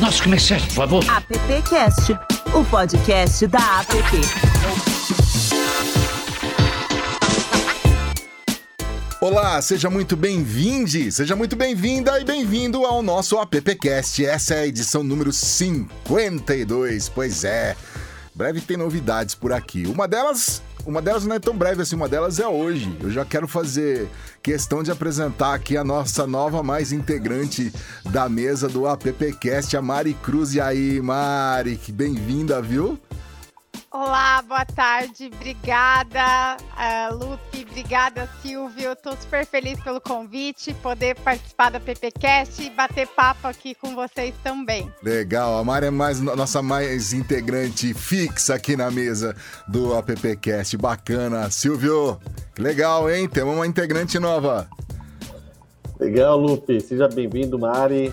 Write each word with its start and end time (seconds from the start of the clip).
Nossos 0.00 0.20
comerciais, 0.20 0.64
por 0.64 0.72
favor. 0.72 1.04
AppCast, 1.08 2.12
o 2.52 2.64
podcast 2.64 3.46
da 3.46 3.58
App. 3.80 3.94
Olá, 9.20 9.62
seja 9.62 9.88
muito 9.88 10.16
bem-vindo, 10.16 11.12
seja 11.12 11.36
muito 11.36 11.54
bem-vinda 11.54 12.20
e 12.20 12.24
bem-vindo 12.24 12.84
ao 12.84 13.02
nosso 13.02 13.38
AppCast. 13.38 14.26
Essa 14.26 14.54
é 14.54 14.60
a 14.62 14.66
edição 14.66 15.04
número 15.04 15.32
52. 15.32 17.08
Pois 17.08 17.44
é, 17.44 17.76
breve 18.34 18.60
tem 18.60 18.76
novidades 18.76 19.36
por 19.36 19.52
aqui. 19.52 19.86
Uma 19.86 20.08
delas 20.08 20.60
uma 20.86 21.00
delas 21.00 21.24
não 21.24 21.36
é 21.36 21.38
tão 21.38 21.56
breve 21.56 21.82
assim, 21.82 21.96
uma 21.96 22.08
delas 22.08 22.38
é 22.38 22.46
hoje. 22.46 22.96
Eu 23.00 23.10
já 23.10 23.24
quero 23.24 23.48
fazer 23.48 24.08
questão 24.42 24.82
de 24.82 24.90
apresentar 24.90 25.54
aqui 25.54 25.76
a 25.76 25.84
nossa 25.84 26.26
nova 26.26 26.62
mais 26.62 26.92
integrante 26.92 27.72
da 28.10 28.28
mesa 28.28 28.68
do 28.68 28.86
AppCast, 28.86 29.76
a 29.76 29.82
Mari 29.82 30.14
Cruz. 30.14 30.54
E 30.54 30.60
aí, 30.60 31.00
Mari, 31.00 31.80
bem-vinda, 31.88 32.60
viu? 32.60 32.98
Olá, 33.96 34.42
boa 34.42 34.64
tarde, 34.64 35.30
obrigada, 35.32 36.56
uh, 36.56 37.14
Lupe, 37.14 37.64
obrigada, 37.70 38.28
Silvio. 38.42 38.90
Estou 38.90 39.16
super 39.16 39.46
feliz 39.46 39.80
pelo 39.84 40.00
convite, 40.00 40.74
poder 40.82 41.14
participar 41.20 41.70
da 41.70 41.78
PPCast 41.78 42.60
e 42.60 42.70
bater 42.70 43.06
papo 43.06 43.46
aqui 43.46 43.72
com 43.72 43.94
vocês 43.94 44.34
também. 44.42 44.92
Legal, 45.00 45.56
a 45.56 45.62
Mari 45.62 45.86
é 45.86 45.90
mais, 45.92 46.20
nossa 46.20 46.60
mais 46.60 47.12
integrante 47.12 47.94
fixa 47.94 48.56
aqui 48.56 48.76
na 48.76 48.90
mesa 48.90 49.32
do 49.68 49.96
AppCast. 49.96 50.76
Bacana, 50.76 51.48
Silvio, 51.48 52.18
legal, 52.58 53.08
hein? 53.08 53.28
Temos 53.28 53.54
uma 53.54 53.64
integrante 53.64 54.18
nova. 54.18 54.68
Legal, 56.00 56.36
Lupe, 56.36 56.80
seja 56.80 57.06
bem-vindo, 57.06 57.56
Mari. 57.56 58.12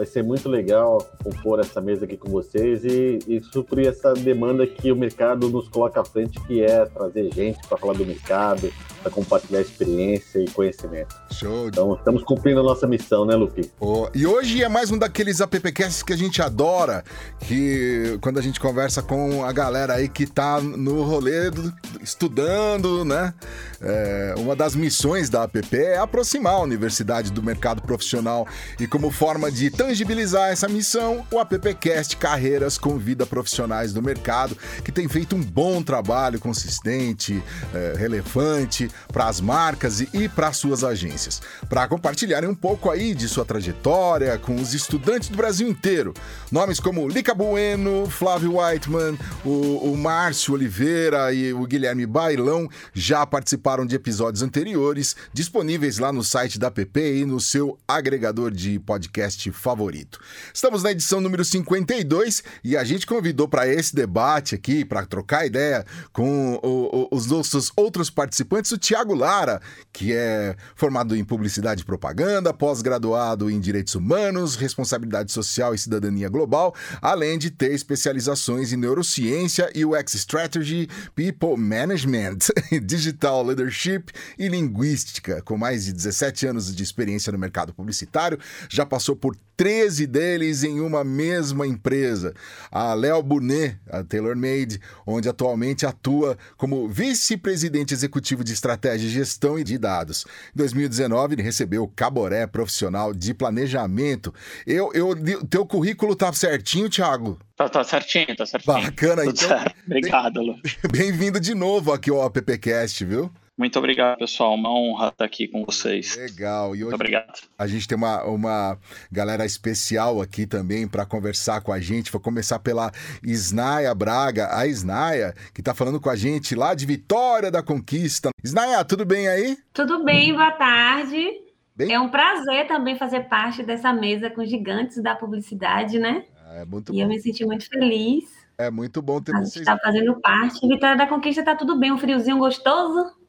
Vai 0.00 0.06
ser 0.06 0.24
muito 0.24 0.48
legal 0.48 1.06
compor 1.22 1.60
essa 1.60 1.78
mesa 1.78 2.06
aqui 2.06 2.16
com 2.16 2.30
vocês 2.30 2.86
e, 2.86 3.18
e 3.28 3.38
suprir 3.38 3.86
essa 3.86 4.14
demanda 4.14 4.66
que 4.66 4.90
o 4.90 4.96
mercado 4.96 5.50
nos 5.50 5.68
coloca 5.68 6.00
à 6.00 6.04
frente, 6.06 6.40
que 6.46 6.62
é 6.62 6.86
trazer 6.86 7.30
gente 7.34 7.60
para 7.68 7.76
falar 7.76 7.92
do 7.92 8.06
mercado, 8.06 8.72
para 9.02 9.10
compartilhar 9.10 9.60
experiência 9.60 10.38
e 10.38 10.48
conhecimento. 10.50 11.14
Show. 11.30 11.68
Então, 11.68 11.94
estamos 11.94 12.22
cumprindo 12.22 12.60
a 12.60 12.62
nossa 12.62 12.86
missão, 12.86 13.24
né, 13.24 13.34
Lupe? 13.34 13.70
Oh, 13.80 14.08
e 14.14 14.26
hoje 14.26 14.62
é 14.62 14.68
mais 14.68 14.90
um 14.90 14.98
daqueles 14.98 15.40
appcasts 15.40 16.02
que 16.02 16.12
a 16.12 16.16
gente 16.16 16.42
adora, 16.42 17.02
que 17.40 18.18
quando 18.20 18.38
a 18.38 18.42
gente 18.42 18.60
conversa 18.60 19.02
com 19.02 19.44
a 19.44 19.52
galera 19.52 19.94
aí 19.94 20.08
que 20.08 20.26
tá 20.26 20.60
no 20.60 21.02
rolê 21.02 21.50
do, 21.50 21.72
estudando, 22.02 23.04
né? 23.04 23.32
É, 23.80 24.34
uma 24.36 24.54
das 24.54 24.74
missões 24.74 25.30
da 25.30 25.44
app 25.44 25.60
é 25.72 25.96
aproximar 25.96 26.54
a 26.54 26.60
universidade 26.60 27.32
do 27.32 27.42
mercado 27.42 27.80
profissional 27.80 28.46
e 28.78 28.86
como 28.86 29.10
forma 29.10 29.50
de 29.50 29.70
tangibilizar 29.70 30.50
essa 30.50 30.68
missão, 30.68 31.24
o 31.30 31.38
appcast 31.38 32.16
Carreiras 32.16 32.76
convida 32.76 33.24
profissionais 33.24 33.92
do 33.92 34.02
mercado 34.02 34.56
que 34.84 34.92
tem 34.92 35.08
feito 35.08 35.34
um 35.34 35.42
bom 35.42 35.82
trabalho 35.82 36.38
consistente, 36.38 37.42
é, 37.74 37.94
relevante 37.96 38.89
para 39.12 39.26
as 39.26 39.40
marcas 39.40 40.00
e, 40.00 40.28
para 40.28 40.52
suas 40.52 40.84
agências, 40.84 41.40
para 41.68 41.86
compartilharem 41.88 42.48
um 42.48 42.54
pouco 42.54 42.90
aí 42.90 43.14
de 43.14 43.28
sua 43.28 43.44
trajetória 43.44 44.38
com 44.38 44.56
os 44.56 44.74
estudantes 44.74 45.28
do 45.28 45.36
Brasil 45.36 45.68
inteiro. 45.68 46.14
Nomes 46.50 46.80
como 46.80 47.08
Lica 47.08 47.34
Bueno, 47.34 48.08
Flávio 48.10 48.58
Whiteman, 48.58 49.18
o, 49.44 49.92
o 49.92 49.96
Márcio 49.96 50.54
Oliveira 50.54 51.32
e 51.32 51.52
o 51.52 51.66
Guilherme 51.66 52.06
Bailão 52.06 52.68
já 52.92 53.24
participaram 53.26 53.86
de 53.86 53.94
episódios 53.94 54.42
anteriores, 54.42 55.16
disponíveis 55.32 55.98
lá 55.98 56.12
no 56.12 56.22
site 56.22 56.58
da 56.58 56.70
PP 56.70 57.18
e 57.18 57.24
no 57.24 57.40
seu 57.40 57.78
agregador 57.86 58.50
de 58.50 58.78
podcast 58.78 59.50
favorito. 59.52 60.20
Estamos 60.52 60.82
na 60.82 60.92
edição 60.92 61.20
número 61.20 61.44
52 61.44 62.42
e 62.64 62.76
a 62.76 62.84
gente 62.84 63.06
convidou 63.06 63.48
para 63.48 63.66
esse 63.66 63.94
debate 63.94 64.54
aqui, 64.54 64.84
para 64.84 65.06
trocar 65.06 65.46
ideia 65.46 65.84
com 66.12 66.54
o, 66.62 67.08
o, 67.12 67.16
os 67.16 67.26
nossos 67.26 67.72
outros 67.76 68.10
participantes, 68.10 68.72
o 68.72 68.78
Tiago 68.80 69.14
Lara, 69.14 69.60
que 69.92 70.12
é 70.12 70.56
formado 70.74 71.14
em 71.14 71.22
publicidade 71.22 71.82
e 71.82 71.84
propaganda, 71.84 72.52
pós-graduado 72.52 73.50
em 73.50 73.60
direitos 73.60 73.94
humanos, 73.94 74.56
responsabilidade 74.56 75.30
social 75.30 75.74
e 75.74 75.78
cidadania 75.78 76.28
global, 76.28 76.74
além 77.00 77.38
de 77.38 77.50
ter 77.50 77.72
especializações 77.72 78.72
em 78.72 78.76
neurociência, 78.76 79.70
UX 79.76 80.14
Strategy, 80.14 80.88
People 81.14 81.56
Management, 81.56 82.38
Digital 82.82 83.44
Leadership 83.44 84.06
e 84.38 84.48
Linguística. 84.48 85.42
Com 85.42 85.58
mais 85.58 85.84
de 85.84 85.92
17 85.92 86.46
anos 86.46 86.74
de 86.74 86.82
experiência 86.82 87.30
no 87.30 87.38
mercado 87.38 87.74
publicitário, 87.74 88.38
já 88.68 88.86
passou 88.86 89.14
por 89.14 89.36
13 89.60 90.06
deles 90.06 90.64
em 90.64 90.80
uma 90.80 91.04
mesma 91.04 91.66
empresa, 91.66 92.32
a 92.72 92.94
Léo 92.94 93.22
Burnet, 93.22 93.76
a 93.90 94.02
TaylorMade, 94.02 94.80
onde 95.06 95.28
atualmente 95.28 95.84
atua 95.84 96.38
como 96.56 96.88
vice-presidente 96.88 97.92
executivo 97.92 98.42
de 98.42 98.54
estratégia, 98.54 99.10
gestão 99.10 99.58
e 99.58 99.62
de 99.62 99.76
dados. 99.76 100.24
Em 100.54 100.56
2019, 100.56 101.34
ele 101.34 101.42
recebeu 101.42 101.82
o 101.82 101.88
Caboré 101.88 102.46
Profissional 102.46 103.12
de 103.12 103.34
Planejamento. 103.34 104.32
Eu, 104.66 104.90
eu, 104.94 105.14
teu 105.44 105.66
currículo 105.66 106.16
tá 106.16 106.32
certinho, 106.32 106.88
Thiago? 106.88 107.38
Tá, 107.54 107.68
tá 107.68 107.84
certinho, 107.84 108.34
tá 108.34 108.46
certinho. 108.46 108.74
Bacana, 108.74 109.24
Tudo 109.24 109.34
então. 109.34 109.48
Certo. 109.58 109.76
Obrigado, 109.84 110.40
Lu. 110.40 110.58
Bem-vindo 110.90 111.38
de 111.38 111.54
novo 111.54 111.92
aqui 111.92 112.08
ao 112.08 112.22
AppCast, 112.22 113.04
viu? 113.04 113.30
Muito 113.60 113.78
obrigado, 113.78 114.16
pessoal. 114.16 114.54
Uma 114.54 114.72
honra 114.72 115.08
estar 115.08 115.26
aqui 115.26 115.46
com 115.46 115.66
vocês. 115.66 116.16
Legal. 116.16 116.68
E 116.68 116.78
hoje 116.78 116.84
Muito 116.84 116.94
obrigado. 116.94 117.42
A 117.58 117.66
gente 117.66 117.86
tem 117.86 117.94
uma, 117.94 118.24
uma 118.24 118.78
galera 119.12 119.44
especial 119.44 120.22
aqui 120.22 120.46
também 120.46 120.88
para 120.88 121.04
conversar 121.04 121.60
com 121.60 121.70
a 121.70 121.78
gente. 121.78 122.10
Vou 122.10 122.22
começar 122.22 122.58
pela 122.60 122.90
Isnaia 123.22 123.94
Braga, 123.94 124.48
a 124.56 124.66
Isnaia, 124.66 125.34
que 125.52 125.60
está 125.60 125.74
falando 125.74 126.00
com 126.00 126.08
a 126.08 126.16
gente 126.16 126.54
lá 126.54 126.72
de 126.72 126.86
Vitória 126.86 127.50
da 127.50 127.62
Conquista. 127.62 128.30
Isnaia, 128.42 128.82
tudo 128.82 129.04
bem 129.04 129.28
aí? 129.28 129.58
Tudo 129.74 130.02
bem, 130.04 130.32
boa 130.32 130.52
tarde. 130.52 131.28
Bem... 131.76 131.92
É 131.92 132.00
um 132.00 132.08
prazer 132.08 132.66
também 132.66 132.96
fazer 132.96 133.28
parte 133.28 133.62
dessa 133.62 133.92
mesa 133.92 134.30
com 134.30 134.42
gigantes 134.42 135.02
da 135.02 135.14
publicidade, 135.14 135.98
né? 135.98 136.24
É 136.52 136.64
muito 136.64 136.92
e 136.92 136.96
bom. 136.96 137.02
eu 137.02 137.08
me 137.08 137.20
senti 137.20 137.44
muito 137.44 137.68
feliz. 137.68 138.24
É 138.56 138.70
muito 138.70 139.02
bom 139.02 139.20
ter 139.20 139.36
a 139.36 139.40
vocês. 139.40 139.56
está 139.56 139.76
fazendo 139.76 140.18
parte. 140.18 140.66
Vitória 140.66 140.96
da 140.96 141.06
Conquista 141.06 141.44
tá 141.44 141.54
tudo 141.54 141.78
bem, 141.78 141.92
um 141.92 141.98
friozinho 141.98 142.38
gostoso. 142.38 143.19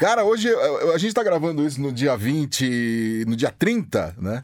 Cara, 0.00 0.24
hoje 0.24 0.48
a 0.94 0.96
gente 0.96 1.12
tá 1.12 1.22
gravando 1.22 1.62
isso 1.62 1.78
no 1.78 1.92
dia 1.92 2.16
20, 2.16 3.26
no 3.28 3.36
dia 3.36 3.50
30, 3.50 4.14
né? 4.16 4.42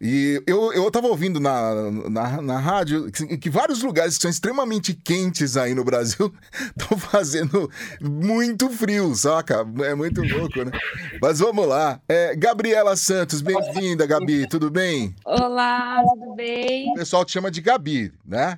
E 0.00 0.42
eu, 0.46 0.72
eu 0.72 0.90
tava 0.90 1.08
ouvindo 1.08 1.38
na, 1.38 1.90
na, 2.08 2.40
na 2.40 2.58
rádio 2.58 3.12
que, 3.12 3.36
que, 3.36 3.50
vários 3.50 3.82
lugares 3.82 4.16
que 4.16 4.22
são 4.22 4.30
extremamente 4.30 4.94
quentes 4.94 5.58
aí 5.58 5.74
no 5.74 5.84
Brasil 5.84 6.32
estão 6.74 6.96
fazendo 6.96 7.70
muito 8.00 8.70
frio, 8.70 9.14
saca? 9.14 9.66
É 9.82 9.94
muito 9.94 10.22
louco, 10.22 10.64
né? 10.64 10.72
Mas 11.20 11.38
vamos 11.38 11.66
lá. 11.68 12.00
É, 12.08 12.34
Gabriela 12.34 12.96
Santos, 12.96 13.42
bem-vinda, 13.42 14.06
Gabi, 14.06 14.48
tudo 14.48 14.70
bem? 14.70 15.14
Olá, 15.22 16.02
tudo 16.02 16.34
bem? 16.34 16.90
O 16.92 16.94
pessoal 16.94 17.26
te 17.26 17.32
chama 17.32 17.50
de 17.50 17.60
Gabi, 17.60 18.10
né? 18.24 18.56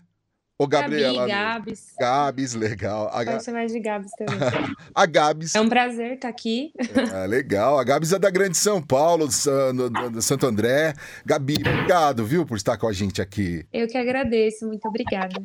Ô, 0.59 0.67
Gabriela. 0.67 1.27
Gabi, 1.27 1.31
Gabs. 1.31 1.95
Gabs, 2.01 2.55
legal. 2.55 3.09
A 3.13 3.23
Pode 3.23 3.45
chamar 3.45 3.67
de 3.67 3.79
Gabs 3.79 4.11
também. 4.13 4.39
a 4.95 5.05
Gabs. 5.05 5.55
É 5.55 5.61
um 5.61 5.69
prazer 5.69 6.15
estar 6.15 6.29
aqui. 6.29 6.73
É, 7.13 7.27
legal. 7.27 7.79
A 7.79 7.85
Gabs 7.85 8.11
é 8.13 8.19
da 8.19 8.31
Grande 8.31 8.57
São 8.57 8.81
Paulo, 8.81 9.27
do 9.27 10.23
Santo 10.23 10.47
André. 10.47 10.95
Gabi, 11.27 11.57
obrigado, 11.61 12.25
viu, 12.25 12.47
por 12.47 12.57
estar 12.57 12.79
com 12.79 12.89
a 12.89 12.93
gente 12.93 13.21
aqui. 13.21 13.67
Eu 13.71 13.87
que 13.87 13.99
agradeço, 13.99 14.67
muito 14.67 14.89
obrigada. 14.89 15.43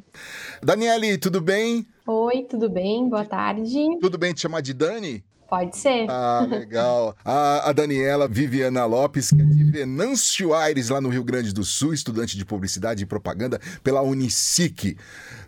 Daniele, 0.63 1.17
tudo 1.17 1.41
bem? 1.41 1.85
Oi, 2.07 2.43
tudo 2.49 2.69
bem? 2.69 3.09
Boa 3.09 3.25
tarde. 3.25 3.79
Tudo 3.99 4.17
bem 4.17 4.33
te 4.33 4.39
chamar 4.39 4.61
de 4.61 4.73
Dani? 4.73 5.21
Pode 5.51 5.75
ser. 5.75 6.09
Ah, 6.09 6.47
legal. 6.49 7.13
A, 7.25 7.69
a, 7.69 7.73
Daniela 7.73 8.25
Viviana 8.25 8.85
Lopes, 8.85 9.31
que 9.31 9.41
é 9.41 9.43
de 9.43 9.65
Venâncio 9.65 10.53
Aires, 10.53 10.87
lá 10.87 11.01
no 11.01 11.09
Rio 11.09 11.25
Grande 11.25 11.53
do 11.53 11.61
Sul, 11.61 11.93
estudante 11.93 12.37
de 12.37 12.45
publicidade 12.45 13.03
e 13.03 13.05
propaganda 13.05 13.59
pela 13.83 14.01
Unicic. 14.01 14.95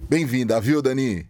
Bem-vinda, 0.09 0.59
viu, 0.59 0.81
Dani? 0.81 1.25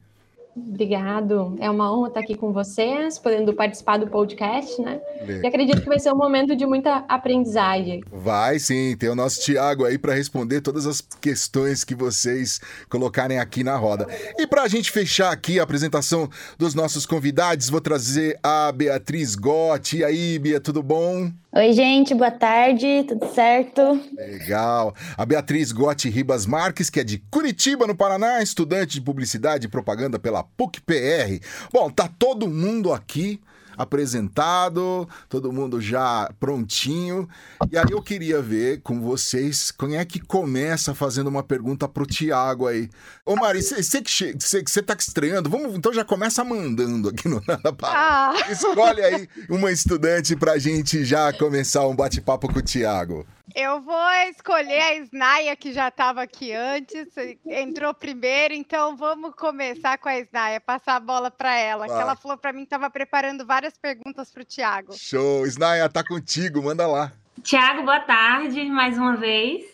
Obrigado. 0.55 1.55
É 1.59 1.69
uma 1.69 1.91
honra 1.91 2.09
estar 2.09 2.19
aqui 2.19 2.35
com 2.35 2.53
vocês, 2.53 3.17
podendo 3.17 3.53
participar 3.53 3.97
do 3.97 4.07
podcast, 4.07 4.79
né? 4.81 5.01
E 5.27 5.47
acredito 5.47 5.81
que 5.81 5.88
vai 5.88 6.00
ser 6.00 6.13
um 6.13 6.17
momento 6.17 6.55
de 6.55 6.65
muita 6.65 7.03
aprendizagem. 7.07 8.03
Vai 8.11 8.59
sim, 8.59 8.95
tem 8.97 9.09
o 9.09 9.15
nosso 9.15 9.41
Tiago 9.41 9.85
aí 9.85 9.97
para 9.97 10.13
responder 10.13 10.61
todas 10.61 10.85
as 10.85 11.01
questões 11.01 11.83
que 11.83 11.95
vocês 11.95 12.61
colocarem 12.89 13.39
aqui 13.39 13.63
na 13.63 13.75
roda. 13.75 14.07
E 14.38 14.45
para 14.45 14.63
a 14.63 14.67
gente 14.67 14.91
fechar 14.91 15.31
aqui 15.31 15.59
a 15.59 15.63
apresentação 15.63 16.29
dos 16.57 16.75
nossos 16.75 17.05
convidados, 17.05 17.69
vou 17.69 17.81
trazer 17.81 18.38
a 18.44 18.71
Beatriz 18.71 19.35
Gotti. 19.35 19.97
E 19.97 20.03
aí, 20.03 20.38
Bia, 20.38 20.59
tudo 20.59 20.83
bom? 20.83 21.31
Oi, 21.55 21.71
gente, 21.71 22.15
boa 22.15 22.31
tarde, 22.31 23.05
tudo 23.07 23.31
certo? 23.31 24.01
Legal. 24.17 24.91
A 25.15 25.23
Beatriz 25.23 25.71
Gotti 25.71 26.09
Ribas 26.09 26.47
Marques, 26.47 26.89
que 26.89 27.00
é 27.00 27.03
de 27.03 27.19
Curitiba, 27.29 27.85
no 27.85 27.95
Paraná, 27.95 28.41
estudante 28.41 28.95
de 28.95 29.01
publicidade 29.01 29.67
e 29.67 29.69
propaganda 29.69 30.17
pela 30.17 30.41
PUC-PR. 30.41 31.39
Bom, 31.71 31.91
tá 31.91 32.07
todo 32.07 32.50
mundo 32.50 32.91
aqui 32.91 33.39
apresentado, 33.78 35.08
todo 35.30 35.52
mundo 35.52 35.80
já 35.80 36.30
prontinho. 36.40 37.28
E 37.72 37.78
aí 37.78 37.92
eu 37.92 38.02
queria 38.02 38.42
ver 38.42 38.81
com 38.81 39.00
vocês 39.00 39.72
quem 39.72 39.98
é 39.98 40.06
que 40.06 40.20
começa 40.20 40.94
fazendo 40.94 41.28
uma 41.28 41.44
pergunta 41.44 41.88
pro 41.88 42.06
Tiago 42.06 42.68
aí. 42.68 42.90
Ô 43.25 43.36
Mari, 43.36 43.62
você 43.62 44.02
que 44.02 44.34
você 44.38 44.81
tá 44.81 44.96
estreando, 44.98 45.50
vamos, 45.50 45.75
então 45.75 45.94
já 45.94 46.04
começa 46.04 46.44
mandando 46.44 47.10
aqui 47.10 47.28
no 47.28 47.42
Nada 47.48 47.75
ah. 47.84 48.34
Escolhe 48.50 49.02
aí 49.02 49.30
uma 49.50 49.72
estudante 49.72 50.36
pra 50.36 50.58
gente 50.58 51.04
já 51.04 51.31
começar 51.34 51.88
um 51.88 51.96
bate-papo 51.96 52.52
com 52.52 52.60
o 52.60 52.62
Tiago. 52.62 53.25
Eu 53.55 53.81
vou 53.81 54.11
escolher 54.29 54.81
a 54.81 54.95
Snaia, 54.95 55.55
que 55.55 55.73
já 55.73 55.89
estava 55.89 56.23
aqui 56.23 56.51
antes, 56.51 57.07
entrou 57.45 57.94
primeiro, 57.94 58.53
então 58.53 58.97
vamos 58.97 59.35
começar 59.35 59.97
com 60.00 60.09
a 60.09 60.17
Snaia, 60.19 60.59
passar 60.59 60.95
a 60.95 61.00
bola 61.00 61.29
para 61.29 61.55
ela, 61.55 61.85
Vai. 61.85 61.95
que 61.95 62.01
ela 62.01 62.15
falou 62.15 62.35
para 62.35 62.51
mim 62.51 62.59
que 62.59 62.65
estava 62.65 62.89
preparando 62.89 63.45
várias 63.45 63.77
perguntas 63.77 64.31
para 64.31 64.41
o 64.41 64.45
Tiago. 64.45 64.94
Show! 64.97 65.45
Snaia, 65.45 65.88
tá 65.88 66.03
contigo, 66.03 66.63
manda 66.63 66.88
lá. 66.88 67.11
Tiago, 67.44 67.83
boa 67.83 68.00
tarde, 68.00 68.65
mais 68.65 68.97
uma 68.97 69.15
vez. 69.15 69.65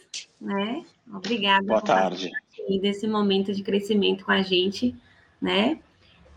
Né? 0.41 0.83
Obrigada 1.13 1.65
boa 1.65 1.81
tarde. 1.81 2.31
desse 2.81 3.07
momento 3.07 3.53
de 3.53 3.63
crescimento 3.63 4.25
com 4.25 4.31
a 4.31 4.41
gente, 4.41 4.93
né? 5.41 5.79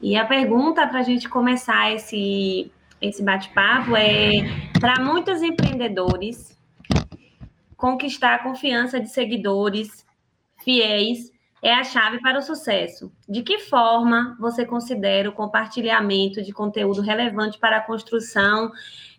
E 0.01 0.17
a 0.17 0.25
pergunta 0.25 0.87
para 0.87 1.01
a 1.01 1.03
gente 1.03 1.29
começar 1.29 1.93
esse, 1.93 2.71
esse 3.01 3.23
bate-papo 3.23 3.97
é 3.97 4.43
para 4.81 5.01
muitos 5.01 5.43
empreendedores 5.43 6.57
conquistar 7.83 8.35
a 8.35 8.39
confiança 8.39 9.01
de 9.01 9.09
seguidores 9.09 10.07
fiéis 10.63 11.33
é 11.61 11.75
a 11.75 11.83
chave 11.83 12.21
para 12.21 12.39
o 12.39 12.43
sucesso. 12.43 13.13
De 13.29 13.43
que 13.43 13.59
forma 13.59 14.37
você 14.39 14.65
considera 14.65 15.29
o 15.29 15.33
compartilhamento 15.33 16.41
de 16.41 16.53
conteúdo 16.53 17.01
relevante 17.01 17.59
para 17.59 17.79
a 17.79 17.81
construção 17.81 18.71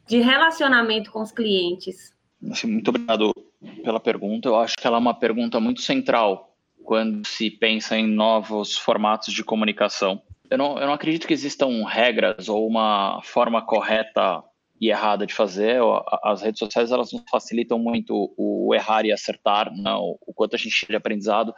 de 0.08 0.22
relacionamento 0.22 1.12
com 1.12 1.22
os 1.22 1.34
clientes? 1.34 2.14
Muito 2.64 2.88
obrigado 2.88 3.34
pela 3.84 4.00
pergunta. 4.00 4.48
Eu 4.48 4.58
acho 4.58 4.78
que 4.78 4.88
ela 4.88 4.96
é 4.96 5.00
uma 5.02 5.14
pergunta 5.14 5.60
muito 5.60 5.82
central 5.82 6.56
quando 6.86 7.28
se 7.28 7.52
pensa 7.52 7.98
em 7.98 8.08
novos 8.08 8.78
formatos 8.78 9.34
de 9.34 9.44
comunicação. 9.44 10.22
Eu 10.50 10.58
não, 10.58 10.78
eu 10.78 10.88
não 10.88 10.94
acredito 10.94 11.28
que 11.28 11.34
existam 11.34 11.86
regras 11.86 12.48
ou 12.48 12.66
uma 12.66 13.20
forma 13.24 13.62
correta 13.62 14.42
e 14.84 14.90
errada 14.90 15.26
de 15.26 15.34
fazer. 15.34 15.80
As 16.22 16.42
redes 16.42 16.60
sociais 16.60 16.92
elas 16.92 17.10
facilitam 17.32 17.80
muito 17.80 18.34
o 18.38 18.76
errar 18.76 19.06
e 19.06 19.14
acertar, 19.14 19.72
não, 19.74 20.18
o 20.28 20.34
quanto 20.34 20.58
a 20.58 20.60
gente 20.60 20.86
de 20.86 20.94
aprendizado, 20.94 21.56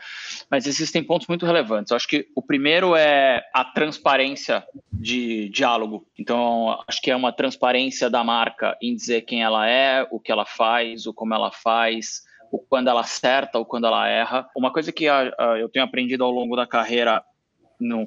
mas 0.50 0.68
existem 0.68 1.04
pontos 1.04 1.28
muito 1.28 1.44
relevantes. 1.44 1.90
Eu 1.90 1.98
acho 1.98 2.08
que 2.08 2.28
o 2.36 2.42
primeiro 2.44 2.96
é 2.96 3.44
a 3.52 3.66
transparência 3.66 4.64
de 4.94 5.50
diálogo. 5.50 6.06
Então, 6.20 6.80
acho 6.88 7.02
que 7.02 7.10
é 7.10 7.16
uma 7.16 7.34
transparência 7.34 8.12
da 8.12 8.24
marca 8.24 8.78
em 8.80 8.96
dizer 8.96 9.22
quem 9.22 9.42
ela 9.42 9.68
é, 9.68 10.08
o 10.12 10.20
que 10.20 10.32
ela 10.32 10.46
faz, 10.46 11.08
o 11.08 11.14
como 11.14 11.34
ela 11.34 11.50
faz, 11.52 12.22
o 12.52 12.60
quando 12.60 12.90
ela 12.90 13.02
acerta 13.02 13.58
ou 13.58 13.66
quando 13.66 13.88
ela 13.88 14.08
erra. 14.08 14.48
Uma 14.56 14.72
coisa 14.72 14.92
que 14.92 15.06
eu 15.06 15.68
tenho 15.70 15.84
aprendido 15.84 16.24
ao 16.24 16.30
longo 16.30 16.56
da 16.56 16.68
carreira 16.68 17.24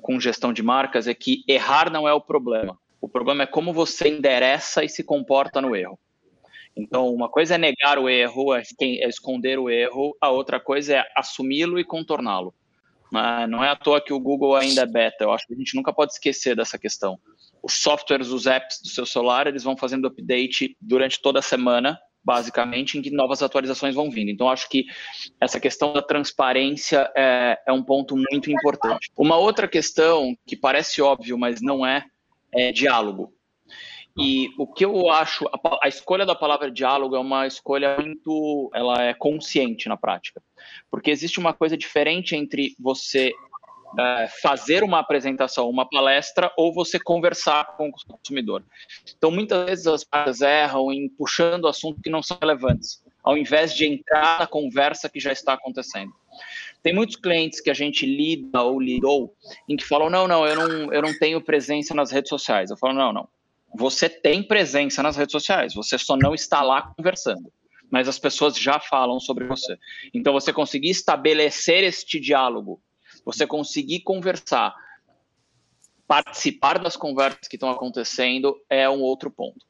com 0.01 0.21
gestão 0.21 0.53
de 0.53 0.63
marcas 0.63 1.09
é 1.09 1.15
que 1.15 1.43
errar 1.49 1.91
não 1.91 2.07
é 2.07 2.13
o 2.13 2.21
problema 2.21 2.79
o 3.01 3.09
problema 3.09 3.45
é 3.45 3.47
como 3.47 3.73
você 3.73 4.09
endereça 4.09 4.85
e 4.85 4.89
se 4.89 5.05
comporta 5.05 5.61
no 5.61 5.75
erro. 5.75 5.99
Então, 6.77 7.13
uma 7.13 7.29
coisa 7.29 7.57
é 7.57 7.59
negar 7.59 7.99
o 7.99 8.09
erro, 8.09 8.55
é, 8.55 8.63
é 8.81 9.09
esconder 9.09 9.59
o 9.59 9.69
erro, 9.69 10.17
a 10.21 10.31
outra 10.31 10.61
coisa 10.61 10.97
é 10.97 11.05
assumi-lo 11.17 11.79
e 11.79 11.85
contorná-lo. 11.85 12.55
Né? 13.13 13.47
Não 13.49 13.65
é 13.65 13.71
à 13.71 13.77
toa 13.77 14.01
que 14.01 14.13
o 14.13 14.21
Google 14.21 14.55
ainda 14.55 14.83
é 14.83 14.87
beta, 14.87 15.25
eu 15.25 15.33
acho 15.33 15.47
que 15.47 15.55
a 15.55 15.57
gente 15.57 15.75
nunca 15.75 15.93
pode 15.93 16.13
esquecer 16.13 16.55
dessa 16.55 16.79
questão. 16.79 17.19
Os 17.63 17.75
softwares, 17.75 18.29
os 18.29 18.47
apps 18.47 18.81
do 18.81 18.89
seu 18.89 19.05
celular, 19.05 19.47
eles 19.47 19.65
vão 19.65 19.77
fazendo 19.77 20.07
update 20.07 20.77
durante 20.81 21.21
toda 21.21 21.41
a 21.41 21.43
semana, 21.43 21.99
basicamente, 22.23 22.97
em 22.97 23.03
que 23.03 23.11
novas 23.11 23.43
atualizações 23.43 23.95
vão 23.95 24.11
vindo. 24.11 24.31
Então, 24.31 24.49
acho 24.49 24.69
que 24.69 24.85
essa 25.41 25.59
questão 25.59 25.93
da 25.93 26.03
transparência 26.03 27.11
é, 27.17 27.59
é 27.67 27.73
um 27.73 27.83
ponto 27.83 28.17
muito 28.17 28.53
importante. 28.53 29.11
Uma 29.17 29.37
outra 29.37 29.67
questão 29.67 30.37
que 30.47 30.57
parece 30.57 31.03
óbvio, 31.03 31.37
mas 31.37 31.61
não 31.61 31.85
é, 31.85 32.05
é, 32.53 32.73
diálogo. 32.73 33.33
E 34.19 34.49
o 34.59 34.67
que 34.67 34.85
eu 34.85 35.11
acho, 35.11 35.47
a, 35.47 35.79
a, 35.85 35.89
escolha 35.89 36.27
da 36.27 36.35
palavra 36.35 36.71
diálogo 36.71 37.15
é 37.15 37.21
uma 37.21 37.47
escolha 37.47 37.97
muito, 38.01 38.69
ela 38.75 39.01
é 39.01 39.15
consciente 39.15 39.89
na 39.89 39.97
prática, 39.97 40.43
porque 40.91 41.11
existe 41.11 41.39
uma 41.39 41.55
coisa 41.55 41.77
diferente 41.77 42.35
entre 42.35 42.75
você 42.81 43.33
é, 43.97 44.29
fazer 44.43 44.83
uma 44.83 44.99
apresentação, 44.99 45.71
uma 45.71 45.89
palestra, 45.89 46.53
ou 46.57 46.75
você 46.75 46.99
conversar 46.99 47.77
com 47.77 47.89
o 47.89 47.93
consumidor. 47.93 48.65
Então, 49.17 49.31
muitas 49.31 49.65
vezes 49.67 49.87
as 49.87 50.05
marcas 50.13 50.41
erram 50.41 50.93
em 50.93 51.09
puxando 51.09 51.69
assuntos 51.69 52.03
que 52.03 52.11
não 52.11 52.23
são 52.23 52.37
relevantes, 52.41 53.03
ao 53.23 53.37
invés 53.37 53.75
de 53.75 53.87
entrar 53.87 54.41
na 54.41 54.47
conversa 54.47 55.09
que 55.09 55.21
já 55.21 55.33
está 55.33 55.53
acontecendo. 55.53 56.13
Tem 56.83 56.95
muitos 56.95 57.17
clientes 57.17 57.61
que 57.61 57.71
a 57.71 57.75
gente 57.75 58.07
lida 58.07 58.63
ou 58.63 58.81
lidou 58.81 59.35
em 59.69 59.77
que 59.77 59.85
falam: 59.85 60.09
não, 60.09 60.29
não, 60.29 60.47
eu 60.47 60.57
não, 60.57 60.93
eu 60.93 61.03
não 61.03 61.19
tenho 61.19 61.41
presença 61.41 61.95
nas 61.95 62.11
redes 62.11 62.29
sociais. 62.29 62.71
Eu 62.71 62.77
falo: 62.77 62.95
não, 62.95 63.13
não. 63.13 63.29
Você 63.75 64.09
tem 64.09 64.43
presença 64.43 65.03
nas 65.03 65.17
redes 65.17 65.33
sociais, 65.33 65.75
você 65.75 65.99
só 65.99 66.17
não 66.17 66.35
está 66.35 66.63
lá 66.63 66.83
conversando. 66.97 67.53
Mas 67.91 68.09
as 68.09 68.19
pessoas 68.19 68.57
já 68.57 68.79
falam 68.79 69.19
sobre 69.19 69.47
você. 69.47 69.79
Então, 70.13 70.33
você 70.33 70.53
conseguir 70.53 70.91
estabelecer 70.91 71.85
este 71.85 72.21
diálogo, 72.21 72.83
você 73.25 73.47
conseguir 73.47 74.01
conversar, 74.01 74.75
participar 76.09 76.79
das 76.79 76.97
conversas 76.97 77.47
que 77.47 77.57
estão 77.57 77.71
acontecendo 77.71 78.59
é 78.71 78.89
um 78.89 79.03
outro 79.03 79.31
ponto. 79.31 79.67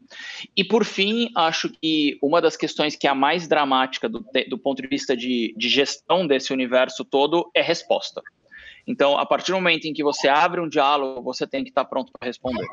E 0.57 0.63
por 0.63 0.85
fim, 0.85 1.31
acho 1.35 1.69
que 1.69 2.17
uma 2.23 2.41
das 2.41 2.57
questões 2.57 2.95
que 2.95 3.09
é 3.09 3.11
a 3.11 3.15
mais 3.15 3.49
dramática 3.49 4.09
do, 4.09 4.25
do 4.49 4.57
ponto 4.57 4.81
de 4.81 4.87
vista 4.87 5.17
de, 5.17 5.53
de 5.59 5.69
gestão 5.69 6.29
desse 6.29 6.53
universo 6.53 7.05
todo 7.05 7.51
é 7.53 7.61
resposta. 7.61 8.23
Então, 8.87 9.19
a 9.19 9.27
partir 9.27 9.51
do 9.51 9.57
momento 9.57 9.87
em 9.87 9.93
que 9.93 10.05
você 10.05 10.29
abre 10.29 10.61
um 10.61 10.69
diálogo, 10.69 11.23
você 11.23 11.45
tem 11.45 11.65
que 11.65 11.71
estar 11.71 11.85
pronto 11.85 12.13
para 12.17 12.27
responder. 12.27 12.67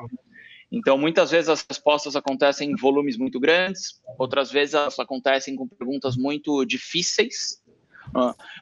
Então, 0.72 0.96
muitas 0.96 1.32
vezes 1.32 1.50
as 1.50 1.66
respostas 1.68 2.16
acontecem 2.16 2.70
em 2.70 2.76
volumes 2.76 3.18
muito 3.18 3.40
grandes, 3.40 4.00
outras 4.18 4.52
vezes 4.52 4.76
elas 4.76 5.00
acontecem 5.00 5.56
com 5.56 5.68
perguntas 5.68 6.16
muito 6.16 6.64
difíceis 6.66 7.60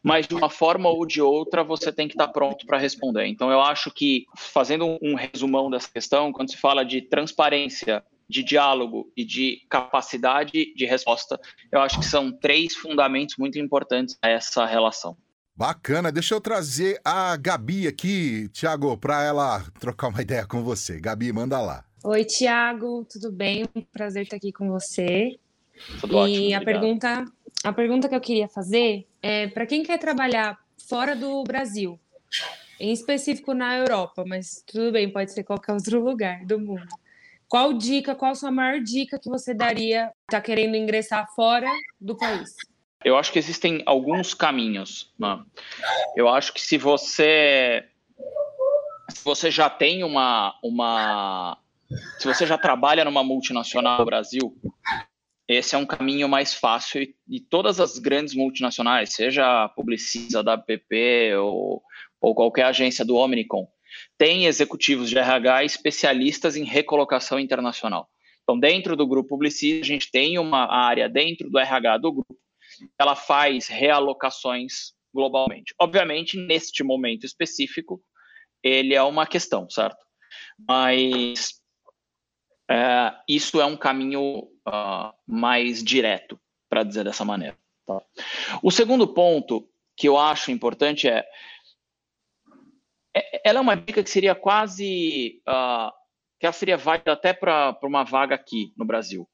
mas 0.03 0.27
de 0.27 0.35
uma 0.35 0.49
forma 0.49 0.89
ou 0.89 1.05
de 1.05 1.21
outra 1.21 1.63
você 1.63 1.91
tem 1.91 2.07
que 2.07 2.13
estar 2.13 2.27
pronto 2.29 2.65
para 2.65 2.77
responder. 2.77 3.25
Então 3.27 3.51
eu 3.51 3.61
acho 3.61 3.91
que 3.91 4.25
fazendo 4.35 4.97
um 5.01 5.15
resumão 5.15 5.69
dessa 5.69 5.89
questão, 5.89 6.31
quando 6.31 6.51
se 6.51 6.57
fala 6.57 6.83
de 6.83 7.01
transparência, 7.01 8.03
de 8.27 8.43
diálogo 8.43 9.11
e 9.15 9.23
de 9.23 9.61
capacidade 9.69 10.73
de 10.73 10.85
resposta, 10.85 11.39
eu 11.71 11.81
acho 11.81 11.99
que 11.99 12.05
são 12.05 12.31
três 12.31 12.75
fundamentos 12.75 13.35
muito 13.37 13.59
importantes 13.59 14.17
a 14.21 14.29
essa 14.29 14.65
relação. 14.65 15.15
Bacana, 15.55 16.11
deixa 16.11 16.33
eu 16.33 16.41
trazer 16.41 16.99
a 17.05 17.37
Gabi 17.37 17.87
aqui, 17.87 18.49
Tiago, 18.49 18.97
para 18.97 19.23
ela 19.23 19.63
trocar 19.79 20.07
uma 20.07 20.21
ideia 20.21 20.47
com 20.47 20.63
você. 20.63 20.99
Gabi, 20.99 21.31
manda 21.31 21.61
lá. 21.61 21.85
Oi, 22.03 22.25
Tiago, 22.25 23.05
tudo 23.05 23.31
bem? 23.31 23.65
Prazer 23.91 24.23
estar 24.23 24.37
aqui 24.37 24.51
com 24.51 24.67
você. 24.67 25.37
Tudo 26.01 26.13
e 26.13 26.15
ótimo, 26.15 26.57
a 26.57 26.65
pergunta, 26.65 27.25
a 27.63 27.73
pergunta 27.73 28.09
que 28.09 28.15
eu 28.15 28.21
queria 28.21 28.47
fazer 28.47 29.07
é, 29.23 29.47
para 29.47 29.65
quem 29.65 29.83
quer 29.83 29.97
trabalhar 29.97 30.59
fora 30.87 31.15
do 31.15 31.41
Brasil, 31.43 31.97
em 32.77 32.91
específico 32.91 33.53
na 33.53 33.77
Europa, 33.77 34.25
mas 34.27 34.61
tudo 34.67 34.91
bem, 34.91 35.09
pode 35.09 35.31
ser 35.31 35.45
qualquer 35.45 35.71
outro 35.71 36.03
lugar 36.03 36.45
do 36.45 36.59
mundo. 36.59 36.87
Qual 37.47 37.71
dica, 37.71 38.15
qual 38.15 38.31
a 38.31 38.35
sua 38.35 38.51
maior 38.51 38.81
dica 38.81 39.17
que 39.17 39.29
você 39.29 39.53
daria 39.53 40.11
está 40.23 40.41
querendo 40.41 40.75
ingressar 40.75 41.25
fora 41.33 41.71
do 42.01 42.17
país? 42.17 42.49
Eu 43.05 43.17
acho 43.17 43.31
que 43.31 43.39
existem 43.39 43.81
alguns 43.85 44.33
caminhos. 44.33 45.13
Eu 46.15 46.27
acho 46.27 46.53
que 46.53 46.59
se 46.59 46.77
você 46.77 47.85
se 49.09 49.23
você 49.23 49.51
já 49.51 49.69
tem 49.69 50.03
uma 50.03 50.57
uma 50.63 51.57
se 52.17 52.25
você 52.27 52.45
já 52.45 52.57
trabalha 52.57 53.05
numa 53.05 53.23
multinacional 53.23 53.99
no 53.99 54.05
Brasil, 54.05 54.57
esse 55.47 55.75
é 55.75 55.77
um 55.77 55.85
caminho 55.85 56.29
mais 56.29 56.53
fácil 56.53 57.01
e, 57.01 57.15
e 57.27 57.39
todas 57.39 57.79
as 57.79 57.97
grandes 57.99 58.33
multinacionais, 58.33 59.13
seja 59.13 59.63
a 59.63 59.69
Publicisa, 59.69 60.43
da 60.43 60.57
PP 60.57 61.35
ou, 61.35 61.81
ou 62.21 62.35
qualquer 62.35 62.65
agência 62.65 63.03
do 63.03 63.15
Omnicom, 63.15 63.67
têm 64.17 64.45
executivos 64.45 65.09
de 65.09 65.17
RH 65.17 65.65
especialistas 65.65 66.55
em 66.55 66.63
recolocação 66.63 67.39
internacional. 67.39 68.09
Então, 68.43 68.59
dentro 68.59 68.95
do 68.95 69.07
grupo 69.07 69.29
Publicisa, 69.29 69.81
a 69.81 69.85
gente 69.85 70.11
tem 70.11 70.37
uma 70.37 70.65
área 70.71 71.07
dentro 71.09 71.49
do 71.49 71.59
RH 71.59 71.97
do 71.97 72.11
grupo, 72.11 72.37
ela 72.97 73.15
faz 73.15 73.67
realocações 73.67 74.93
globalmente. 75.13 75.73
Obviamente, 75.79 76.37
neste 76.37 76.83
momento 76.83 77.25
específico, 77.25 78.01
ele 78.61 78.95
é 78.95 79.03
uma 79.03 79.27
questão, 79.27 79.69
certo? 79.69 80.03
Mas 80.67 81.61
é, 82.69 83.13
isso 83.27 83.61
é 83.61 83.65
um 83.65 83.77
caminho 83.77 84.47
uh, 84.67 85.13
mais 85.27 85.83
direto, 85.83 86.39
para 86.69 86.83
dizer 86.83 87.03
dessa 87.03 87.25
maneira. 87.25 87.57
Tá? 87.85 88.01
O 88.61 88.71
segundo 88.71 89.07
ponto 89.07 89.67
que 89.95 90.07
eu 90.07 90.17
acho 90.17 90.51
importante 90.51 91.07
é, 91.07 91.25
é, 93.15 93.41
ela 93.49 93.59
é 93.59 93.61
uma 93.61 93.75
dica 93.75 94.03
que 94.03 94.09
seria 94.09 94.33
quase 94.33 95.41
uh, 95.47 95.91
que 96.39 96.45
ela 96.45 96.53
seria 96.53 96.77
válida 96.77 97.13
até 97.13 97.31
para 97.31 97.77
uma 97.83 98.03
vaga 98.03 98.35
aqui 98.35 98.73
no 98.77 98.85
Brasil. 98.85 99.27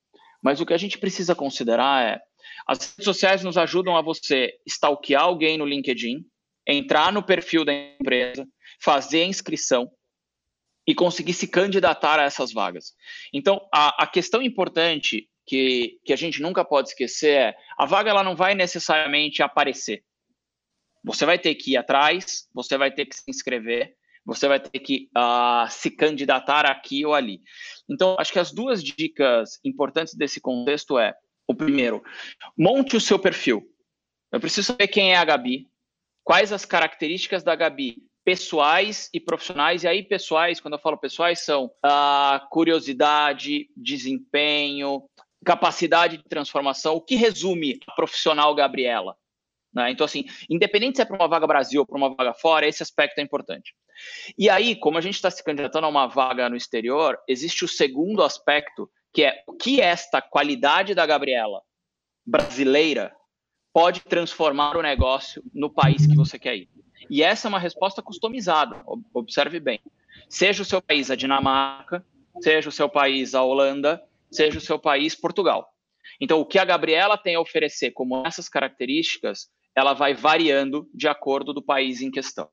Mas 0.44 0.62
o 0.62 0.66
que 0.66 0.74
a 0.74 0.78
gente 0.78 0.98
precisa 0.98 1.36
considerar 1.36 2.06
é 2.06 2.22
as 2.68 2.80
redes 2.80 3.06
sociais 3.06 3.44
nos 3.44 3.58
ajudam 3.58 3.98
a 3.98 4.02
você 4.02 4.54
stalkear 4.68 5.24
alguém 5.24 5.58
no 5.58 5.66
LinkedIn, 5.66 6.24
entrar 6.68 7.12
no 7.12 7.24
perfil 7.24 7.66
da 7.66 7.74
empresa, 7.74 8.48
fazer 8.82 9.24
a 9.24 9.26
inscrição 9.26 9.90
e 10.90 10.96
conseguir 10.96 11.34
se 11.34 11.48
candidatar 11.48 12.20
a 12.20 12.24
essas 12.24 12.52
vagas. 12.52 12.96
Então, 13.32 13.62
a, 13.72 14.06
a 14.06 14.08
questão 14.08 14.42
importante 14.42 15.30
que, 15.46 16.00
que 16.04 16.12
a 16.12 16.16
gente 16.16 16.42
nunca 16.42 16.66
pode 16.66 16.90
esquecer 16.90 17.30
é 17.30 17.56
a 17.78 17.86
vaga 17.86 18.10
ela 18.10 18.24
não 18.24 18.36
vai 18.36 18.56
necessariamente 18.56 19.44
aparecer. 19.44 20.04
Você 21.04 21.28
vai 21.28 21.38
ter 21.38 21.54
que 21.54 21.74
ir 21.74 21.78
atrás, 21.78 22.50
você 22.52 22.76
vai 22.76 22.92
ter 22.92 23.06
que 23.06 23.16
se 23.16 23.22
inscrever, 23.28 23.94
você 24.26 24.48
vai 24.48 24.60
ter 24.60 24.80
que 24.80 25.12
uh, 25.16 25.70
se 25.70 25.92
candidatar 25.92 26.66
aqui 26.66 27.06
ou 27.06 27.14
ali. 27.14 27.44
Então, 27.88 28.16
acho 28.18 28.34
que 28.34 28.40
as 28.40 28.52
duas 28.52 28.84
dicas 28.84 29.60
importantes 29.64 30.16
desse 30.16 30.42
contexto 30.42 30.98
é, 30.98 31.14
o 31.48 31.54
primeiro, 31.54 32.04
monte 32.58 32.98
o 32.98 33.02
seu 33.02 33.20
perfil. 33.20 33.64
Eu 34.32 34.40
preciso 34.40 34.66
saber 34.66 34.88
quem 34.88 35.14
é 35.14 35.18
a 35.18 35.26
Gabi, 35.26 35.70
quais 36.24 36.52
as 36.52 36.66
características 36.66 37.44
da 37.44 37.56
Gabi 37.56 38.09
pessoais 38.30 39.10
e 39.12 39.20
profissionais. 39.20 39.82
E 39.82 39.88
aí, 39.88 40.04
pessoais, 40.04 40.62
quando 40.62 40.76
eu 40.76 40.80
falo 40.80 41.00
pessoais, 41.00 41.40
são 41.40 41.72
a 41.82 42.40
uh, 42.44 42.50
curiosidade, 42.52 43.68
desempenho, 43.76 45.02
capacidade 45.44 46.18
de 46.18 46.24
transformação, 46.26 46.94
o 46.94 47.02
que 47.02 47.16
resume 47.16 47.80
a 47.88 47.96
profissional 47.96 48.54
Gabriela. 48.54 49.16
Né? 49.74 49.90
Então, 49.90 50.06
assim, 50.06 50.26
independente 50.48 50.98
se 50.98 51.02
é 51.02 51.06
para 51.06 51.16
uma 51.16 51.28
vaga 51.28 51.48
Brasil 51.48 51.82
ou 51.82 51.88
para 51.88 51.98
uma 51.98 52.16
vaga 52.16 52.36
fora, 52.36 52.68
esse 52.68 52.84
aspecto 52.84 53.18
é 53.18 53.24
importante. 53.24 53.74
E 54.38 54.48
aí, 54.48 54.76
como 54.76 55.00
a 55.00 55.02
gente 55.02 55.16
está 55.16 55.32
se 55.32 55.44
candidatando 55.44 55.88
a 55.88 55.90
uma 55.90 56.06
vaga 56.06 56.48
no 56.50 56.56
exterior, 56.56 57.18
existe 57.28 57.66
o 57.66 57.68
segundo 57.68 58.22
aspecto, 58.22 58.88
que 59.12 59.24
é 59.24 59.44
o 59.48 59.54
que 59.54 59.82
esta 59.82 60.22
qualidade 60.22 60.94
da 60.94 61.04
Gabriela 61.04 61.64
brasileira 62.24 63.12
pode 63.74 64.02
transformar 64.02 64.78
o 64.78 64.84
negócio 64.84 65.44
no 65.52 65.68
país 65.74 66.06
que 66.06 66.16
você 66.16 66.38
quer 66.38 66.56
ir. 66.56 66.70
E 67.10 67.22
essa 67.22 67.48
é 67.48 67.50
uma 67.50 67.60
resposta 67.60 68.02
customizada, 68.02 68.82
observe 69.14 69.60
bem. 69.60 69.80
Seja 70.28 70.62
o 70.62 70.66
seu 70.66 70.82
país 70.82 71.12
a 71.12 71.16
Dinamarca, 71.16 72.06
seja 72.42 72.70
o 72.70 72.72
seu 72.72 72.90
país 72.90 73.36
a 73.36 73.44
Holanda, 73.44 74.02
seja 74.32 74.58
o 74.58 74.62
seu 74.62 74.80
país 74.80 75.16
Portugal. 75.16 75.68
Então, 76.20 76.40
o 76.40 76.46
que 76.46 76.60
a 76.60 76.66
Gabriela 76.66 77.18
tem 77.18 77.36
a 77.36 77.40
oferecer 77.40 77.92
como 77.92 78.26
essas 78.26 78.50
características, 78.50 79.50
ela 79.76 79.94
vai 79.94 80.14
variando 80.14 80.90
de 80.94 81.08
acordo 81.08 81.54
do 81.54 81.62
país 81.62 82.02
em 82.02 82.12
questão. 82.12 82.50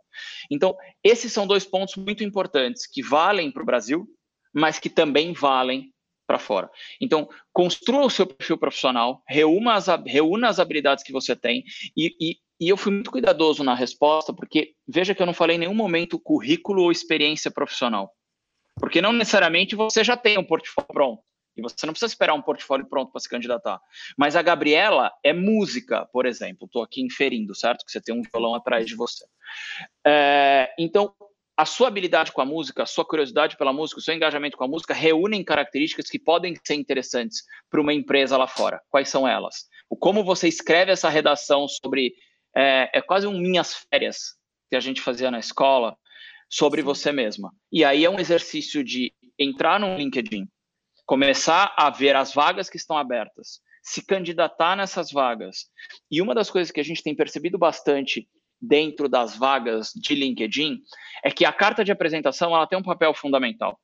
Então, 0.50 0.76
esses 1.02 1.32
são 1.32 1.46
dois 1.46 1.64
pontos 1.64 1.96
muito 1.96 2.22
importantes 2.22 2.86
que 2.86 3.02
valem 3.02 3.50
para 3.50 3.62
o 3.62 3.66
Brasil, 3.66 4.06
mas 4.54 4.78
que 4.78 4.88
também 4.88 5.32
valem 5.32 5.92
para 6.26 6.38
fora. 6.38 6.70
Então, 7.00 7.28
construa 7.52 8.04
o 8.04 8.10
seu 8.10 8.26
perfil 8.26 8.58
profissional, 8.58 9.22
reúna 9.28 9.74
as, 9.74 9.86
reúna 10.06 10.48
as 10.48 10.58
habilidades 10.58 11.04
que 11.04 11.12
você 11.12 11.36
tem 11.36 11.64
e, 11.96 12.14
e, 12.20 12.36
e 12.60 12.68
eu 12.68 12.76
fui 12.76 12.92
muito 12.92 13.10
cuidadoso 13.10 13.62
na 13.62 13.74
resposta, 13.74 14.32
porque 14.32 14.74
veja 14.86 15.14
que 15.14 15.22
eu 15.22 15.26
não 15.26 15.34
falei 15.34 15.56
em 15.56 15.60
nenhum 15.60 15.74
momento 15.74 16.18
currículo 16.18 16.82
ou 16.82 16.92
experiência 16.92 17.50
profissional. 17.50 18.12
Porque 18.78 19.00
não 19.00 19.12
necessariamente 19.12 19.74
você 19.74 20.04
já 20.04 20.16
tem 20.16 20.38
um 20.38 20.44
portfólio 20.44 20.88
pronto. 20.92 21.22
E 21.56 21.62
você 21.62 21.86
não 21.86 21.94
precisa 21.94 22.12
esperar 22.12 22.34
um 22.34 22.42
portfólio 22.42 22.86
pronto 22.86 23.10
para 23.10 23.20
se 23.20 23.28
candidatar. 23.28 23.80
Mas 24.16 24.36
a 24.36 24.42
Gabriela 24.42 25.10
é 25.24 25.32
música, 25.32 26.06
por 26.12 26.26
exemplo. 26.26 26.66
Estou 26.66 26.82
aqui 26.82 27.00
inferindo, 27.00 27.54
certo? 27.54 27.84
Que 27.84 27.90
você 27.90 28.00
tem 28.00 28.14
um 28.14 28.22
violão 28.22 28.54
atrás 28.54 28.86
de 28.86 28.94
você. 28.94 29.24
É, 30.06 30.70
então, 30.78 31.14
a 31.56 31.64
sua 31.64 31.88
habilidade 31.88 32.32
com 32.32 32.42
a 32.42 32.44
música, 32.44 32.82
a 32.82 32.86
sua 32.86 33.06
curiosidade 33.06 33.56
pela 33.56 33.72
música, 33.72 33.98
o 33.98 34.02
seu 34.02 34.14
engajamento 34.14 34.58
com 34.58 34.64
a 34.64 34.68
música 34.68 34.92
reúnem 34.92 35.42
características 35.42 36.10
que 36.10 36.18
podem 36.18 36.54
ser 36.62 36.74
interessantes 36.74 37.42
para 37.70 37.80
uma 37.80 37.94
empresa 37.94 38.36
lá 38.36 38.46
fora. 38.46 38.82
Quais 38.90 39.08
são 39.08 39.26
elas? 39.26 39.66
O 39.88 39.96
como 39.96 40.22
você 40.22 40.48
escreve 40.48 40.92
essa 40.92 41.08
redação 41.08 41.66
sobre. 41.66 42.14
É, 42.56 42.98
é 42.98 43.02
quase 43.02 43.26
um 43.26 43.38
minhas 43.38 43.74
férias 43.74 44.34
que 44.70 44.76
a 44.76 44.80
gente 44.80 45.00
fazia 45.00 45.30
na 45.30 45.38
escola 45.38 45.96
sobre 46.48 46.82
você 46.82 47.12
mesma. 47.12 47.52
E 47.70 47.84
aí 47.84 48.04
é 48.04 48.10
um 48.10 48.18
exercício 48.18 48.82
de 48.82 49.12
entrar 49.38 49.78
no 49.78 49.96
LinkedIn, 49.96 50.48
começar 51.04 51.74
a 51.76 51.90
ver 51.90 52.16
as 52.16 52.32
vagas 52.32 52.70
que 52.70 52.76
estão 52.76 52.96
abertas, 52.96 53.60
se 53.82 54.04
candidatar 54.04 54.76
nessas 54.76 55.10
vagas. 55.10 55.66
E 56.10 56.22
uma 56.22 56.34
das 56.34 56.50
coisas 56.50 56.72
que 56.72 56.80
a 56.80 56.84
gente 56.84 57.02
tem 57.02 57.14
percebido 57.14 57.58
bastante 57.58 58.28
dentro 58.60 59.08
das 59.08 59.36
vagas 59.36 59.92
de 59.94 60.14
LinkedIn 60.14 60.80
é 61.22 61.30
que 61.30 61.44
a 61.44 61.52
carta 61.52 61.84
de 61.84 61.92
apresentação 61.92 62.54
ela 62.54 62.66
tem 62.66 62.78
um 62.78 62.82
papel 62.82 63.12
fundamental. 63.14 63.78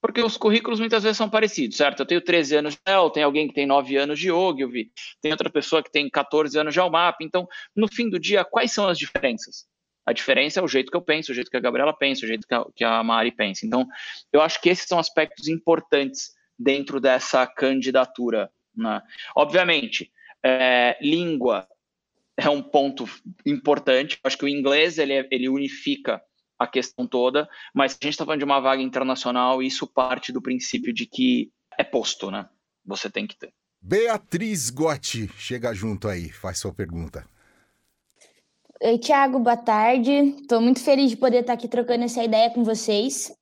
Porque 0.00 0.22
os 0.22 0.36
currículos 0.36 0.78
muitas 0.78 1.02
vezes 1.02 1.18
são 1.18 1.28
parecidos, 1.28 1.76
certo? 1.76 2.00
Eu 2.00 2.06
tenho 2.06 2.20
13 2.20 2.56
anos 2.56 2.74
de 2.74 2.80
El, 2.86 3.10
tem 3.10 3.22
alguém 3.22 3.48
que 3.48 3.54
tem 3.54 3.66
9 3.66 3.96
anos 3.96 4.18
de 4.18 4.30
Ogilvy, 4.30 4.92
tem 5.20 5.32
outra 5.32 5.50
pessoa 5.50 5.82
que 5.82 5.90
tem 5.90 6.08
14 6.08 6.58
anos 6.58 6.72
de 6.72 6.78
Almap. 6.78 7.20
Então, 7.20 7.48
no 7.74 7.88
fim 7.88 8.08
do 8.08 8.18
dia, 8.18 8.44
quais 8.44 8.70
são 8.70 8.86
as 8.88 8.96
diferenças? 8.96 9.66
A 10.06 10.12
diferença 10.12 10.60
é 10.60 10.62
o 10.62 10.68
jeito 10.68 10.90
que 10.90 10.96
eu 10.96 11.02
penso, 11.02 11.32
o 11.32 11.34
jeito 11.34 11.50
que 11.50 11.56
a 11.56 11.60
Gabriela 11.60 11.92
pensa, 11.92 12.24
o 12.24 12.28
jeito 12.28 12.46
que 12.74 12.84
a, 12.84 13.02
Mari 13.02 13.30
pensa. 13.30 13.66
Então, 13.66 13.86
eu 14.32 14.40
acho 14.40 14.58
que 14.60 14.70
esses 14.70 14.86
são 14.86 14.98
aspectos 14.98 15.48
importantes 15.48 16.30
dentro 16.58 16.98
dessa 16.98 17.46
candidatura. 17.46 18.50
Né? 18.74 19.02
Obviamente, 19.36 20.10
é, 20.42 20.96
língua 21.02 21.68
é 22.38 22.48
um 22.48 22.62
ponto 22.62 23.04
importante. 23.44 24.18
Acho 24.24 24.38
que 24.38 24.46
o 24.46 24.48
inglês 24.48 24.96
ele, 24.96 25.12
é, 25.12 25.28
ele 25.30 25.48
unifica 25.48 26.22
a 26.58 26.66
questão 26.66 27.06
toda, 27.06 27.48
mas 27.74 27.92
a 27.92 28.04
gente 28.04 28.14
está 28.14 28.24
falando 28.24 28.40
de 28.40 28.44
uma 28.44 28.60
vaga 28.60 28.82
internacional 28.82 29.62
e 29.62 29.66
isso 29.66 29.86
parte 29.86 30.32
do 30.32 30.42
princípio 30.42 30.92
de 30.92 31.06
que 31.06 31.52
é 31.78 31.84
posto, 31.84 32.30
né? 32.30 32.48
Você 32.84 33.08
tem 33.08 33.26
que 33.26 33.38
ter. 33.38 33.52
Beatriz 33.80 34.70
Gotti, 34.70 35.30
chega 35.38 35.72
junto 35.72 36.08
aí, 36.08 36.30
faz 36.30 36.58
sua 36.58 36.72
pergunta. 36.72 37.24
Oi, 38.80 38.98
Thiago, 38.98 39.38
boa 39.38 39.56
tarde. 39.56 40.10
Estou 40.10 40.60
muito 40.60 40.80
feliz 40.80 41.10
de 41.10 41.16
poder 41.16 41.40
estar 41.40 41.52
aqui 41.52 41.68
trocando 41.68 42.04
essa 42.04 42.22
ideia 42.22 42.50
com 42.50 42.64
vocês. 42.64 43.32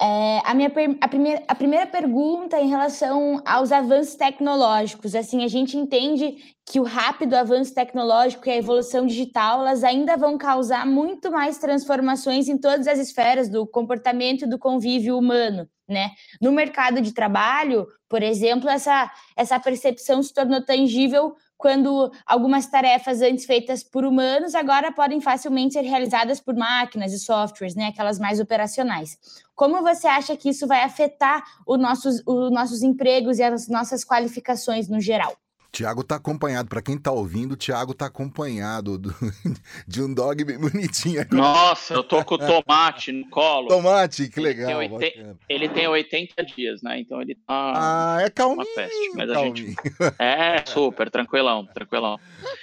É, 0.00 0.42
a, 0.44 0.52
minha 0.52 0.70
a, 1.00 1.08
primeira, 1.08 1.42
a 1.48 1.54
primeira 1.54 1.86
pergunta 1.86 2.60
em 2.60 2.68
relação 2.68 3.40
aos 3.46 3.72
avanços 3.72 4.14
tecnológicos. 4.14 5.14
Assim, 5.14 5.42
a 5.42 5.48
gente 5.48 5.76
entende 5.78 6.36
que 6.66 6.78
o 6.78 6.82
rápido 6.82 7.34
avanço 7.34 7.74
tecnológico 7.74 8.46
e 8.46 8.50
a 8.52 8.56
evolução 8.56 9.06
digital, 9.06 9.60
elas 9.60 9.82
ainda 9.82 10.16
vão 10.16 10.36
causar 10.36 10.86
muito 10.86 11.30
mais 11.30 11.56
transformações 11.56 12.46
em 12.48 12.58
todas 12.58 12.86
as 12.86 12.98
esferas 12.98 13.48
do 13.48 13.66
comportamento 13.66 14.42
e 14.42 14.48
do 14.48 14.58
convívio 14.58 15.16
humano, 15.16 15.66
né? 15.88 16.10
No 16.42 16.52
mercado 16.52 17.00
de 17.00 17.12
trabalho, 17.12 17.86
por 18.06 18.22
exemplo, 18.22 18.68
essa, 18.68 19.10
essa 19.34 19.58
percepção 19.58 20.22
se 20.22 20.34
tornou 20.34 20.60
tangível 20.62 21.34
quando 21.56 22.12
algumas 22.26 22.66
tarefas 22.66 23.22
antes 23.22 23.46
feitas 23.46 23.82
por 23.82 24.04
humanos 24.04 24.54
agora 24.54 24.92
podem 24.92 25.20
facilmente 25.20 25.74
ser 25.74 25.82
realizadas 25.82 26.40
por 26.40 26.54
máquinas 26.54 27.12
e 27.12 27.18
softwares, 27.18 27.74
né, 27.74 27.86
aquelas 27.86 28.18
mais 28.18 28.40
operacionais. 28.40 29.18
Como 29.54 29.82
você 29.82 30.06
acha 30.06 30.36
que 30.36 30.50
isso 30.50 30.66
vai 30.66 30.82
afetar 30.82 31.42
os 31.66 31.78
nossos, 31.78 32.22
os 32.26 32.50
nossos 32.50 32.82
empregos 32.82 33.38
e 33.38 33.42
as 33.42 33.68
nossas 33.68 34.04
qualificações 34.04 34.88
no 34.88 35.00
geral? 35.00 35.34
Tiago 35.76 36.02
tá 36.02 36.16
acompanhado, 36.16 36.70
para 36.70 36.80
quem 36.80 36.96
tá 36.96 37.12
ouvindo, 37.12 37.52
o 37.52 37.56
Tiago 37.56 37.92
tá 37.92 38.06
acompanhado 38.06 38.96
do, 38.96 39.10
de 39.86 40.02
um 40.02 40.14
dog 40.14 40.42
bem 40.42 40.58
bonitinho. 40.58 41.22
Nossa, 41.30 41.92
eu 41.92 42.02
tô 42.02 42.24
com 42.24 42.36
o 42.36 42.38
tomate 42.38 43.12
no 43.12 43.28
colo. 43.28 43.68
Tomate, 43.68 44.30
que 44.30 44.40
legal. 44.40 44.82
Ele 44.82 44.98
tem, 44.98 45.36
ele 45.46 45.68
tem 45.68 45.86
80 45.86 46.44
dias, 46.46 46.80
né? 46.80 46.98
Então 46.98 47.20
ele 47.20 47.34
tá. 47.34 47.72
Ah, 47.76 48.22
é 48.22 48.30
calminho. 48.30 48.62
Uma 48.62 48.74
peste, 48.74 49.10
mas 49.16 49.30
calminho. 49.30 49.52
a 49.52 49.56
gente. 49.56 49.76
É, 50.18 50.64
super, 50.64 51.10
tranquilão, 51.10 51.66
tranquilão. 51.66 52.18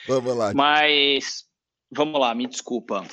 Vamos 0.07 0.35
lá. 0.35 0.51
Mas, 0.55 1.43
vamos 1.95 2.19
lá, 2.19 2.33
me 2.33 2.47
desculpa. 2.47 3.05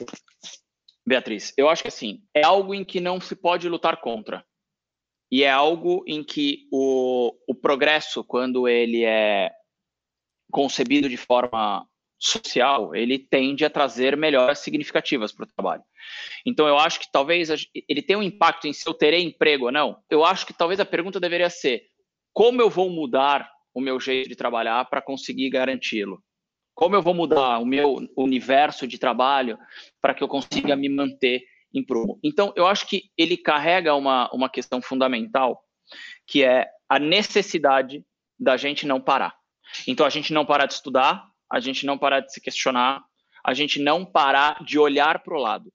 Beatriz, 1.07 1.52
eu 1.59 1.69
acho 1.69 1.83
que 1.83 1.88
assim, 1.88 2.23
é 2.35 2.42
algo 2.42 2.75
em 2.75 2.87
que 2.87 3.00
não 3.00 3.21
se 3.21 3.37
pode 3.37 3.69
lutar 3.69 4.00
contra. 4.00 4.42
E 5.30 5.42
é 5.42 5.50
algo 5.50 6.02
em 6.07 6.25
que 6.25 6.66
o, 6.73 7.35
o 7.47 7.54
progresso, 7.54 8.25
quando 8.25 8.66
ele 8.66 9.04
é 9.04 9.50
concebido 10.50 11.09
de 11.09 11.16
forma 11.16 11.87
social, 12.21 12.95
ele 12.95 13.19
tende 13.19 13.64
a 13.64 13.71
trazer 13.71 14.14
melhoras 14.16 14.59
significativas 14.59 15.33
para 15.33 15.45
o 15.45 15.49
trabalho. 15.49 15.83
Então, 16.45 16.69
eu 16.69 16.78
acho 16.78 17.00
que 17.00 17.11
talvez 17.11 17.49
ele 17.88 18.02
tenha 18.02 18.19
um 18.19 18.23
impacto 18.23 18.66
em 18.66 18.73
se 18.75 18.87
eu 18.87 18.92
terei 18.92 19.23
emprego 19.23 19.66
ou 19.66 19.73
não. 19.73 19.97
Eu 20.11 20.25
acho 20.25 20.47
que 20.47 20.52
talvez 20.52 20.78
a 20.78 20.85
pergunta 20.85 21.19
deveria 21.19 21.49
ser: 21.49 21.85
como 22.33 22.61
eu 22.61 22.69
vou 22.69 22.90
mudar 22.90 23.50
o 23.73 23.80
meu 23.80 23.99
jeito 23.99 24.28
de 24.28 24.37
trabalhar 24.37 24.85
para 24.85 25.00
conseguir 25.00 25.49
garanti-lo? 25.49 26.23
Como 26.75 26.95
eu 26.95 27.02
vou 27.02 27.14
mudar 27.14 27.59
o 27.59 27.66
meu 27.66 27.97
universo 28.16 28.87
de 28.87 28.99
trabalho 28.99 29.59
para 30.00 30.14
que 30.14 30.23
eu 30.23 30.28
consiga 30.28 30.76
me 30.76 30.88
manter 30.88 31.42
em 31.75 31.85
prumo? 31.85 32.19
Então, 32.23 32.52
eu 32.54 32.66
acho 32.66 32.87
que 32.87 33.04
ele 33.16 33.37
carrega 33.37 33.95
uma, 33.95 34.30
uma 34.33 34.49
questão 34.49 34.80
fundamental, 34.83 35.62
que 36.26 36.45
é 36.45 36.69
a 36.88 36.99
necessidade 36.99 38.04
da 38.38 38.57
gente 38.57 38.87
não 38.87 39.00
parar. 39.00 39.39
Então, 39.87 40.07
a 40.07 40.11
gente 40.11 40.33
não 40.33 40.45
parar 40.45 40.67
de 40.67 40.75
estudar, 40.75 41.25
a 41.50 41.61
gente 41.61 41.85
não 41.85 41.99
parar 41.99 42.21
de 42.21 42.33
se 42.33 42.41
questionar, 42.41 43.03
a 43.45 43.55
gente 43.55 43.81
não 43.81 44.05
parar 44.05 44.62
de 44.65 44.79
olhar 44.79 45.23
para 45.23 45.35
o 45.35 45.41
lado. 45.41 45.73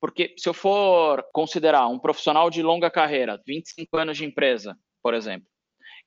Porque 0.00 0.34
se 0.36 0.48
eu 0.48 0.54
for 0.54 1.24
considerar 1.32 1.86
um 1.86 1.98
profissional 1.98 2.50
de 2.50 2.62
longa 2.62 2.90
carreira, 2.90 3.40
25 3.46 3.96
anos 3.96 4.16
de 4.16 4.24
empresa, 4.24 4.76
por 5.02 5.14
exemplo, 5.14 5.46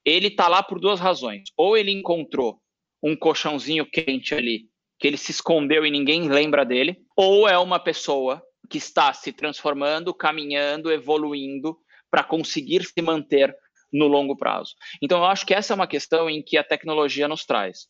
ele 0.03 0.27
está 0.27 0.47
lá 0.47 0.61
por 0.61 0.79
duas 0.79 0.99
razões. 0.99 1.43
Ou 1.57 1.77
ele 1.77 1.91
encontrou 1.91 2.59
um 3.01 3.15
colchãozinho 3.15 3.89
quente 3.89 4.33
ali, 4.33 4.65
que 4.99 5.07
ele 5.07 5.17
se 5.17 5.31
escondeu 5.31 5.85
e 5.85 5.91
ninguém 5.91 6.27
lembra 6.27 6.65
dele, 6.65 6.97
ou 7.15 7.47
é 7.47 7.57
uma 7.57 7.79
pessoa 7.79 8.41
que 8.69 8.77
está 8.77 9.13
se 9.13 9.31
transformando, 9.31 10.13
caminhando, 10.13 10.91
evoluindo 10.91 11.77
para 12.09 12.23
conseguir 12.23 12.83
se 12.83 13.01
manter 13.01 13.55
no 13.95 14.07
longo 14.07 14.35
prazo. 14.35 14.75
Então, 15.01 15.19
eu 15.19 15.25
acho 15.25 15.45
que 15.45 15.53
essa 15.53 15.71
é 15.71 15.75
uma 15.75 15.87
questão 15.87 16.29
em 16.29 16.43
que 16.43 16.57
a 16.57 16.63
tecnologia 16.63 17.29
nos 17.29 17.45
traz. 17.45 17.87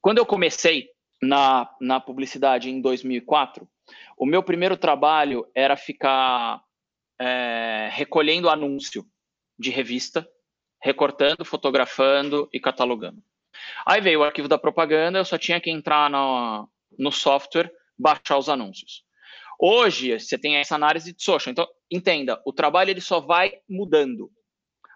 Quando 0.00 0.18
eu 0.18 0.26
comecei 0.26 0.88
na, 1.22 1.68
na 1.80 1.98
publicidade 1.98 2.68
em 2.68 2.82
2004, 2.82 3.66
o 4.18 4.26
meu 4.26 4.42
primeiro 4.42 4.76
trabalho 4.76 5.48
era 5.54 5.74
ficar 5.74 6.60
é, 7.18 7.88
recolhendo 7.90 8.50
anúncio 8.50 9.06
de 9.58 9.70
revista, 9.70 10.28
recortando, 10.82 11.44
fotografando 11.46 12.46
e 12.52 12.60
catalogando. 12.60 13.22
Aí 13.86 14.02
veio 14.02 14.20
o 14.20 14.24
arquivo 14.24 14.48
da 14.48 14.58
propaganda, 14.58 15.18
eu 15.18 15.24
só 15.24 15.38
tinha 15.38 15.60
que 15.60 15.70
entrar 15.70 16.10
no, 16.10 16.68
no 16.98 17.10
software, 17.10 17.72
baixar 17.98 18.36
os 18.36 18.50
anúncios. 18.50 19.02
Hoje, 19.58 20.20
você 20.20 20.38
tem 20.38 20.56
essa 20.56 20.74
análise 20.74 21.12
de 21.12 21.22
social. 21.22 21.50
Então, 21.50 21.66
entenda, 21.90 22.40
o 22.44 22.52
trabalho 22.52 22.90
ele 22.90 23.00
só 23.00 23.18
vai 23.18 23.54
mudando. 23.68 24.30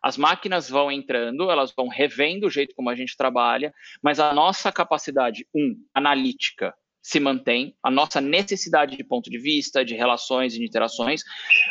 As 0.02 0.16
máquinas 0.16 0.68
vão 0.68 0.90
entrando, 0.90 1.50
elas 1.50 1.72
vão 1.76 1.88
revendo 1.88 2.46
o 2.46 2.50
jeito 2.50 2.74
como 2.74 2.90
a 2.90 2.94
gente 2.94 3.16
trabalha, 3.16 3.72
mas 4.02 4.18
a 4.18 4.34
nossa 4.34 4.72
capacidade, 4.72 5.46
um, 5.54 5.76
analítica, 5.94 6.74
se 7.02 7.18
mantém, 7.18 7.76
a 7.82 7.90
nossa 7.90 8.20
necessidade 8.20 8.96
de 8.96 9.04
ponto 9.04 9.28
de 9.28 9.38
vista, 9.38 9.84
de 9.84 9.94
relações 9.94 10.54
e 10.54 10.58
de 10.58 10.64
interações, 10.64 11.22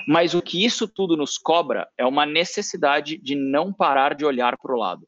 mas 0.08 0.34
o 0.34 0.42
que 0.42 0.64
isso 0.64 0.88
tudo 0.88 1.16
nos 1.16 1.38
cobra 1.38 1.88
é 1.98 2.06
uma 2.06 2.26
necessidade 2.26 3.18
de 3.18 3.36
não 3.36 3.74
parar 3.74 4.14
de 4.14 4.26
olhar 4.26 4.58
para 4.58 4.74
o 4.74 4.78
lado. 4.78 5.08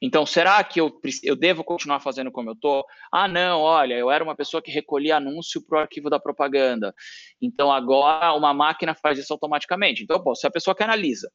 Então, 0.00 0.26
será 0.26 0.62
que 0.64 0.80
eu, 0.80 0.92
eu 1.22 1.36
devo 1.36 1.62
continuar 1.62 2.00
fazendo 2.00 2.30
como 2.30 2.50
eu 2.50 2.54
estou? 2.54 2.84
Ah, 3.10 3.28
não, 3.28 3.60
olha, 3.60 3.94
eu 3.94 4.10
era 4.10 4.22
uma 4.22 4.34
pessoa 4.34 4.60
que 4.60 4.70
recolhia 4.70 5.16
anúncio 5.16 5.64
para 5.64 5.78
o 5.78 5.80
arquivo 5.82 6.10
da 6.10 6.18
propaganda. 6.18 6.92
Então, 7.40 7.70
agora 7.70 8.34
uma 8.34 8.52
máquina 8.52 8.94
faz 8.94 9.18
isso 9.18 9.32
automaticamente. 9.32 10.02
Então, 10.02 10.22
pô, 10.22 10.34
se 10.34 10.46
a 10.46 10.50
pessoa 10.50 10.74
que 10.74 10.82
analisa. 10.82 11.30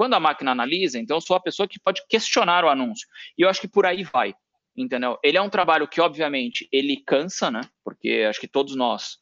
Quando 0.00 0.14
a 0.14 0.20
máquina 0.20 0.52
analisa, 0.52 0.98
então 0.98 1.18
eu 1.18 1.20
sou 1.20 1.36
a 1.36 1.40
pessoa 1.40 1.68
que 1.68 1.78
pode 1.78 2.00
questionar 2.08 2.64
o 2.64 2.70
anúncio. 2.70 3.06
E 3.36 3.42
eu 3.42 3.50
acho 3.50 3.60
que 3.60 3.68
por 3.68 3.84
aí 3.84 4.02
vai, 4.02 4.34
entendeu? 4.74 5.18
Ele 5.22 5.36
é 5.36 5.42
um 5.42 5.50
trabalho 5.50 5.86
que, 5.86 6.00
obviamente, 6.00 6.66
ele 6.72 7.02
cansa, 7.06 7.50
né? 7.50 7.60
Porque 7.84 8.24
acho 8.26 8.40
que 8.40 8.48
todos 8.48 8.74
nós 8.74 9.18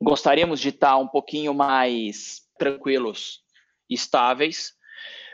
gostaríamos 0.00 0.60
de 0.60 0.68
estar 0.68 0.96
um 0.98 1.08
pouquinho 1.08 1.52
mais 1.52 2.42
tranquilos, 2.56 3.40
estáveis, 3.90 4.72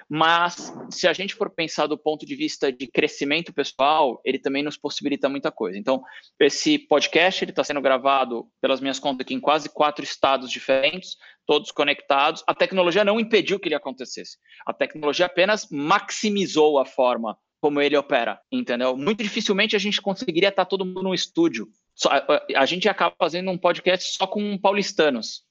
mas 0.08 0.72
se 0.88 1.06
a 1.06 1.12
gente 1.12 1.34
for 1.34 1.50
pensar 1.50 1.86
do 1.88 1.98
ponto 1.98 2.24
de 2.24 2.34
vista 2.34 2.72
de 2.72 2.86
crescimento 2.86 3.52
pessoal, 3.52 4.18
ele 4.24 4.38
também 4.38 4.62
nos 4.62 4.78
possibilita 4.78 5.28
muita 5.28 5.52
coisa. 5.52 5.76
Então, 5.76 6.02
esse 6.40 6.78
podcast 6.78 7.44
ele 7.44 7.50
está 7.52 7.62
sendo 7.62 7.82
gravado 7.82 8.48
pelas 8.62 8.80
minhas 8.80 8.98
contas 8.98 9.26
aqui 9.26 9.34
em 9.34 9.40
quase 9.40 9.68
quatro 9.68 10.02
estados 10.02 10.50
diferentes, 10.50 11.18
todos 11.46 11.70
conectados. 11.70 12.42
A 12.46 12.54
tecnologia 12.54 13.04
não 13.04 13.20
impediu 13.20 13.58
que 13.58 13.68
ele 13.68 13.74
acontecesse. 13.74 14.36
A 14.66 14.72
tecnologia 14.72 15.26
apenas 15.26 15.68
maximizou 15.70 16.78
a 16.78 16.84
forma 16.84 17.38
como 17.60 17.80
ele 17.80 17.96
opera, 17.96 18.40
entendeu? 18.52 18.96
Muito 18.96 19.22
dificilmente 19.22 19.74
a 19.74 19.78
gente 19.78 20.00
conseguiria 20.02 20.50
estar 20.50 20.64
todo 20.64 20.84
mundo 20.84 21.02
no 21.02 21.14
estúdio. 21.14 21.68
Só, 21.94 22.10
a, 22.10 22.24
a 22.56 22.66
gente 22.66 22.88
acaba 22.88 23.14
fazendo 23.18 23.50
um 23.50 23.58
podcast 23.58 24.14
só 24.14 24.26
com 24.26 24.58
paulistanos. 24.58 25.44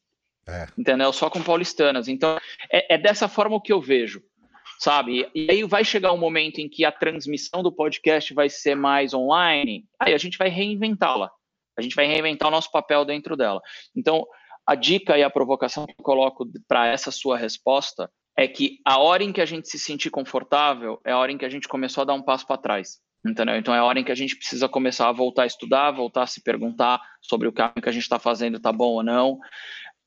É. 0.47 0.67
Entendeu? 0.77 1.11
Só 1.11 1.29
com 1.29 1.41
paulistanas. 1.41 2.07
Então, 2.07 2.37
é, 2.71 2.95
é 2.95 2.97
dessa 2.97 3.27
forma 3.27 3.59
que 3.61 3.73
eu 3.73 3.81
vejo 3.81 4.21
sabe? 4.79 5.29
E 5.33 5.49
aí 5.49 5.63
vai 5.63 5.83
chegar 5.83 6.11
um 6.11 6.17
momento 6.17 6.59
em 6.59 6.69
que 6.69 6.85
a 6.85 6.91
transmissão 6.91 7.63
do 7.63 7.71
podcast 7.71 8.33
vai 8.33 8.49
ser 8.49 8.75
mais 8.75 9.13
online, 9.13 9.85
aí 9.99 10.13
a 10.13 10.17
gente 10.17 10.37
vai 10.37 10.49
reinventá-la. 10.49 11.31
A 11.77 11.81
gente 11.81 11.95
vai 11.95 12.05
reinventar 12.05 12.47
o 12.47 12.51
nosso 12.51 12.71
papel 12.71 13.03
dentro 13.03 13.35
dela. 13.35 13.61
Então, 13.95 14.25
a 14.65 14.75
dica 14.75 15.17
e 15.17 15.24
a 15.24 15.29
provocação 15.29 15.85
que 15.85 15.94
eu 15.98 16.03
coloco 16.03 16.46
para 16.68 16.87
essa 16.87 17.11
sua 17.11 17.37
resposta 17.37 18.09
é 18.37 18.48
que 18.48 18.79
a 18.85 19.00
hora 19.00 19.24
em 19.24 19.31
que 19.31 19.42
a 19.42 19.46
gente 19.46 19.70
se 19.70 19.79
sentir 19.79 20.09
confortável 20.09 21.00
é 21.05 21.11
a 21.11 21.18
hora 21.18 21.31
em 21.31 21.37
que 21.37 21.46
a 21.46 21.50
gente 21.50 21.68
começou 21.68 22.01
a 22.01 22.05
dar 22.05 22.13
um 22.13 22.22
passo 22.22 22.46
para 22.46 22.57
trás. 22.57 23.00
Entendeu? 23.25 23.55
Então 23.55 23.74
é 23.74 23.79
a 23.79 23.83
hora 23.83 24.00
em 24.00 24.03
que 24.03 24.11
a 24.11 24.16
gente 24.16 24.35
precisa 24.35 24.70
começar 24.70 25.09
a 25.09 25.11
voltar 25.11 25.44
a 25.44 25.48
estudar, 25.48 25.92
voltar 25.92 26.24
a 26.24 26.27
se 26.27 26.44
perguntar 26.44 27.01
sobre 27.22 27.48
o 27.48 27.51
caminho 27.51 27.81
que 27.81 27.89
a 27.89 27.92
gente 27.92 28.03
está 28.03 28.20
fazendo 28.20 28.57
está 28.57 28.72
bom 28.72 28.94
ou 28.94 29.03
não. 29.03 29.39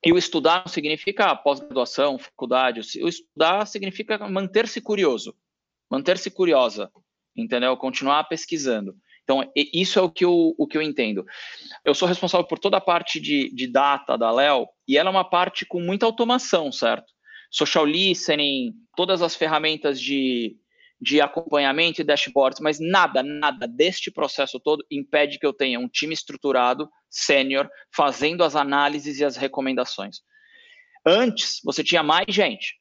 E 0.04 0.12
o 0.12 0.18
estudar 0.18 0.62
não 0.64 0.72
significa 0.72 1.34
pós-graduação, 1.34 2.16
faculdade. 2.16 2.80
O 3.02 3.08
estudar 3.08 3.66
significa 3.66 4.28
manter-se 4.28 4.80
curioso, 4.80 5.34
manter-se 5.90 6.30
curiosa, 6.30 6.92
entendeu? 7.36 7.76
Continuar 7.76 8.22
pesquisando. 8.24 8.94
Então, 9.28 9.52
isso 9.54 9.98
é 9.98 10.02
o 10.02 10.10
que 10.10 10.24
eu, 10.24 10.54
o 10.56 10.66
que 10.66 10.78
eu 10.78 10.80
entendo. 10.80 11.22
Eu 11.84 11.94
sou 11.94 12.08
responsável 12.08 12.46
por 12.46 12.58
toda 12.58 12.78
a 12.78 12.80
parte 12.80 13.20
de, 13.20 13.54
de 13.54 13.66
data 13.70 14.16
da 14.16 14.30
Léo, 14.30 14.66
e 14.88 14.96
ela 14.96 15.10
é 15.10 15.12
uma 15.12 15.28
parte 15.28 15.66
com 15.66 15.82
muita 15.82 16.06
automação, 16.06 16.72
certo? 16.72 17.12
Social 17.50 17.84
listening, 17.84 18.72
todas 18.96 19.20
as 19.20 19.36
ferramentas 19.36 20.00
de, 20.00 20.56
de 20.98 21.20
acompanhamento 21.20 22.00
e 22.00 22.04
dashboards, 22.04 22.58
mas 22.58 22.80
nada, 22.80 23.22
nada 23.22 23.68
deste 23.68 24.10
processo 24.10 24.58
todo 24.58 24.82
impede 24.90 25.38
que 25.38 25.44
eu 25.44 25.52
tenha 25.52 25.78
um 25.78 25.88
time 25.88 26.14
estruturado, 26.14 26.88
sênior, 27.10 27.68
fazendo 27.94 28.42
as 28.42 28.56
análises 28.56 29.20
e 29.20 29.26
as 29.26 29.36
recomendações. 29.36 30.20
Antes, 31.04 31.60
você 31.62 31.84
tinha 31.84 32.02
mais 32.02 32.24
gente, 32.30 32.76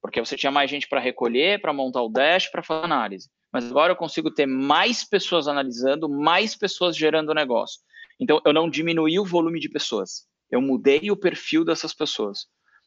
porque 0.00 0.18
você 0.18 0.34
tinha 0.34 0.50
mais 0.50 0.70
gente 0.70 0.88
para 0.88 0.98
recolher, 0.98 1.60
para 1.60 1.74
montar 1.74 2.00
o 2.00 2.08
dash, 2.08 2.50
para 2.50 2.62
fazer 2.62 2.86
análise. 2.86 3.28
Mas 3.52 3.64
agora 3.70 3.92
eu 3.92 3.96
consigo 3.96 4.30
ter 4.30 4.46
mais 4.46 5.04
pessoas 5.04 5.48
analisando, 5.48 6.08
mais 6.08 6.54
pessoas 6.54 6.96
gerando 6.96 7.34
negócio. 7.34 7.80
Então, 8.18 8.40
eu 8.44 8.52
não 8.52 8.68
diminuí 8.68 9.18
o 9.18 9.24
volume 9.24 9.58
de 9.58 9.68
pessoas, 9.68 10.26
eu 10.50 10.60
mudei 10.60 11.10
o 11.10 11.16
perfil 11.16 11.64
dessas 11.64 11.94
pessoas. 11.94 12.46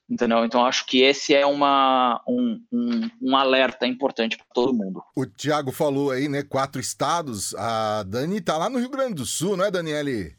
Entendeu? 0.10 0.44
Então 0.44 0.66
acho 0.66 0.86
que 0.86 1.02
esse 1.02 1.34
é 1.34 1.46
uma, 1.46 2.22
um, 2.28 2.62
um, 2.72 3.10
um 3.22 3.38
alerta 3.38 3.88
importante 3.88 4.36
para 4.36 4.46
todo 4.54 4.74
mundo. 4.74 5.02
O 5.16 5.26
Tiago 5.26 5.72
falou 5.72 6.12
aí, 6.12 6.28
né? 6.28 6.44
Quatro 6.44 6.80
estados. 6.80 7.56
A 7.56 8.04
Dani 8.04 8.42
tá 8.42 8.58
lá 8.58 8.70
no 8.70 8.80
Rio 8.80 8.90
Grande 8.90 9.14
do 9.16 9.26
Sul, 9.26 9.56
não 9.56 9.64
é, 9.64 9.72
Daniele? 9.72 10.36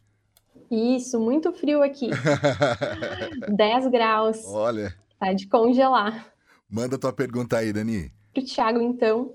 Isso, 0.71 1.19
muito 1.19 1.53
frio 1.53 1.83
aqui. 1.83 2.11
10 3.57 3.87
graus. 3.89 4.45
Olha. 4.45 4.95
Tá 5.19 5.33
de 5.33 5.47
congelar. 5.49 6.27
Manda 6.69 6.99
tua 6.99 7.13
pergunta 7.13 7.57
aí, 7.57 7.73
Dani. 7.73 8.13
Pro 8.35 8.45
Thiago, 8.45 8.81
então. 8.83 9.33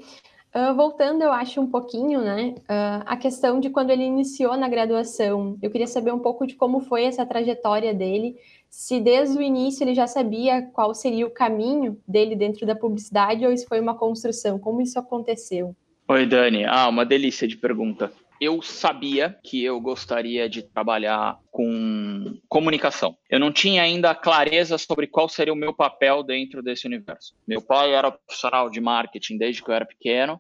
Uh, 0.54 0.74
voltando, 0.76 1.22
eu 1.22 1.32
acho, 1.32 1.62
um 1.62 1.68
pouquinho, 1.68 2.22
né? 2.22 2.56
Uh, 2.62 3.04
a 3.06 3.16
questão 3.16 3.60
de 3.60 3.70
quando 3.70 3.92
ele 3.92 4.04
iniciou 4.04 4.58
na 4.58 4.68
graduação. 4.68 5.58
Eu 5.62 5.70
queria 5.70 5.86
saber 5.86 6.12
um 6.12 6.20
pouco 6.20 6.48
de 6.48 6.56
como 6.56 6.80
foi 6.80 7.04
essa 7.04 7.26
trajetória 7.26 7.94
dele 7.94 8.36
se 8.70 9.00
desde 9.00 9.38
o 9.38 9.42
início 9.42 9.84
ele 9.84 9.96
já 9.96 10.06
sabia 10.06 10.62
qual 10.62 10.94
seria 10.94 11.26
o 11.26 11.32
caminho 11.32 12.00
dele 12.08 12.36
dentro 12.36 12.66
da 12.66 12.76
publicidade 12.76 13.46
ou 13.46 13.52
isso 13.52 13.68
foi 13.68 13.80
uma 13.80 13.96
construção? 13.96 14.60
Como 14.60 14.82
isso 14.82 15.00
aconteceu? 15.00 15.76
Oi, 16.08 16.26
Dani. 16.26 16.66
Ah, 16.66 16.88
uma 16.88 17.06
delícia 17.06 17.48
de 17.48 17.58
pergunta. 17.58 18.12
Eu 18.40 18.62
sabia 18.62 19.38
que 19.44 19.64
eu 19.64 19.80
gostaria 19.82 20.50
de 20.50 20.64
trabalhar 20.64 21.38
com 21.52 22.40
comunicação. 22.48 23.18
Eu 23.30 23.40
não 23.40 23.52
tinha 23.52 23.84
ainda 23.84 24.16
clareza 24.16 24.78
sobre 24.78 25.08
qual 25.08 25.28
seria 25.28 25.54
o 25.54 25.58
meu 25.58 25.74
papel 25.74 26.24
dentro 26.24 26.64
desse 26.64 26.88
universo. 26.88 27.36
Meu 27.48 27.62
pai 27.62 27.94
era 27.94 28.12
profissional 28.12 28.70
de 28.70 28.80
marketing 28.80 29.38
desde 29.38 29.62
que 29.62 29.70
eu 29.70 29.76
era 29.76 29.86
pequeno, 29.86 30.40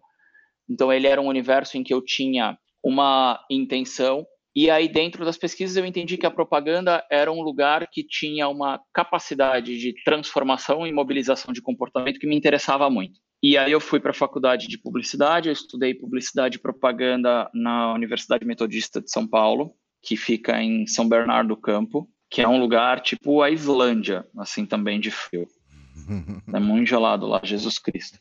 então 0.69 0.93
ele 0.93 1.07
era 1.07 1.21
um 1.21 1.27
universo 1.27 1.77
em 1.77 1.83
que 1.83 1.93
eu 1.93 2.03
tinha 2.03 2.57
uma 2.81 3.43
intenção 3.49 4.25
e 4.55 4.69
aí, 4.69 4.87
dentro 4.87 5.23
das 5.23 5.37
pesquisas, 5.37 5.77
eu 5.77 5.85
entendi 5.85 6.17
que 6.17 6.25
a 6.25 6.31
propaganda 6.31 7.05
era 7.09 7.31
um 7.31 7.41
lugar 7.41 7.87
que 7.87 8.03
tinha 8.03 8.49
uma 8.49 8.81
capacidade 8.93 9.77
de 9.77 9.93
transformação 10.03 10.87
e 10.87 10.91
mobilização 10.91 11.53
de 11.53 11.61
comportamento 11.61 12.19
que 12.19 12.27
me 12.27 12.35
interessava 12.35 12.89
muito. 12.89 13.19
E 13.41 13.57
aí 13.57 13.71
eu 13.71 13.79
fui 13.79 13.99
para 13.99 14.11
a 14.11 14.13
faculdade 14.13 14.67
de 14.67 14.77
publicidade, 14.77 15.49
eu 15.49 15.53
estudei 15.53 15.93
publicidade 15.93 16.57
e 16.57 16.61
propaganda 16.61 17.49
na 17.53 17.93
Universidade 17.93 18.45
Metodista 18.45 19.01
de 19.01 19.09
São 19.09 19.25
Paulo, 19.25 19.73
que 20.01 20.17
fica 20.17 20.61
em 20.61 20.85
São 20.85 21.07
Bernardo 21.07 21.49
do 21.49 21.57
Campo, 21.57 22.09
que 22.29 22.41
é 22.41 22.47
um 22.47 22.59
lugar 22.59 22.99
tipo 22.99 23.41
a 23.41 23.49
Islândia, 23.49 24.25
assim 24.37 24.65
também 24.65 24.99
de 24.99 25.11
frio. 25.11 25.47
É 26.53 26.59
muito 26.59 26.87
gelado 26.87 27.27
lá, 27.27 27.39
Jesus 27.43 27.77
Cristo. 27.77 28.17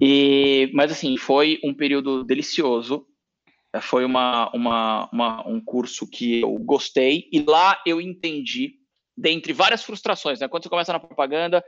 E, 0.00 0.70
mas 0.74 0.90
assim, 0.90 1.16
foi 1.16 1.60
um 1.62 1.72
período 1.72 2.24
delicioso 2.24 3.06
foi 3.80 4.04
uma, 4.04 4.50
uma, 4.52 5.08
uma, 5.12 5.48
um 5.48 5.60
curso 5.60 6.08
que 6.08 6.40
eu 6.40 6.54
gostei 6.58 7.28
e 7.32 7.40
lá 7.42 7.80
eu 7.86 8.00
entendi, 8.00 8.74
dentre 9.16 9.52
várias 9.52 9.82
frustrações, 9.82 10.40
né? 10.40 10.48
Quando 10.48 10.62
você 10.62 10.68
começa 10.68 10.92
na 10.92 11.00
propaganda, 11.00 11.64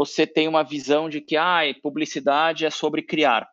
você 0.00 0.26
tem 0.26 0.48
uma 0.48 0.62
visão 0.62 1.10
de 1.10 1.20
que 1.20 1.36
ah, 1.36 1.60
publicidade 1.82 2.64
é 2.64 2.70
sobre 2.70 3.02
criar. 3.02 3.46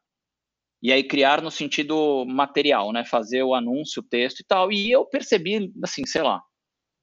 E 0.82 0.94
aí 0.94 1.04
criar 1.04 1.42
no 1.42 1.52
sentido 1.52 2.24
material, 2.26 2.94
né? 2.94 3.04
Fazer 3.04 3.44
o 3.44 3.54
anúncio, 3.54 4.02
o 4.02 4.08
texto 4.08 4.40
e 4.40 4.46
tal. 4.46 4.72
E 4.72 4.90
eu 4.90 5.06
percebi, 5.06 5.74
assim, 5.84 6.06
sei 6.06 6.22
lá, 6.22 6.42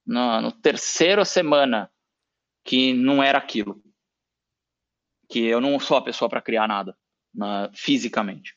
na 0.07 0.40
no 0.40 0.50
terceira 0.50 1.26
semana 1.26 1.90
que 2.64 2.94
não 2.94 3.22
era 3.22 3.37
aquilo. 3.37 3.83
Que 5.28 5.40
eu 5.40 5.61
não 5.61 5.78
sou 5.78 5.98
a 5.98 6.02
pessoa 6.02 6.30
para 6.30 6.40
criar 6.40 6.66
nada, 6.66 6.96
na, 7.35 7.70
fisicamente. 7.74 8.57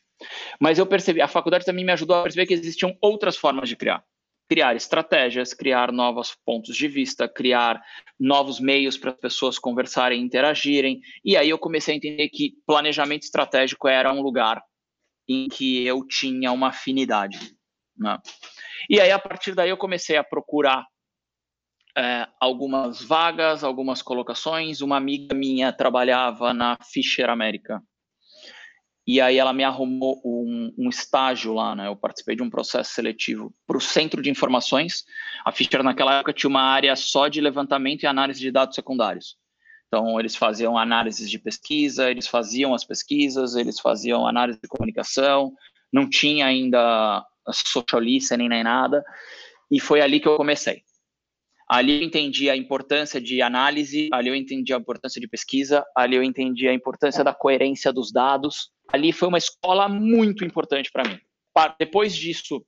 Mas 0.58 0.78
eu 0.78 0.86
percebi, 0.86 1.20
a 1.20 1.28
faculdade 1.28 1.66
também 1.66 1.84
me 1.84 1.92
ajudou 1.92 2.16
a 2.16 2.22
perceber 2.22 2.46
que 2.46 2.54
existiam 2.54 2.96
outras 3.02 3.36
formas 3.36 3.68
de 3.68 3.76
criar. 3.76 4.02
Criar 4.48 4.74
estratégias, 4.76 5.52
criar 5.52 5.92
novos 5.92 6.34
pontos 6.44 6.76
de 6.76 6.88
vista, 6.88 7.28
criar 7.28 7.82
novos 8.18 8.58
meios 8.58 8.96
para 8.96 9.10
as 9.10 9.18
pessoas 9.18 9.58
conversarem, 9.58 10.22
interagirem. 10.22 11.00
E 11.24 11.36
aí 11.36 11.50
eu 11.50 11.58
comecei 11.58 11.94
a 11.94 11.96
entender 11.96 12.28
que 12.30 12.54
planejamento 12.66 13.24
estratégico 13.24 13.86
era 13.88 14.12
um 14.12 14.22
lugar 14.22 14.62
em 15.28 15.48
que 15.48 15.84
eu 15.84 16.06
tinha 16.06 16.50
uma 16.50 16.68
afinidade. 16.68 17.38
Né? 17.96 18.18
E 18.88 19.00
aí, 19.00 19.10
a 19.10 19.18
partir 19.18 19.54
daí, 19.54 19.68
eu 19.68 19.76
comecei 19.76 20.16
a 20.16 20.24
procurar 20.24 20.86
é, 21.96 22.26
algumas 22.40 23.02
vagas, 23.02 23.64
algumas 23.64 24.00
colocações. 24.00 24.80
Uma 24.80 24.96
amiga 24.96 25.34
minha 25.34 25.72
trabalhava 25.72 26.54
na 26.54 26.78
Fisher 26.82 27.28
América. 27.28 27.82
E 29.10 29.22
aí 29.22 29.38
ela 29.38 29.54
me 29.54 29.64
arrumou 29.64 30.20
um, 30.22 30.70
um 30.76 30.90
estágio 30.90 31.54
lá, 31.54 31.74
né? 31.74 31.88
Eu 31.88 31.96
participei 31.96 32.36
de 32.36 32.42
um 32.42 32.50
processo 32.50 32.92
seletivo 32.92 33.50
para 33.66 33.78
o 33.78 33.80
Centro 33.80 34.20
de 34.20 34.28
Informações. 34.28 35.02
A 35.46 35.50
Fisher, 35.50 35.82
naquela 35.82 36.16
época, 36.16 36.34
tinha 36.34 36.50
uma 36.50 36.60
área 36.60 36.94
só 36.94 37.26
de 37.26 37.40
levantamento 37.40 38.02
e 38.02 38.06
análise 38.06 38.38
de 38.38 38.50
dados 38.50 38.74
secundários. 38.74 39.38
Então, 39.86 40.20
eles 40.20 40.36
faziam 40.36 40.76
análises 40.76 41.30
de 41.30 41.38
pesquisa, 41.38 42.10
eles 42.10 42.28
faziam 42.28 42.74
as 42.74 42.84
pesquisas, 42.84 43.56
eles 43.56 43.80
faziam 43.80 44.26
análise 44.26 44.60
de 44.62 44.68
comunicação, 44.68 45.54
não 45.90 46.06
tinha 46.06 46.44
ainda 46.44 47.24
social 47.50 48.02
listening 48.02 48.50
nem 48.50 48.62
nada, 48.62 49.02
e 49.70 49.80
foi 49.80 50.02
ali 50.02 50.20
que 50.20 50.28
eu 50.28 50.36
comecei. 50.36 50.82
Ali 51.66 52.00
eu 52.00 52.06
entendi 52.06 52.50
a 52.50 52.56
importância 52.56 53.18
de 53.18 53.40
análise, 53.40 54.10
ali 54.12 54.28
eu 54.28 54.34
entendi 54.34 54.74
a 54.74 54.76
importância 54.76 55.18
de 55.18 55.26
pesquisa, 55.26 55.82
ali 55.96 56.16
eu 56.16 56.22
entendi 56.22 56.68
a 56.68 56.74
importância 56.74 57.24
da 57.24 57.32
coerência 57.32 57.90
dos 57.90 58.12
dados. 58.12 58.70
Ali 58.92 59.12
foi 59.12 59.28
uma 59.28 59.38
escola 59.38 59.88
muito 59.88 60.44
importante 60.44 60.90
para 60.90 61.08
mim. 61.08 61.18
Depois 61.78 62.14
disso, 62.14 62.64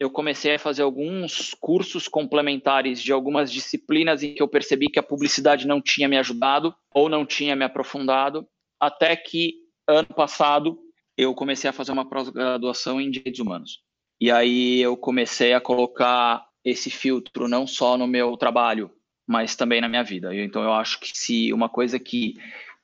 eu 0.00 0.10
comecei 0.10 0.54
a 0.54 0.58
fazer 0.58 0.82
alguns 0.82 1.54
cursos 1.60 2.08
complementares 2.08 3.00
de 3.00 3.12
algumas 3.12 3.52
disciplinas 3.52 4.22
em 4.22 4.34
que 4.34 4.42
eu 4.42 4.48
percebi 4.48 4.88
que 4.88 4.98
a 4.98 5.02
publicidade 5.02 5.66
não 5.66 5.80
tinha 5.80 6.08
me 6.08 6.18
ajudado 6.18 6.74
ou 6.92 7.08
não 7.08 7.24
tinha 7.24 7.54
me 7.54 7.64
aprofundado, 7.64 8.46
até 8.80 9.14
que 9.14 9.54
ano 9.86 10.08
passado 10.08 10.78
eu 11.16 11.34
comecei 11.34 11.70
a 11.70 11.72
fazer 11.72 11.92
uma 11.92 12.08
pós-graduação 12.08 13.00
em 13.00 13.10
direitos 13.10 13.38
humanos. 13.38 13.80
E 14.20 14.30
aí 14.30 14.80
eu 14.80 14.96
comecei 14.96 15.52
a 15.52 15.60
colocar 15.60 16.46
esse 16.64 16.90
filtro 16.90 17.48
não 17.48 17.66
só 17.66 17.96
no 17.96 18.06
meu 18.06 18.36
trabalho, 18.36 18.90
mas 19.26 19.54
também 19.54 19.80
na 19.80 19.88
minha 19.88 20.02
vida. 20.02 20.34
Então 20.34 20.62
eu 20.62 20.72
acho 20.72 20.98
que 20.98 21.16
se 21.16 21.52
uma 21.52 21.68
coisa 21.68 21.98
que 21.98 22.34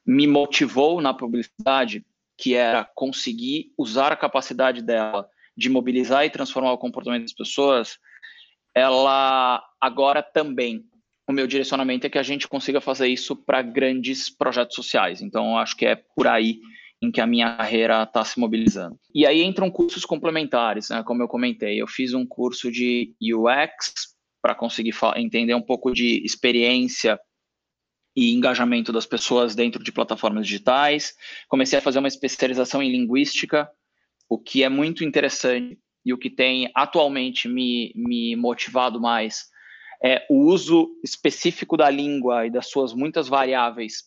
me 0.06 0.26
motivou 0.26 1.00
na 1.00 1.12
publicidade, 1.12 2.04
que 2.38 2.54
era 2.54 2.88
conseguir 2.94 3.72
usar 3.76 4.12
a 4.12 4.16
capacidade 4.16 4.80
dela 4.80 5.28
de 5.56 5.68
mobilizar 5.68 6.24
e 6.24 6.30
transformar 6.30 6.72
o 6.72 6.78
comportamento 6.78 7.22
das 7.22 7.32
pessoas, 7.32 7.98
ela 8.72 9.60
agora 9.80 10.22
também. 10.22 10.84
O 11.28 11.32
meu 11.32 11.48
direcionamento 11.48 12.06
é 12.06 12.10
que 12.10 12.16
a 12.18 12.22
gente 12.22 12.46
consiga 12.46 12.80
fazer 12.80 13.08
isso 13.08 13.34
para 13.34 13.60
grandes 13.60 14.30
projetos 14.30 14.76
sociais. 14.76 15.20
Então, 15.20 15.58
acho 15.58 15.76
que 15.76 15.84
é 15.84 15.96
por 16.16 16.28
aí 16.28 16.60
em 17.02 17.10
que 17.10 17.20
a 17.20 17.26
minha 17.26 17.56
carreira 17.56 18.04
está 18.04 18.24
se 18.24 18.38
mobilizando. 18.40 18.98
E 19.14 19.26
aí 19.26 19.42
entram 19.42 19.70
cursos 19.70 20.04
complementares, 20.04 20.88
né? 20.90 21.02
como 21.02 21.22
eu 21.22 21.28
comentei. 21.28 21.80
Eu 21.80 21.86
fiz 21.86 22.14
um 22.14 22.24
curso 22.24 22.70
de 22.70 23.14
UX 23.20 24.16
para 24.40 24.54
conseguir 24.54 24.94
entender 25.16 25.54
um 25.54 25.62
pouco 25.62 25.92
de 25.92 26.24
experiência 26.24 27.18
e 28.18 28.34
engajamento 28.34 28.92
das 28.92 29.06
pessoas 29.06 29.54
dentro 29.54 29.80
de 29.80 29.92
plataformas 29.92 30.44
digitais. 30.44 31.14
Comecei 31.46 31.78
a 31.78 31.82
fazer 31.82 32.00
uma 32.00 32.08
especialização 32.08 32.82
em 32.82 32.90
linguística 32.90 33.70
o 34.28 34.36
que 34.36 34.64
é 34.64 34.68
muito 34.68 35.04
interessante 35.04 35.78
e 36.04 36.12
o 36.12 36.18
que 36.18 36.28
tem 36.28 36.68
atualmente 36.74 37.46
me, 37.46 37.92
me 37.94 38.34
motivado 38.34 39.00
mais 39.00 39.44
é 40.02 40.26
o 40.28 40.46
uso 40.46 40.88
específico 41.04 41.76
da 41.76 41.88
língua 41.88 42.44
e 42.44 42.50
das 42.50 42.68
suas 42.68 42.92
muitas 42.92 43.28
variáveis 43.28 44.02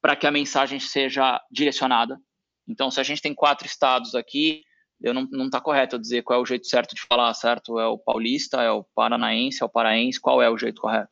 para 0.00 0.14
que 0.14 0.26
a 0.26 0.30
mensagem 0.30 0.78
seja 0.78 1.40
direcionada. 1.50 2.20
Então, 2.68 2.92
se 2.92 3.00
a 3.00 3.02
gente 3.02 3.20
tem 3.20 3.34
quatro 3.34 3.66
estados 3.66 4.14
aqui, 4.14 4.62
eu 5.00 5.12
não 5.12 5.46
está 5.46 5.60
correto 5.60 5.96
eu 5.96 6.00
dizer 6.00 6.22
qual 6.22 6.38
é 6.38 6.42
o 6.42 6.46
jeito 6.46 6.66
certo 6.68 6.94
de 6.94 7.02
falar, 7.02 7.34
certo? 7.34 7.78
É 7.80 7.86
o 7.86 7.98
paulista, 7.98 8.62
é 8.62 8.70
o 8.70 8.84
paranaense, 8.94 9.62
é 9.62 9.66
o 9.66 9.68
paraense, 9.68 10.20
qual 10.20 10.40
é 10.40 10.48
o 10.48 10.56
jeito 10.56 10.80
correto? 10.80 11.10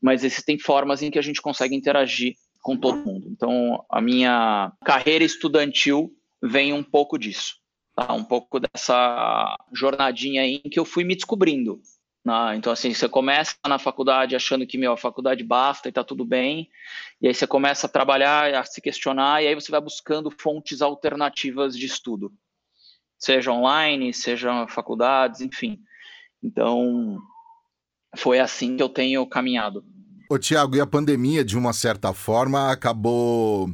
Mas 0.00 0.24
existem 0.24 0.58
formas 0.58 1.02
em 1.02 1.10
que 1.10 1.18
a 1.18 1.22
gente 1.22 1.42
consegue 1.42 1.74
interagir 1.74 2.34
com 2.62 2.76
todo 2.76 2.98
mundo. 2.98 3.28
Então, 3.30 3.84
a 3.90 4.00
minha 4.00 4.72
carreira 4.84 5.24
estudantil 5.24 6.12
vem 6.42 6.72
um 6.72 6.82
pouco 6.82 7.18
disso, 7.18 7.56
tá? 7.94 8.12
Um 8.12 8.24
pouco 8.24 8.60
dessa 8.60 9.56
jornadinha 9.72 10.46
em 10.46 10.60
que 10.60 10.78
eu 10.78 10.84
fui 10.84 11.04
me 11.04 11.14
descobrindo. 11.14 11.80
Né? 12.24 12.56
Então, 12.56 12.72
assim, 12.72 12.92
você 12.92 13.08
começa 13.08 13.56
na 13.66 13.78
faculdade 13.78 14.36
achando 14.36 14.66
que, 14.66 14.78
meu, 14.78 14.92
a 14.92 14.96
faculdade 14.96 15.42
basta 15.42 15.88
e 15.88 15.92
tá 15.92 16.04
tudo 16.04 16.24
bem, 16.24 16.68
e 17.20 17.28
aí 17.28 17.34
você 17.34 17.46
começa 17.46 17.86
a 17.86 17.90
trabalhar, 17.90 18.54
a 18.54 18.64
se 18.64 18.80
questionar, 18.80 19.42
e 19.42 19.46
aí 19.46 19.54
você 19.54 19.70
vai 19.70 19.80
buscando 19.80 20.30
fontes 20.30 20.82
alternativas 20.82 21.76
de 21.76 21.86
estudo, 21.86 22.32
seja 23.18 23.52
online, 23.52 24.12
seja 24.12 24.66
faculdades, 24.68 25.40
enfim. 25.40 25.78
Então, 26.42 27.18
foi 28.16 28.38
assim 28.40 28.76
que 28.76 28.82
eu 28.82 28.88
tenho 28.88 29.26
caminhado. 29.26 29.84
Ô, 30.28 30.38
Tiago, 30.38 30.76
e 30.76 30.80
a 30.80 30.86
pandemia, 30.86 31.44
de 31.44 31.58
uma 31.58 31.72
certa 31.72 32.12
forma, 32.12 32.70
acabou 32.70 33.68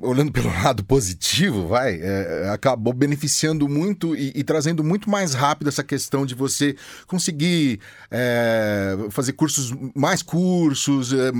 olhando 0.00 0.30
pelo 0.30 0.46
lado 0.62 0.84
positivo, 0.84 1.66
vai, 1.66 2.00
é, 2.00 2.48
acabou 2.50 2.92
beneficiando 2.92 3.68
muito 3.68 4.14
e, 4.14 4.32
e, 4.36 4.44
trazendo 4.44 4.84
muito 4.84 5.10
mais 5.10 5.34
rápido 5.34 5.68
essa 5.68 5.82
questão 5.82 6.24
de 6.24 6.34
você 6.34 6.76
conseguir 7.06 7.80
é, 8.10 8.96
fazer 9.10 9.32
cursos, 9.32 9.72
mais 9.94 10.22
cursos, 10.22 11.12
é, 11.12 11.32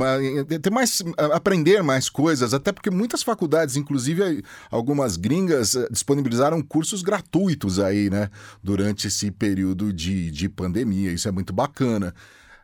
ter 0.59 0.71
mais, 0.71 1.03
aprender 1.33 1.83
mais 1.83 2.09
coisas, 2.09 2.53
até 2.53 2.73
porque 2.73 2.91
muitas 2.91 3.23
faculdades, 3.23 3.77
inclusive 3.77 4.43
algumas 4.71 5.17
gringas, 5.17 5.77
é, 5.77 5.89
disponibilizaram 5.89 6.61
cursos 6.63 7.03
gratuitos 7.03 7.79
aí, 7.79 8.11
né, 8.11 8.29
durante 8.63 9.07
esse 9.07 9.31
período 9.31 9.93
de, 9.93 10.31
de 10.33 10.49
pandemia. 10.49 11.13
Isso 11.13 11.29
é 11.29 11.33
muito 11.33 11.53
bacana. 11.53 12.13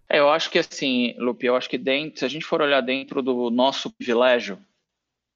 É, 0.08 0.18
eu 0.18 0.30
acho 0.30 0.50
que 0.50 0.58
assim, 0.58 1.14
Lupe, 1.18 1.46
eu 1.46 1.54
acho 1.54 1.68
que 1.68 1.78
dentro, 1.78 2.18
se 2.18 2.24
a 2.24 2.28
gente 2.28 2.44
for 2.44 2.62
olhar 2.62 2.80
dentro 2.80 3.22
do 3.22 3.50
nosso 3.50 3.90
privilégio, 3.90 4.58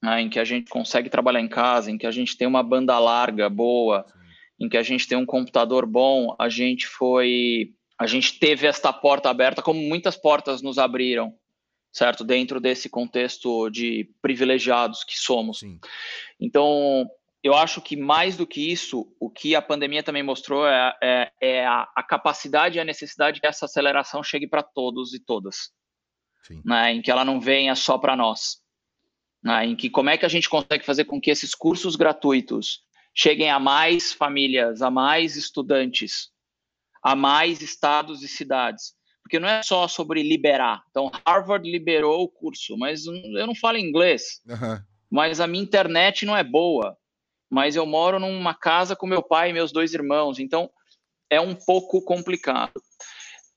né, 0.03 0.21
em 0.21 0.29
que 0.29 0.41
a 0.41 0.45
gente 0.45 0.69
consegue 0.69 1.09
trabalhar 1.09 1.41
em 1.41 1.49
casa, 1.49 1.91
em 1.91 1.97
que 1.97 2.07
a 2.07 2.11
gente 2.11 2.37
tem 2.37 2.49
uma 2.49 2.63
banda 2.63 2.99
larga 2.99 3.49
boa, 3.49 4.05
Sim. 4.09 4.65
em 4.65 4.69
que 4.69 4.77
a 4.77 4.83
gente 4.83 5.07
tem 5.07 5.17
um 5.17 5.25
computador 5.25 5.87
bom, 5.87 6.35
a 6.39 6.49
gente 6.49 6.89
foi, 6.89 7.73
a 7.99 8.07
gente 8.07 8.39
teve 8.39 8.67
esta 8.67 8.93
porta 8.93 9.31
aberta, 9.31 9.63
como 9.63 9.81
muitas 9.81 10.17
portas 10.17 10.61
nos 10.61 10.77
abriram, 10.77 11.33
certo? 11.93 12.25
Dentro 12.25 12.61
desse 12.61 12.89
contexto 12.89 13.71
de 13.71 14.11
privilegiados 14.21 15.05
que 15.05 15.17
somos. 15.17 15.61
Sim. 15.61 15.79
Então, 16.41 17.09
eu 17.41 17.55
acho 17.55 17.81
que 17.81 17.97
mais 17.97 18.37
do 18.37 18.47
que 18.47 18.73
isso, 18.73 19.07
o 19.21 19.31
que 19.31 19.55
a 19.55 19.63
pandemia 19.63 20.03
também 20.03 20.23
mostrou 20.23 20.67
é, 20.67 20.97
é, 21.01 21.33
é 21.41 21.67
a, 21.67 21.89
a, 21.95 22.03
capacidade 22.03 22.77
e 22.77 22.81
a 22.81 22.85
necessidade 22.85 23.41
que 23.41 23.47
essa 23.47 23.67
aceleração 23.67 24.23
chegue 24.23 24.49
para 24.49 24.63
todos 24.65 25.15
e 25.15 25.21
todas, 25.21 25.71
né? 26.65 26.93
em 26.93 27.03
que 27.03 27.11
ela 27.11 27.25
não 27.25 27.41
venha 27.41 27.75
só 27.77 27.99
para 27.99 28.17
nós 28.17 28.62
né, 29.43 29.67
em 29.67 29.77
que 29.77 29.91
como 29.91 30.11
é 30.11 30.17
que 30.17 30.25
a 30.25 30.29
gente 30.29 30.49
consegue 30.49 30.85
fazer 30.85 31.05
com 31.05 31.21
que 31.21 31.31
esses 31.31 31.55
cursos 31.55 31.97
gratuitos 31.97 32.81
cheguem 33.15 33.51
a 33.51 33.59
mais 33.59 34.13
famílias, 34.13 34.81
a 34.81 34.91
mais 34.91 35.37
estudantes, 35.37 36.31
a 37.03 37.17
mais 37.17 37.61
estados 37.61 38.23
e 38.23 38.29
cidades. 38.29 38.95
Porque 39.23 39.39
não 39.39 39.49
é 39.49 39.63
só 39.63 39.87
sobre 39.89 40.23
liberar. 40.23 40.83
Então, 40.91 41.11
Harvard 41.27 41.69
liberou 41.69 42.23
o 42.23 42.29
curso, 42.29 42.77
mas 42.77 43.07
eu 43.07 43.47
não 43.47 43.55
falo 43.55 43.79
inglês. 43.79 44.41
Uhum. 44.47 44.79
Mas 45.11 45.41
a 45.41 45.47
minha 45.47 45.63
internet 45.63 46.25
não 46.25 46.37
é 46.37 46.43
boa. 46.43 46.97
Mas 47.51 47.77
eu 47.77 47.87
moro 47.87 48.19
numa 48.19 48.55
casa 48.55 48.97
com 48.97 49.07
meu 49.07 49.23
pai 49.23 49.51
e 49.51 49.53
meus 49.53 49.73
dois 49.73 49.95
irmãos. 49.95 50.39
Então, 50.39 50.71
é 51.31 51.41
um 51.41 51.55
pouco 51.55 52.03
complicado. 52.03 52.83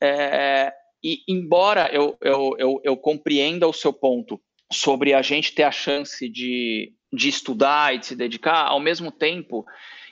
É, 0.02 0.72
e 1.02 1.22
embora 1.28 1.88
eu, 1.92 2.16
eu, 2.20 2.54
eu, 2.58 2.80
eu 2.84 2.96
compreenda 2.96 3.66
o 3.66 3.72
seu 3.72 3.92
ponto 3.92 4.40
sobre 4.72 5.14
a 5.14 5.22
gente 5.22 5.54
ter 5.54 5.62
a 5.62 5.70
chance 5.70 6.28
de, 6.28 6.92
de 7.12 7.28
estudar 7.28 7.94
e 7.94 7.98
de 7.98 8.06
se 8.06 8.16
dedicar, 8.16 8.66
ao 8.66 8.80
mesmo 8.80 9.10
tempo, 9.12 9.64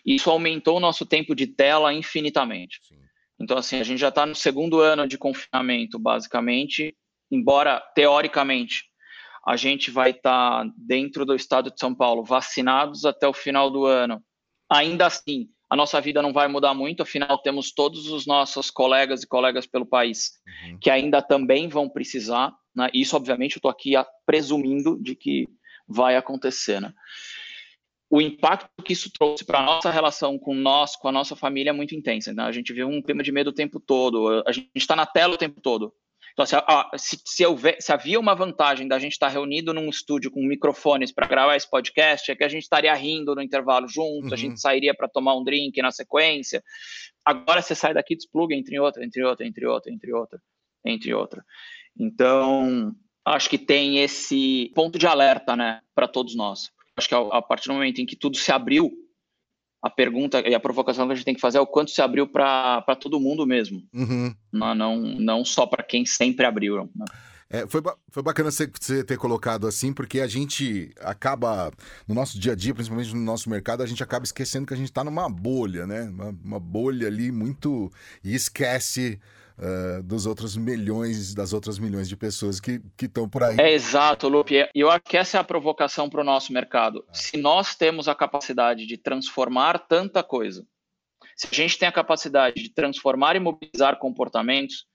isso 0.05 0.31
aumentou 0.31 0.77
o 0.77 0.81
nosso 0.81 1.05
tempo 1.05 1.35
de 1.35 1.47
tela 1.47 1.93
infinitamente. 1.93 2.79
Sim. 2.83 2.97
Então, 3.41 3.59
assim, 3.59 3.81
a 3.81 3.83
gente 3.83 3.99
já 3.99 4.09
está 4.09 4.25
no 4.25 4.35
segundo 4.35 4.81
ano 4.81 5.07
de 5.09 5.19
confinamento, 5.19 5.99
basicamente, 5.99 6.97
embora 7.31 7.81
teoricamente 7.95 8.85
a 9.47 9.57
gente 9.57 9.91
vai 9.91 10.11
estar 10.11 10.65
tá 10.65 10.73
dentro 10.77 11.27
do 11.27 11.35
estado 11.35 11.71
de 11.71 11.79
São 11.79 11.95
Paulo 11.95 12.25
vacinados 12.25 13.05
até 13.05 13.29
o 13.29 13.35
final 13.35 13.71
do 13.71 13.85
ano. 13.85 14.23
Ainda 14.71 15.07
assim, 15.07 15.49
a 15.71 15.77
nossa 15.77 16.01
vida 16.01 16.23
não 16.23 16.33
vai 16.33 16.47
mudar 16.47 16.75
muito, 16.75 17.03
afinal, 17.03 17.39
temos 17.39 17.73
todos 17.73 18.09
os 18.09 18.27
nossos 18.27 18.71
colegas 18.71 19.23
e 19.23 19.27
colegas 19.27 19.67
pelo 19.67 19.87
país 19.87 20.33
uhum. 20.67 20.79
que 20.79 20.91
ainda 20.91 21.23
também 21.23 21.69
vão 21.69 21.89
precisar. 21.89 22.53
Né? 22.75 22.89
Isso, 22.93 23.17
obviamente, 23.17 23.57
eu 23.57 23.59
estou 23.59 23.71
aqui 23.71 23.93
presumindo 24.27 25.01
de 25.03 25.15
que 25.15 25.49
vai 25.89 26.17
acontecer. 26.17 26.81
Né? 26.81 26.93
O 28.11 28.21
impacto 28.21 28.69
que 28.85 28.93
isso 28.93 29.11
trouxe 29.11 29.45
para 29.45 29.61
a 29.61 29.65
nossa 29.65 29.91
relação 29.91 30.39
com 30.39 30.55
nós, 30.55 30.97
com 30.97 31.09
a 31.09 31.13
nossa 31.13 31.35
família, 31.35 31.71
é 31.71 31.73
muito 31.73 31.95
intensa. 31.95 32.33
Né? 32.33 32.43
A 32.43 32.53
gente 32.53 32.73
viu 32.73 32.87
um 32.87 33.03
clima 33.03 33.23
de 33.23 33.33
medo 33.33 33.51
o 33.51 33.55
tempo 33.55 33.81
todo, 33.81 34.45
a 34.47 34.53
gente 34.53 34.71
está 34.77 34.95
na 34.95 35.07
tela 35.07 35.35
o 35.35 35.39
tempo 35.39 35.61
todo. 35.61 35.93
Então, 36.35 36.45
se, 36.45 36.57
se, 36.99 37.23
se, 37.25 37.47
houver, 37.47 37.77
se, 37.81 37.93
havia 37.93 38.19
uma 38.19 38.35
vantagem 38.35 38.89
da 38.89 38.99
gente 38.99 39.13
estar 39.13 39.29
reunido 39.29 39.73
num 39.73 39.89
estúdio 39.89 40.33
com 40.33 40.43
microfones 40.43 41.13
para 41.13 41.29
gravar 41.29 41.55
esse 41.55 41.71
podcast, 41.71 42.29
é 42.31 42.35
que 42.35 42.43
a 42.43 42.49
gente 42.49 42.65
estaria 42.65 42.93
rindo 42.93 43.37
no 43.37 43.41
intervalo 43.41 43.87
junto, 43.87 44.27
uhum. 44.27 44.35
a 44.35 44.37
gente 44.37 44.51
uhum. 44.51 44.57
sairia 44.57 44.93
para 44.93 45.09
tomar 45.09 45.37
um 45.37 45.45
drink 45.45 45.81
na 45.81 45.93
sequência. 45.93 46.63
Agora 47.25 47.63
você 47.63 47.77
sai 47.77 47.95
daqui, 47.95 48.17
despluga 48.17 48.53
entre 48.53 48.79
outra, 48.81 49.05
entre 49.05 49.23
outra, 49.23 49.47
entre 49.47 49.65
outra, 49.65 49.93
entre 49.93 50.13
outra, 50.13 50.41
entre 50.85 51.15
outra. 51.15 51.45
Então, 51.99 52.93
acho 53.25 53.49
que 53.49 53.57
tem 53.57 54.01
esse 54.01 54.73
ponto 54.75 54.99
de 54.99 55.07
alerta, 55.07 55.55
né, 55.55 55.81
para 55.95 56.09
todos 56.09 56.35
nós. 56.35 56.69
Acho 56.97 57.09
que 57.09 57.15
a 57.15 57.43
partir 57.43 57.69
do 57.69 57.75
momento 57.75 58.01
em 58.01 58.07
que 58.07 58.17
tudo 58.17 58.37
se 58.37 58.51
abriu, 58.51 58.91
a 59.85 59.91
pergunta 59.91 60.41
e 60.41 60.55
a 60.55 60.61
provocação 60.61 61.07
que 61.07 61.13
a 61.13 61.15
gente 61.15 61.27
tem 61.27 61.35
que 61.35 61.41
fazer 61.43 61.59
é 61.59 61.61
o 61.61 61.67
quanto 61.67 61.91
se 61.91 62.01
abriu 62.01 62.27
para 62.27 62.97
todo 62.99 63.21
mundo 63.21 63.47
mesmo. 63.47 63.83
Uhum. 63.93 64.35
Não, 64.51 64.75
não, 64.75 64.97
não 64.97 65.45
só 65.45 65.67
para 65.67 65.83
quem 65.83 66.07
sempre 66.07 66.47
abriu. 66.47 66.89
Né? 66.97 67.05
É, 67.51 67.67
foi, 67.67 67.83
foi 68.09 68.23
bacana 68.23 68.51
você, 68.51 68.67
ter 69.05 69.19
colocado 69.19 69.67
assim, 69.67 69.93
porque 69.93 70.21
a 70.21 70.27
gente 70.27 70.91
acaba, 71.01 71.71
no 72.09 72.15
nosso 72.15 72.41
dia 72.41 72.53
a 72.53 72.57
dia, 72.57 72.73
principalmente 72.73 73.15
no 73.15 73.21
nosso 73.21 73.51
mercado, 73.51 73.83
a 73.83 73.87
gente 73.87 74.03
acaba 74.03 74.25
esquecendo 74.25 74.67
que 74.67 74.73
a 74.73 74.77
gente 74.77 74.89
está 74.89 75.05
numa 75.05 75.29
bolha, 75.29 75.87
né? 75.87 76.05
Uma, 76.05 76.35
uma 76.43 76.59
bolha 76.59 77.07
ali 77.07 77.31
muito. 77.31 77.93
E 78.25 78.35
esquece 78.35 79.21
uh, 79.59 80.03
dos 80.03 80.27
outros 80.27 80.57
milhões, 80.57 81.35
das 81.35 81.53
outras 81.53 81.79
milhões 81.79 82.09
de 82.09 82.17
pessoas 82.17 82.61
que 82.61 82.81
estão 83.01 83.29
por 83.29 83.43
aí. 83.43 83.57
É 83.59 83.73
exato, 83.73 84.29
Lupe. 84.29 84.55
E 84.55 84.81
eu 84.81 84.91
acho 84.91 85.05
que 85.05 85.17
essa 85.17 85.39
é 85.39 85.41
a 85.41 85.45
provocação 85.45 86.09
para 86.09 86.21
o 86.21 86.25
nosso 86.25 86.53
mercado. 86.53 87.05
É. 87.09 87.15
Se 87.15 87.37
nós 87.37 87.75
temos 87.75 88.09
a 88.09 88.15
capacidade 88.15 88.87
de 88.87 88.97
transformar 88.97 89.79
tanta 89.79 90.23
coisa, 90.23 90.67
se 91.37 91.49
a 91.51 91.55
gente 91.55 91.79
tem 91.79 91.89
a 91.89 91.93
capacidade 91.93 92.63
de 92.63 92.73
transformar 92.73 93.37
e 93.37 93.41
mobilizar 93.41 93.99
comportamentos, 93.99 94.87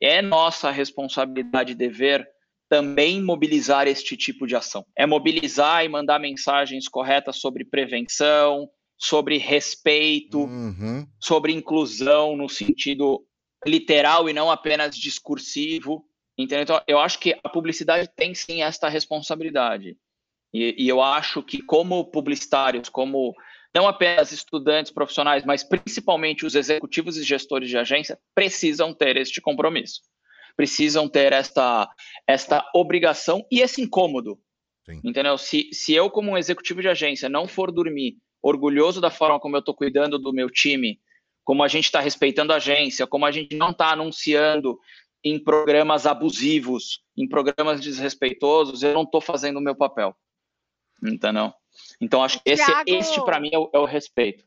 é 0.00 0.20
nossa 0.20 0.70
responsabilidade 0.70 1.72
e 1.72 1.74
dever 1.76 2.26
também 2.68 3.22
mobilizar 3.22 3.86
este 3.86 4.16
tipo 4.16 4.46
de 4.46 4.56
ação. 4.56 4.84
É 4.96 5.06
mobilizar 5.06 5.84
e 5.84 5.88
mandar 5.88 6.18
mensagens 6.18 6.88
corretas 6.88 7.36
sobre 7.36 7.64
prevenção, 7.64 8.68
sobre 8.98 9.38
respeito, 9.38 10.40
uhum. 10.40 11.06
sobre 11.20 11.52
inclusão 11.52 12.36
no 12.36 12.48
sentido 12.48 13.24
literal 13.66 14.28
e 14.28 14.32
não 14.32 14.50
apenas 14.50 14.96
discursivo. 14.96 16.04
Entendeu? 16.38 16.62
Então, 16.62 16.80
eu 16.86 16.98
acho 16.98 17.18
que 17.18 17.38
a 17.42 17.48
publicidade 17.48 18.10
tem 18.14 18.34
sim 18.34 18.62
esta 18.62 18.88
responsabilidade. 18.88 19.96
E, 20.52 20.74
e, 20.78 20.88
eu 20.88 21.02
acho 21.02 21.42
que, 21.42 21.62
como 21.62 22.10
publicitários, 22.10 22.88
como 22.88 23.34
não 23.74 23.88
apenas 23.88 24.32
estudantes 24.32 24.92
profissionais, 24.92 25.44
mas 25.44 25.64
principalmente 25.64 26.46
os 26.46 26.54
executivos 26.54 27.16
e 27.16 27.22
gestores 27.22 27.68
de 27.68 27.76
agência, 27.76 28.18
precisam 28.34 28.94
ter 28.94 29.16
este 29.16 29.40
compromisso. 29.40 30.00
Precisam 30.56 31.08
ter 31.08 31.32
esta, 31.32 31.88
esta 32.26 32.64
obrigação 32.74 33.46
e 33.50 33.60
esse 33.60 33.82
incômodo. 33.82 34.38
Sim. 34.84 35.00
Entendeu? 35.04 35.36
Se, 35.36 35.68
se 35.72 35.92
eu, 35.92 36.08
como 36.10 36.30
um 36.30 36.38
executivo 36.38 36.80
de 36.80 36.88
agência, 36.88 37.28
não 37.28 37.48
for 37.48 37.72
dormir 37.72 38.16
orgulhoso 38.42 39.00
da 39.00 39.10
forma 39.10 39.40
como 39.40 39.56
eu 39.56 39.60
estou 39.60 39.74
cuidando 39.74 40.18
do 40.18 40.32
meu 40.32 40.48
time, 40.48 41.00
como 41.46 41.62
a 41.62 41.68
gente 41.68 41.84
está 41.84 42.00
respeitando 42.00 42.52
a 42.52 42.56
agência, 42.56 43.06
como 43.06 43.24
a 43.24 43.30
gente 43.30 43.54
não 43.54 43.70
está 43.70 43.92
anunciando 43.92 44.78
em 45.22 45.38
programas 45.38 46.04
abusivos, 46.04 47.04
em 47.16 47.26
programas 47.28 47.80
desrespeitosos, 47.80 48.82
eu 48.82 48.92
não 48.92 49.04
estou 49.04 49.20
fazendo 49.20 49.58
o 49.58 49.62
meu 49.62 49.76
papel. 49.76 50.14
Entendeu? 51.00 51.52
Então, 52.00 52.24
acho 52.24 52.42
que 52.42 52.50
esse, 52.50 52.64
Thiago... 52.66 52.90
este 52.90 53.24
para 53.24 53.38
mim, 53.38 53.50
é 53.52 53.58
o, 53.58 53.70
é 53.72 53.78
o 53.78 53.84
respeito. 53.84 54.44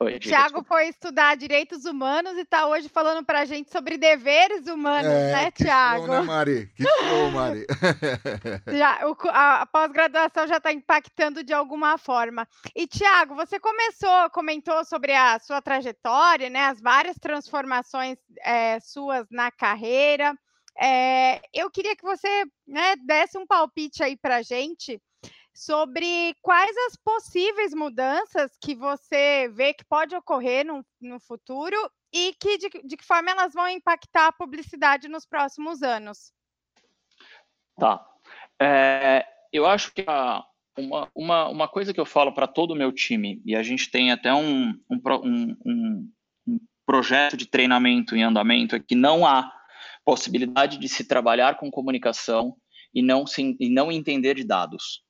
Oi, 0.00 0.16
Tiago 0.20 0.62
foi 0.62 0.86
estudar 0.86 1.36
direitos 1.36 1.84
humanos 1.84 2.36
e 2.36 2.42
está 2.42 2.66
hoje 2.68 2.88
falando 2.88 3.24
para 3.24 3.40
a 3.40 3.44
gente 3.44 3.68
sobre 3.72 3.98
deveres 3.98 4.68
humanos, 4.68 5.10
é, 5.10 5.32
né, 5.32 5.50
Tiago? 5.50 6.06
né, 6.06 6.20
Mari? 6.22 6.72
Que 6.76 6.84
show, 6.84 7.30
Mari. 7.32 7.66
já, 8.78 9.08
o, 9.08 9.16
a, 9.28 9.62
a 9.62 9.66
pós-graduação 9.66 10.46
já 10.46 10.58
está 10.58 10.72
impactando 10.72 11.42
de 11.42 11.52
alguma 11.52 11.98
forma. 11.98 12.46
E, 12.76 12.86
Tiago, 12.86 13.34
você 13.34 13.58
começou, 13.58 14.30
comentou 14.30 14.84
sobre 14.84 15.12
a 15.12 15.36
sua 15.40 15.60
trajetória, 15.60 16.48
né, 16.48 16.66
as 16.66 16.80
várias 16.80 17.16
transformações 17.18 18.18
é, 18.42 18.78
suas 18.78 19.26
na 19.32 19.50
carreira. 19.50 20.32
É, 20.80 21.40
eu 21.52 21.68
queria 21.72 21.96
que 21.96 22.04
você 22.04 22.44
né, 22.68 22.94
desse 23.04 23.36
um 23.36 23.44
palpite 23.44 24.00
aí 24.04 24.16
para 24.16 24.36
a 24.36 24.42
gente 24.42 25.02
sobre 25.58 26.36
quais 26.40 26.76
as 26.86 26.94
possíveis 26.94 27.74
mudanças 27.74 28.56
que 28.62 28.76
você 28.76 29.48
vê 29.48 29.74
que 29.74 29.84
pode 29.84 30.14
ocorrer 30.14 30.64
no, 30.64 30.86
no 31.00 31.18
futuro 31.18 31.76
e 32.14 32.32
que, 32.40 32.56
de, 32.58 32.68
de 32.84 32.96
que 32.96 33.04
forma 33.04 33.32
elas 33.32 33.54
vão 33.54 33.68
impactar 33.68 34.28
a 34.28 34.32
publicidade 34.32 35.08
nos 35.08 35.26
próximos 35.26 35.82
anos. 35.82 36.32
Tá. 37.76 38.06
É, 38.62 39.26
eu 39.52 39.66
acho 39.66 39.92
que 39.92 40.04
a, 40.06 40.44
uma, 40.78 41.10
uma, 41.12 41.48
uma 41.48 41.68
coisa 41.68 41.92
que 41.92 41.98
eu 41.98 42.06
falo 42.06 42.32
para 42.32 42.46
todo 42.46 42.70
o 42.70 42.76
meu 42.76 42.92
time, 42.92 43.42
e 43.44 43.56
a 43.56 43.62
gente 43.64 43.90
tem 43.90 44.12
até 44.12 44.32
um, 44.32 44.70
um, 44.88 45.56
um, 45.66 46.12
um 46.46 46.58
projeto 46.86 47.36
de 47.36 47.46
treinamento 47.46 48.14
em 48.14 48.22
andamento, 48.22 48.76
é 48.76 48.80
que 48.80 48.94
não 48.94 49.26
há 49.26 49.52
possibilidade 50.04 50.78
de 50.78 50.88
se 50.88 51.02
trabalhar 51.02 51.56
com 51.56 51.68
comunicação 51.68 52.56
e 52.94 53.02
não, 53.02 53.26
se, 53.26 53.56
e 53.58 53.68
não 53.68 53.90
entender 53.90 54.36
de 54.36 54.44
dados. 54.44 55.07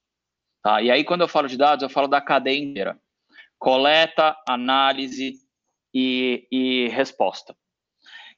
Tá? 0.62 0.82
E 0.82 0.90
aí, 0.90 1.04
quando 1.04 1.22
eu 1.22 1.28
falo 1.28 1.48
de 1.48 1.56
dados, 1.56 1.82
eu 1.82 1.88
falo 1.88 2.08
da 2.08 2.20
cadeia 2.20 2.58
inteira: 2.58 2.98
coleta, 3.58 4.36
análise 4.46 5.34
e, 5.94 6.46
e 6.50 6.88
resposta. 6.88 7.56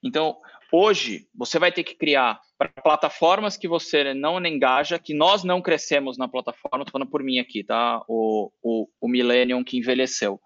Então, 0.03 0.37
hoje, 0.73 1.29
você 1.35 1.59
vai 1.59 1.73
ter 1.73 1.85
que 1.85 1.95
criar 1.95 2.41
para 2.59 2.69
plataformas 2.83 3.57
que 3.57 3.69
você 3.69 4.13
não 4.15 4.45
engaja, 4.45 4.99
que 4.99 5.15
nós 5.15 5.45
não 5.45 5.63
crescemos 5.63 6.19
na 6.19 6.29
plataforma, 6.29 6.83
estou 6.83 6.93
falando 6.93 7.11
por 7.11 7.23
mim 7.23 7.39
aqui, 7.39 7.65
tá? 7.65 8.03
O, 8.07 8.51
o, 8.63 8.89
o 9.01 9.09
Millennium 9.09 9.65
que 9.65 9.79
envelheceu. 9.79 10.41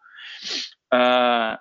Uh, 0.92 1.58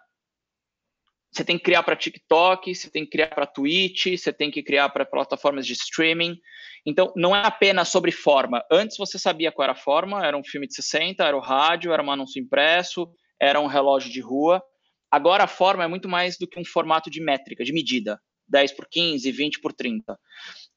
você 1.34 1.44
tem 1.44 1.58
que 1.58 1.64
criar 1.64 1.82
para 1.82 1.96
TikTok, 1.96 2.76
você 2.76 2.90
tem 2.90 3.04
que 3.04 3.12
criar 3.12 3.30
para 3.30 3.48
Twitch, 3.48 4.18
você 4.18 4.32
tem 4.32 4.52
que 4.52 4.62
criar 4.62 4.90
para 4.90 5.06
plataformas 5.06 5.66
de 5.66 5.74
streaming. 5.74 6.38
Então, 6.86 7.12
não 7.16 7.36
é 7.36 7.44
apenas 7.46 7.90
sobre 7.90 8.12
forma. 8.12 8.64
Antes 8.72 8.98
você 8.98 9.18
sabia 9.18 9.52
qual 9.52 9.64
era 9.64 9.74
a 9.74 9.76
forma, 9.76 10.26
era 10.26 10.38
um 10.38 10.44
filme 10.44 10.68
de 10.68 10.76
60, 10.76 11.24
era 11.24 11.36
o 11.36 11.40
rádio, 11.40 11.92
era 11.92 12.04
um 12.04 12.12
anúncio 12.12 12.40
impresso, 12.40 13.10
era 13.42 13.60
um 13.60 13.66
relógio 13.66 14.12
de 14.12 14.22
rua. 14.22 14.62
Agora 15.10 15.46
a 15.46 15.48
forma 15.48 15.84
é 15.84 15.88
muito 15.88 16.08
mais 16.08 16.38
do 16.38 16.48
que 16.48 16.60
um 16.60 16.66
formato 16.66 17.10
de 17.10 17.22
métrica, 17.22 17.64
de 17.64 17.74
medida. 17.74 18.20
10 18.48 18.74
por 18.74 18.88
15, 18.88 19.32
20 19.32 19.60
por 19.62 19.74
30. 19.74 20.20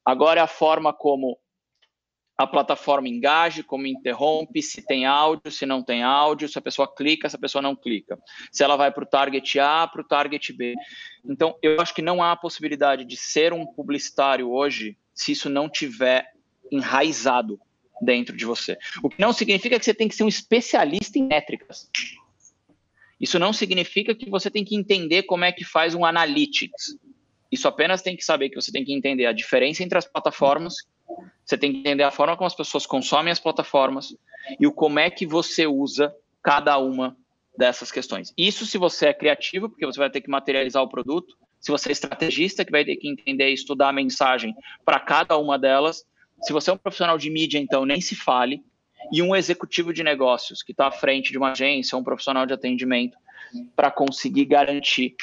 Agora 0.03 0.39
é 0.39 0.43
a 0.43 0.47
forma 0.47 0.93
como 0.93 1.37
a 2.37 2.45
plataforma 2.45 3.09
engaje, 3.09 3.63
como 3.63 3.87
interrompe, 3.87 4.61
se 4.61 4.85
tem 4.85 5.07
áudio, 5.07 5.51
se 5.51 5.65
não 5.65 5.81
tem 5.81 6.03
áudio, 6.03 6.47
se 6.47 6.59
a 6.59 6.61
pessoa 6.61 6.87
clica, 6.87 7.27
se 7.27 7.35
a 7.35 7.39
pessoa 7.39 7.61
não 7.63 7.75
clica. 7.75 8.17
Se 8.51 8.63
ela 8.63 8.75
vai 8.75 8.91
para 8.91 9.03
o 9.03 9.07
target 9.07 9.59
A, 9.59 9.87
para 9.87 10.01
o 10.01 10.03
target 10.03 10.53
B. 10.53 10.75
Então, 11.25 11.57
eu 11.63 11.81
acho 11.81 11.95
que 11.95 12.01
não 12.01 12.21
há 12.21 12.35
possibilidade 12.35 13.05
de 13.05 13.17
ser 13.17 13.53
um 13.53 13.65
publicitário 13.65 14.51
hoje 14.51 14.95
se 15.15 15.31
isso 15.31 15.49
não 15.49 15.67
tiver 15.67 16.31
enraizado 16.71 17.59
dentro 17.99 18.37
de 18.37 18.45
você. 18.45 18.77
O 19.01 19.09
que 19.09 19.19
não 19.19 19.33
significa 19.33 19.79
que 19.79 19.85
você 19.85 19.93
tem 19.93 20.07
que 20.07 20.13
ser 20.13 20.23
um 20.23 20.27
especialista 20.27 21.17
em 21.17 21.23
métricas. 21.23 21.89
Isso 23.19 23.39
não 23.39 23.51
significa 23.51 24.13
que 24.13 24.29
você 24.29 24.51
tem 24.51 24.63
que 24.63 24.75
entender 24.75 25.23
como 25.23 25.43
é 25.43 25.51
que 25.51 25.65
faz 25.65 25.95
um 25.95 26.05
analytics. 26.05 26.99
Isso 27.51 27.67
apenas 27.67 28.03
tem 28.03 28.15
que 28.15 28.23
saber 28.23 28.49
que 28.49 28.55
você 28.55 28.71
tem 28.71 28.85
que 28.85 28.93
entender 28.93 29.25
a 29.25 29.33
diferença 29.33 29.83
entre 29.83 29.97
as 29.97 30.05
plataformas 30.05 30.75
você 31.45 31.57
tem 31.57 31.71
que 31.71 31.79
entender 31.79 32.03
a 32.03 32.11
forma 32.11 32.35
como 32.35 32.47
as 32.47 32.55
pessoas 32.55 32.85
consomem 32.85 33.31
as 33.31 33.39
plataformas 33.39 34.15
e 34.59 34.67
o 34.67 34.71
como 34.71 34.99
é 34.99 35.09
que 35.09 35.25
você 35.25 35.65
usa 35.65 36.13
cada 36.43 36.77
uma 36.77 37.15
dessas 37.57 37.91
questões. 37.91 38.33
Isso 38.37 38.65
se 38.65 38.77
você 38.77 39.07
é 39.07 39.13
criativo, 39.13 39.69
porque 39.69 39.85
você 39.85 39.99
vai 39.99 40.09
ter 40.09 40.21
que 40.21 40.29
materializar 40.29 40.83
o 40.83 40.89
produto. 40.89 41.37
Se 41.59 41.71
você 41.71 41.89
é 41.89 41.91
estrategista, 41.91 42.63
que 42.63 42.71
vai 42.71 42.85
ter 42.85 42.97
que 42.97 43.09
entender 43.09 43.49
e 43.49 43.53
estudar 43.53 43.89
a 43.89 43.93
mensagem 43.93 44.53
para 44.85 44.99
cada 44.99 45.37
uma 45.37 45.57
delas. 45.57 46.05
Se 46.41 46.53
você 46.53 46.69
é 46.69 46.73
um 46.73 46.77
profissional 46.77 47.17
de 47.17 47.29
mídia, 47.29 47.57
então 47.57 47.85
nem 47.85 47.99
se 47.99 48.15
fale. 48.15 48.63
E 49.11 49.21
um 49.21 49.35
executivo 49.35 49.93
de 49.93 50.03
negócios 50.03 50.61
que 50.61 50.71
está 50.71 50.87
à 50.87 50.91
frente 50.91 51.31
de 51.31 51.37
uma 51.37 51.51
agência, 51.51 51.97
um 51.97 52.03
profissional 52.03 52.45
de 52.45 52.53
atendimento, 52.53 53.17
para 53.75 53.89
conseguir 53.89 54.45
garantir 54.45 55.15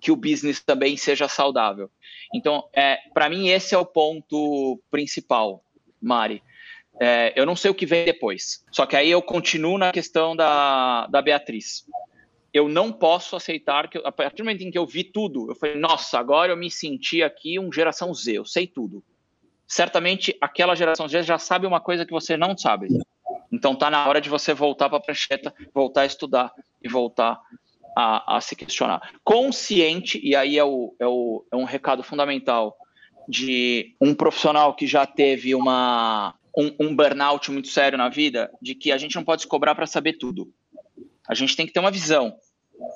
que 0.00 0.10
o 0.10 0.16
business 0.16 0.60
também 0.60 0.96
seja 0.96 1.28
saudável. 1.28 1.90
Então, 2.34 2.68
é, 2.72 2.98
para 3.12 3.28
mim, 3.28 3.48
esse 3.48 3.74
é 3.74 3.78
o 3.78 3.86
ponto 3.86 4.80
principal, 4.90 5.64
Mari. 6.00 6.42
É, 7.00 7.32
eu 7.36 7.44
não 7.44 7.56
sei 7.56 7.70
o 7.70 7.74
que 7.74 7.86
vem 7.86 8.04
depois. 8.04 8.64
Só 8.70 8.86
que 8.86 8.96
aí 8.96 9.10
eu 9.10 9.22
continuo 9.22 9.78
na 9.78 9.92
questão 9.92 10.36
da, 10.36 11.06
da 11.06 11.20
Beatriz. 11.22 11.86
eu 12.52 12.68
não 12.68 12.92
posso 12.92 13.34
aceitar 13.34 13.88
que, 13.88 13.98
a 13.98 14.12
partir 14.12 14.36
do 14.36 14.44
momento 14.44 14.62
em 14.62 14.70
que 14.70 14.78
eu 14.78 14.86
vi 14.86 15.02
tudo, 15.02 15.50
eu 15.50 15.56
falei, 15.56 15.76
nossa, 15.76 16.18
agora 16.18 16.52
eu 16.52 16.56
me 16.56 16.70
senti 16.70 17.22
aqui 17.22 17.58
um 17.58 17.72
geração 17.72 18.14
Z, 18.14 18.32
eu 18.38 18.44
sei 18.44 18.66
tudo. 18.66 19.02
Certamente 19.66 20.36
aquela 20.40 20.74
geração 20.74 21.08
Z 21.08 21.22
já 21.24 21.38
sabe 21.38 21.66
uma 21.66 21.80
coisa 21.80 22.04
que 22.04 22.12
você 22.12 22.36
não 22.36 22.56
sabe. 22.56 22.88
Então 23.50 23.74
tá 23.74 23.90
na 23.90 24.06
hora 24.06 24.20
de 24.20 24.28
você 24.28 24.54
voltar 24.54 24.88
para 24.88 24.98
a 24.98 25.00
prancheta, 25.00 25.52
voltar 25.72 26.02
a 26.02 26.06
estudar 26.06 26.52
e 26.82 26.88
voltar 26.88 27.40
a, 27.96 28.36
a, 28.36 28.40
se 28.40 28.56
questionar. 28.56 29.12
Consciente, 29.22 30.20
e 30.22 30.34
aí 30.34 30.58
é, 30.58 30.64
o, 30.64 30.94
é, 30.98 31.06
o, 31.06 31.44
é 31.52 31.56
um 31.56 31.64
recado 31.64 32.02
fundamental 32.02 32.76
de 33.28 33.94
um 34.00 34.14
profissional 34.14 34.74
que 34.74 34.86
já 34.86 35.06
teve 35.06 35.54
uma, 35.54 36.34
um, 36.56 36.86
um 36.86 36.96
burnout 36.96 37.50
muito 37.50 37.68
sério 37.68 37.98
na 37.98 38.08
vida, 38.08 38.50
de 38.60 38.74
que 38.74 38.92
a 38.92 38.98
gente 38.98 39.16
não 39.16 39.24
pode 39.24 39.42
se 39.42 39.48
cobrar 39.48 39.74
para 39.74 39.86
saber 39.86 40.14
tudo. 40.14 40.52
A 41.28 41.34
gente 41.34 41.56
tem 41.56 41.66
que 41.66 41.72
ter 41.72 41.80
uma 41.80 41.90
visão. 41.90 42.36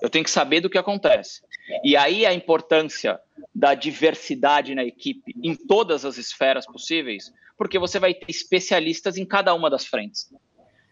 Eu 0.03 0.11
tenho 0.11 0.25
que 0.25 0.31
saber 0.31 0.61
do 0.61 0.69
que 0.69 0.77
acontece. 0.77 1.41
E 1.85 1.97
aí 1.97 2.27
a 2.27 2.35
importância 2.35 3.19
da 3.55 3.75
diversidade 3.75 4.75
na 4.75 4.85
equipe 4.85 5.35
em 5.43 5.55
todas 5.55 6.05
as 6.05 6.19
esferas 6.19 6.67
possíveis, 6.67 7.33
porque 7.57 7.79
você 7.79 7.99
vai 7.99 8.15
ter 8.15 8.31
especialistas 8.31 9.17
em 9.17 9.25
cada 9.25 9.55
uma 9.55 9.71
das 9.71 9.87
frentes. 9.87 10.33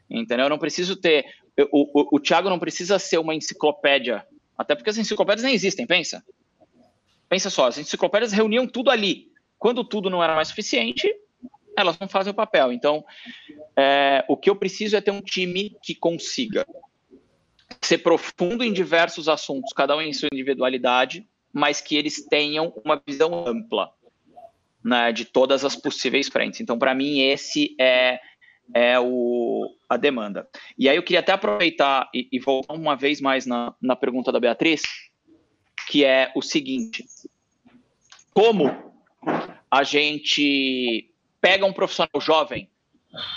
Entendeu? 0.09 0.47
Eu 0.47 0.51
não 0.51 0.59
preciso 0.59 0.97
ter. 0.97 1.27
O, 1.73 2.16
o, 2.16 2.21
Thiago 2.21 2.51
não 2.51 2.59
precisa 2.59 2.99
ser 2.99 3.19
uma 3.19 3.35
enciclopédia, 3.35 4.27
até 4.59 4.75
porque 4.75 4.90
as 4.90 4.99
enciclopédias 4.99 5.45
nem 5.45 5.55
existem, 5.55 5.87
pensa. 5.87 6.23
Pensa 7.29 7.49
só, 7.51 7.66
as 7.66 7.79
enciclopédias 7.79 8.33
reuniam 8.33 8.66
tudo 8.66 8.90
ali. 8.90 9.33
Quando 9.59 9.83
tudo 9.83 10.11
não 10.11 10.23
era 10.23 10.35
mais 10.35 10.49
suficiente, 10.49 11.12
elas 11.77 11.99
não 11.99 12.09
fazem 12.09 12.31
o 12.31 12.35
papel. 12.35 12.73
Então, 12.73 13.05
é, 13.77 14.25
o 14.29 14.37
que 14.37 14.51
eu 14.51 14.57
preciso 14.57 14.97
é 14.97 15.01
ter 15.01 15.11
um 15.11 15.23
time 15.23 15.77
que 15.83 15.95
consiga 15.95 16.66
ser 17.81 17.99
profundo 17.99 18.62
em 18.62 18.73
diversos 18.73 19.29
assuntos, 19.29 19.73
cada 19.73 19.97
um 19.97 20.01
em 20.01 20.12
sua 20.12 20.29
individualidade, 20.33 21.27
mas 21.53 21.81
que 21.81 21.97
eles 21.97 22.27
tenham 22.27 22.73
uma 22.85 23.01
visão 23.07 23.47
ampla 23.47 23.90
né, 24.85 25.12
de 25.12 25.25
todas 25.25 25.64
as 25.64 25.75
possíveis 25.75 26.29
frentes. 26.29 26.61
Então, 26.61 26.79
para 26.79 26.95
mim, 26.95 27.21
esse 27.21 27.75
é, 27.81 28.21
é 28.74 28.98
o, 28.98 29.74
a 29.88 29.96
demanda. 29.96 30.48
E 30.79 30.88
aí 30.88 30.96
eu 30.96 31.02
queria 31.02 31.20
até 31.20 31.33
aproveitar 31.33 32.09
e, 32.14 32.29
e 32.33 32.38
voltar 32.38 32.74
uma 32.74 32.96
vez 32.96 33.20
mais 33.20 33.46
na, 33.46 33.74
na 33.81 33.96
pergunta 33.96 34.33
da 34.33 34.40
Beatriz, 34.40 34.83
que 35.88 36.05
é 36.05 36.33
o 36.35 36.42
seguinte: 36.42 37.05
como 38.33 38.94
a 39.70 39.83
gente 39.83 41.11
pega 41.40 41.64
um 41.64 41.72
profissional 41.72 42.20
jovem 42.20 42.68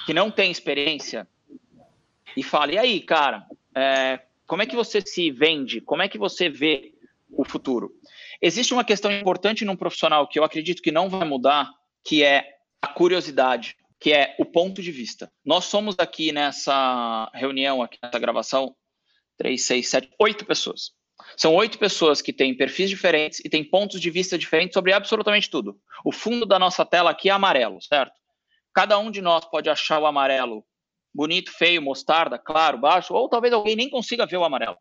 que 0.05 0.13
não 0.13 0.31
tem 0.31 0.51
experiência 0.51 1.27
e 2.35 2.43
fala, 2.43 2.73
e 2.73 2.77
aí, 2.77 2.99
cara, 2.99 3.45
é, 3.75 4.19
como 4.45 4.61
é 4.61 4.65
que 4.65 4.75
você 4.75 5.01
se 5.01 5.31
vende? 5.31 5.81
Como 5.81 6.01
é 6.01 6.07
que 6.07 6.17
você 6.17 6.49
vê 6.49 6.93
o 7.31 7.43
futuro? 7.43 7.93
Existe 8.41 8.73
uma 8.73 8.83
questão 8.83 9.11
importante 9.11 9.65
num 9.65 9.75
profissional 9.75 10.27
que 10.27 10.39
eu 10.39 10.43
acredito 10.43 10.81
que 10.81 10.91
não 10.91 11.09
vai 11.09 11.27
mudar, 11.27 11.69
que 12.03 12.23
é 12.23 12.57
a 12.81 12.87
curiosidade, 12.87 13.75
que 13.99 14.13
é 14.13 14.35
o 14.39 14.45
ponto 14.45 14.81
de 14.81 14.91
vista. 14.91 15.31
Nós 15.43 15.65
somos 15.65 15.95
aqui 15.99 16.31
nessa 16.31 17.29
reunião, 17.33 17.81
aqui 17.81 17.97
nessa 18.01 18.17
gravação, 18.17 18.75
três, 19.37 19.65
seis, 19.65 19.89
sete, 19.89 20.09
oito 20.19 20.45
pessoas. 20.45 20.91
São 21.35 21.53
oito 21.55 21.77
pessoas 21.77 22.21
que 22.21 22.31
têm 22.31 22.55
perfis 22.55 22.89
diferentes 22.89 23.41
e 23.43 23.49
têm 23.49 23.63
pontos 23.63 23.99
de 23.99 24.09
vista 24.09 24.37
diferentes 24.37 24.73
sobre 24.73 24.93
absolutamente 24.93 25.49
tudo. 25.49 25.77
O 26.03 26.11
fundo 26.11 26.45
da 26.45 26.57
nossa 26.57 26.85
tela 26.85 27.11
aqui 27.11 27.29
é 27.29 27.33
amarelo, 27.33 27.81
certo? 27.81 28.13
Cada 28.73 28.97
um 28.97 29.11
de 29.11 29.21
nós 29.21 29.43
pode 29.45 29.69
achar 29.69 29.99
o 29.99 30.05
amarelo 30.05 30.63
bonito, 31.13 31.51
feio, 31.51 31.81
mostarda, 31.81 32.37
claro, 32.37 32.77
baixo, 32.77 33.13
ou 33.13 33.27
talvez 33.27 33.53
alguém 33.53 33.75
nem 33.75 33.89
consiga 33.89 34.25
ver 34.25 34.37
o 34.37 34.43
amarelo. 34.43 34.77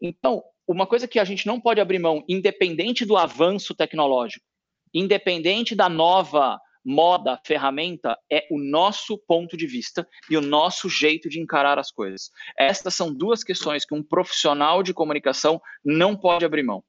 Então, 0.00 0.42
uma 0.66 0.86
coisa 0.86 1.08
que 1.08 1.18
a 1.18 1.24
gente 1.24 1.46
não 1.46 1.60
pode 1.60 1.80
abrir 1.80 1.98
mão, 1.98 2.24
independente 2.28 3.06
do 3.06 3.16
avanço 3.16 3.74
tecnológico, 3.74 4.44
independente 4.92 5.74
da 5.74 5.88
nova 5.88 6.60
moda, 6.86 7.40
ferramenta, 7.44 8.16
é 8.30 8.46
o 8.48 8.58
nosso 8.58 9.18
ponto 9.18 9.56
de 9.56 9.66
vista 9.66 10.06
e 10.30 10.36
o 10.36 10.40
nosso 10.40 10.88
jeito 10.88 11.28
de 11.28 11.40
encarar 11.40 11.80
as 11.80 11.90
coisas. 11.90 12.30
Estas 12.56 12.94
são 12.94 13.12
duas 13.12 13.42
questões 13.42 13.84
que 13.84 13.92
um 13.92 14.04
profissional 14.04 14.84
de 14.84 14.94
comunicação 14.94 15.60
não 15.84 16.16
pode 16.16 16.44
abrir 16.44 16.62
mão. 16.62 16.84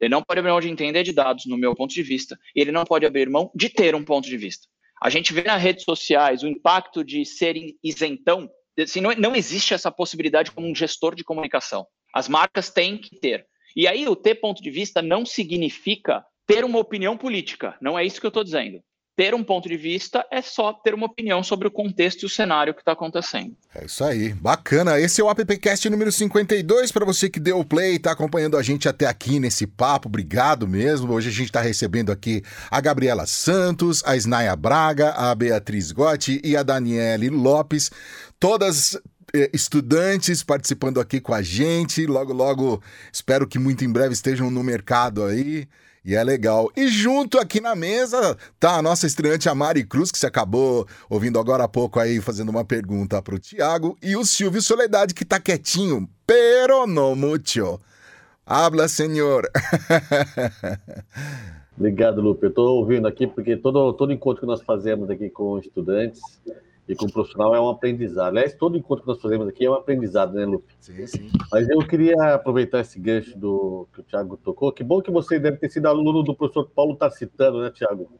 Ele 0.00 0.10
não 0.10 0.22
pode 0.22 0.38
abrir 0.38 0.52
mão 0.52 0.60
de 0.60 0.70
entender 0.70 1.02
de 1.02 1.12
dados, 1.12 1.46
no 1.46 1.58
meu 1.58 1.74
ponto 1.74 1.92
de 1.92 2.02
vista, 2.02 2.38
e 2.54 2.60
ele 2.60 2.70
não 2.70 2.84
pode 2.84 3.04
abrir 3.04 3.28
mão 3.28 3.50
de 3.56 3.68
ter 3.68 3.96
um 3.96 4.04
ponto 4.04 4.28
de 4.28 4.36
vista. 4.36 4.68
A 5.02 5.10
gente 5.10 5.32
vê 5.32 5.42
nas 5.42 5.60
redes 5.60 5.82
sociais 5.82 6.44
o 6.44 6.46
impacto 6.48 7.02
de 7.02 7.24
ser 7.24 7.56
isentão. 7.82 8.48
Assim, 8.78 9.00
não, 9.00 9.12
não 9.14 9.34
existe 9.34 9.74
essa 9.74 9.90
possibilidade 9.90 10.52
como 10.52 10.68
um 10.68 10.74
gestor 10.74 11.16
de 11.16 11.24
comunicação. 11.24 11.84
As 12.14 12.28
marcas 12.28 12.70
têm 12.70 12.96
que 12.96 13.18
ter. 13.18 13.44
E 13.74 13.88
aí, 13.88 14.06
o 14.08 14.14
ter 14.14 14.36
ponto 14.36 14.62
de 14.62 14.70
vista 14.70 15.02
não 15.02 15.26
significa 15.26 16.24
ter 16.46 16.64
uma 16.64 16.78
opinião 16.78 17.16
política. 17.16 17.76
Não 17.80 17.98
é 17.98 18.04
isso 18.04 18.20
que 18.20 18.26
eu 18.26 18.28
estou 18.28 18.44
dizendo 18.44 18.80
ter 19.18 19.34
um 19.34 19.42
ponto 19.42 19.68
de 19.68 19.76
vista 19.76 20.24
é 20.30 20.40
só 20.40 20.72
ter 20.72 20.94
uma 20.94 21.06
opinião 21.06 21.42
sobre 21.42 21.66
o 21.66 21.72
contexto 21.72 22.22
e 22.22 22.26
o 22.26 22.28
cenário 22.28 22.72
que 22.72 22.80
está 22.80 22.92
acontecendo. 22.92 23.52
É 23.74 23.84
isso 23.84 24.04
aí, 24.04 24.32
bacana. 24.32 25.00
Esse 25.00 25.20
é 25.20 25.24
o 25.24 25.28
AppCast 25.28 25.90
número 25.90 26.12
52 26.12 26.92
para 26.92 27.04
você 27.04 27.28
que 27.28 27.40
deu 27.40 27.58
o 27.58 27.64
play 27.64 27.94
e 27.94 27.96
está 27.96 28.12
acompanhando 28.12 28.56
a 28.56 28.62
gente 28.62 28.88
até 28.88 29.06
aqui 29.06 29.40
nesse 29.40 29.66
papo. 29.66 30.06
Obrigado 30.06 30.68
mesmo. 30.68 31.12
Hoje 31.12 31.30
a 31.30 31.32
gente 31.32 31.46
está 31.46 31.60
recebendo 31.60 32.12
aqui 32.12 32.44
a 32.70 32.80
Gabriela 32.80 33.26
Santos, 33.26 34.04
a 34.06 34.14
Snaia 34.14 34.54
Braga, 34.54 35.10
a 35.10 35.34
Beatriz 35.34 35.90
Gotti 35.90 36.40
e 36.44 36.56
a 36.56 36.62
Daniele 36.62 37.28
Lopes. 37.28 37.90
Todas 38.38 38.96
eh, 39.34 39.50
estudantes 39.52 40.44
participando 40.44 41.00
aqui 41.00 41.20
com 41.20 41.34
a 41.34 41.42
gente. 41.42 42.06
Logo, 42.06 42.32
logo, 42.32 42.80
espero 43.12 43.48
que 43.48 43.58
muito 43.58 43.84
em 43.84 43.90
breve 43.90 44.14
estejam 44.14 44.48
no 44.48 44.62
mercado 44.62 45.24
aí. 45.24 45.66
E 46.08 46.14
é 46.14 46.24
legal. 46.24 46.70
E 46.74 46.88
junto 46.88 47.38
aqui 47.38 47.60
na 47.60 47.76
mesa 47.76 48.34
tá 48.58 48.78
a 48.78 48.82
nossa 48.82 49.06
estreante, 49.06 49.46
a 49.46 49.54
Mari 49.54 49.84
Cruz, 49.84 50.10
que 50.10 50.16
você 50.16 50.26
acabou 50.26 50.88
ouvindo 51.06 51.38
agora 51.38 51.64
há 51.64 51.68
pouco 51.68 52.00
aí, 52.00 52.18
fazendo 52.18 52.48
uma 52.48 52.64
pergunta 52.64 53.20
pro 53.20 53.38
Tiago. 53.38 53.94
E 54.02 54.16
o 54.16 54.24
Silvio 54.24 54.62
Soledade, 54.62 55.12
que 55.12 55.22
tá 55.22 55.38
quietinho, 55.38 56.08
pero 56.26 56.86
no 56.86 57.14
mucho. 57.14 57.78
Habla, 58.46 58.88
senhor. 58.88 59.50
Obrigado, 61.76 62.22
Lupe. 62.22 62.46
Eu 62.46 62.48
estou 62.48 62.78
ouvindo 62.78 63.06
aqui 63.06 63.26
porque 63.26 63.58
todo, 63.58 63.92
todo 63.92 64.10
encontro 64.10 64.40
que 64.40 64.46
nós 64.46 64.62
fazemos 64.62 65.10
aqui 65.10 65.28
com 65.28 65.58
estudantes 65.58 66.22
e 66.88 66.96
com 66.96 67.04
o 67.04 67.12
profissional 67.12 67.54
é 67.54 67.60
um 67.60 67.68
aprendizado. 67.68 68.28
Aliás, 68.28 68.54
todo 68.54 68.78
encontro 68.78 69.04
que 69.04 69.10
nós 69.10 69.20
fazemos 69.20 69.46
aqui 69.46 69.66
é 69.66 69.70
um 69.70 69.74
aprendizado, 69.74 70.32
né, 70.32 70.46
Lupe? 70.46 70.72
Sim, 70.80 71.06
sim. 71.06 71.30
Mas 71.52 71.68
eu 71.68 71.78
queria 71.86 72.34
aproveitar 72.34 72.80
esse 72.80 72.98
gancho 72.98 73.38
do 73.38 73.86
que 73.92 74.00
o 74.00 74.02
Thiago 74.02 74.38
tocou. 74.38 74.72
Que 74.72 74.82
bom 74.82 75.02
que 75.02 75.10
você 75.10 75.38
deve 75.38 75.58
ter 75.58 75.68
sido 75.68 75.86
aluno 75.86 76.22
do 76.22 76.34
professor 76.34 76.66
Paulo 76.74 76.96
Tarcitano, 76.96 77.60
né, 77.60 77.70
Thiago? 77.70 78.10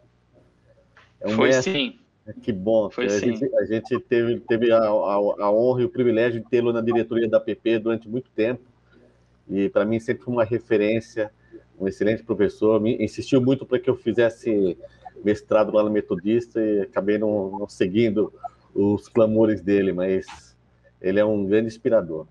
É 1.18 1.28
um 1.28 1.30
Foi 1.30 1.48
mestre. 1.48 1.72
sim. 1.72 1.98
Que 2.42 2.52
bom. 2.52 2.90
Foi 2.90 3.06
a, 3.06 3.08
sim. 3.08 3.34
Gente, 3.34 3.56
a 3.56 3.64
gente 3.64 3.98
teve, 4.00 4.38
teve 4.40 4.70
a, 4.70 4.80
a, 4.80 4.84
a 4.84 5.50
honra 5.50 5.80
e 5.80 5.84
o 5.86 5.88
privilégio 5.88 6.42
de 6.42 6.46
tê-lo 6.50 6.70
na 6.70 6.82
diretoria 6.82 7.26
da 7.26 7.40
PP 7.40 7.78
durante 7.78 8.06
muito 8.06 8.30
tempo. 8.32 8.60
E 9.48 9.70
para 9.70 9.86
mim 9.86 9.98
sempre 9.98 10.24
foi 10.24 10.34
uma 10.34 10.44
referência, 10.44 11.32
um 11.80 11.88
excelente 11.88 12.22
professor. 12.22 12.78
Me 12.78 13.02
insistiu 13.02 13.40
muito 13.40 13.64
para 13.64 13.78
que 13.78 13.88
eu 13.88 13.96
fizesse 13.96 14.76
mestrado 15.24 15.72
lá 15.72 15.82
no 15.82 15.90
Metodista 15.90 16.60
e 16.60 16.82
acabei 16.82 17.16
não, 17.16 17.60
não 17.60 17.66
seguindo 17.66 18.30
os 18.74 19.08
clamores 19.08 19.60
dele, 19.60 19.92
mas 19.92 20.56
ele 21.00 21.18
é 21.18 21.24
um 21.24 21.44
grande 21.44 21.68
inspirador. 21.68 22.26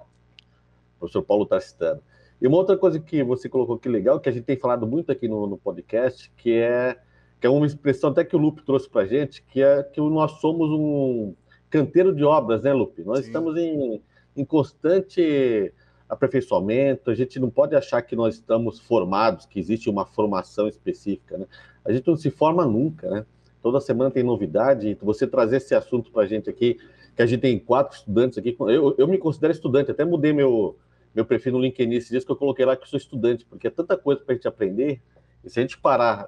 O 0.96 1.00
professor 1.00 1.24
Paulo 1.24 1.46
Tarcitano. 1.46 2.02
E 2.42 2.48
uma 2.48 2.58
outra 2.58 2.78
coisa 2.78 3.00
que 3.00 3.24
você 3.24 3.50
colocou 3.50 3.80
que 3.80 3.90
legal, 3.90 4.20
que 4.20 4.30
a 4.30 4.32
gente 4.32 4.46
tem 4.46 4.58
falado 4.58 4.86
muito 4.86 5.12
aqui 5.12 5.28
no, 5.28 5.48
no 5.48 5.58
podcast, 5.58 6.32
que 6.38 6.54
é 6.54 6.98
que 7.40 7.46
é 7.46 7.50
uma 7.50 7.68
expressão 7.68 8.10
até 8.10 8.24
que 8.24 8.36
o 8.36 8.40
Lupe 8.40 8.64
trouxe 8.64 8.90
para 8.90 9.04
a 9.04 9.06
gente, 9.06 9.44
que 9.44 9.62
é 9.62 9.84
que 9.84 10.02
nós 10.02 10.40
somos 10.42 10.72
um 10.72 11.36
canteiro 11.70 12.16
de 12.16 12.24
obras, 12.24 12.64
né, 12.64 12.74
Lupe? 12.74 13.04
Nós 13.04 13.20
Sim. 13.20 13.26
estamos 13.26 13.56
em, 13.58 14.02
em 14.36 14.44
constante 14.44 15.72
aperfeiçoamento, 16.10 17.12
a 17.12 17.16
gente 17.16 17.40
não 17.40 17.50
pode 17.50 17.76
achar 17.76 18.02
que 18.02 18.16
nós 18.16 18.36
estamos 18.36 18.80
formados, 18.80 19.46
que 19.46 19.60
existe 19.60 19.90
uma 19.90 20.06
formação 20.06 20.68
específica, 20.68 21.38
né? 21.38 21.46
A 21.84 21.92
gente 21.92 22.08
não 22.08 22.16
se 22.16 22.32
forma 22.32 22.66
nunca, 22.66 23.10
né? 23.10 23.26
Toda 23.62 23.82
semana 23.82 24.12
tem 24.12 24.24
novidade. 24.24 24.98
Você 25.02 25.28
trazer 25.28 25.58
esse 25.58 25.74
assunto 25.76 26.12
para 26.12 26.24
a 26.24 26.28
gente 26.28 26.50
aqui, 26.50 26.78
que 27.16 27.22
a 27.22 27.26
gente 27.26 27.42
tem 27.42 27.60
quatro 27.60 27.98
estudantes 27.98 28.38
aqui. 28.38 28.56
Eu, 28.60 28.96
eu 28.98 29.08
me 29.08 29.18
considero 29.18 29.54
estudante, 29.54 29.92
até 29.92 30.06
mudei 30.06 30.34
meu, 30.34 30.78
meu 31.14 31.26
perfil 31.26 31.54
no 31.54 31.60
LinkedIn 31.60 31.96
esses 31.96 32.10
dias 32.10 32.24
que 32.24 32.32
eu 32.32 32.36
coloquei 32.36 32.66
lá 32.66 32.76
que 32.76 32.88
sou 32.88 32.98
estudante, 32.98 33.46
porque 33.46 33.68
é 33.68 33.72
tanta 33.72 33.98
coisa 33.98 34.22
para 34.22 34.34
a 34.34 34.36
gente 34.36 34.48
aprender. 34.48 35.02
E 35.44 35.50
se 35.50 35.60
a 35.60 35.62
gente 35.62 35.78
parar, 35.78 36.28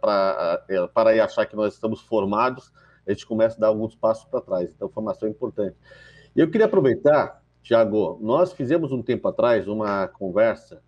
para 0.00 1.14
e 1.14 1.20
achar 1.20 1.46
que 1.46 1.56
nós 1.56 1.74
estamos 1.74 2.00
formados, 2.00 2.72
a 3.06 3.12
gente 3.12 3.26
começa 3.26 3.56
a 3.56 3.60
dar 3.60 3.68
alguns 3.68 3.94
passos 3.94 4.24
para 4.24 4.40
trás. 4.40 4.72
Então, 4.74 4.88
formação 4.88 5.28
é 5.28 5.30
importante. 5.30 5.76
E 6.34 6.40
eu 6.40 6.50
queria 6.50 6.66
aproveitar, 6.66 7.42
Tiago, 7.62 8.18
nós 8.20 8.52
fizemos 8.52 8.92
um 8.92 9.02
tempo 9.02 9.28
atrás 9.28 9.68
uma 9.68 10.08
conversa 10.08 10.82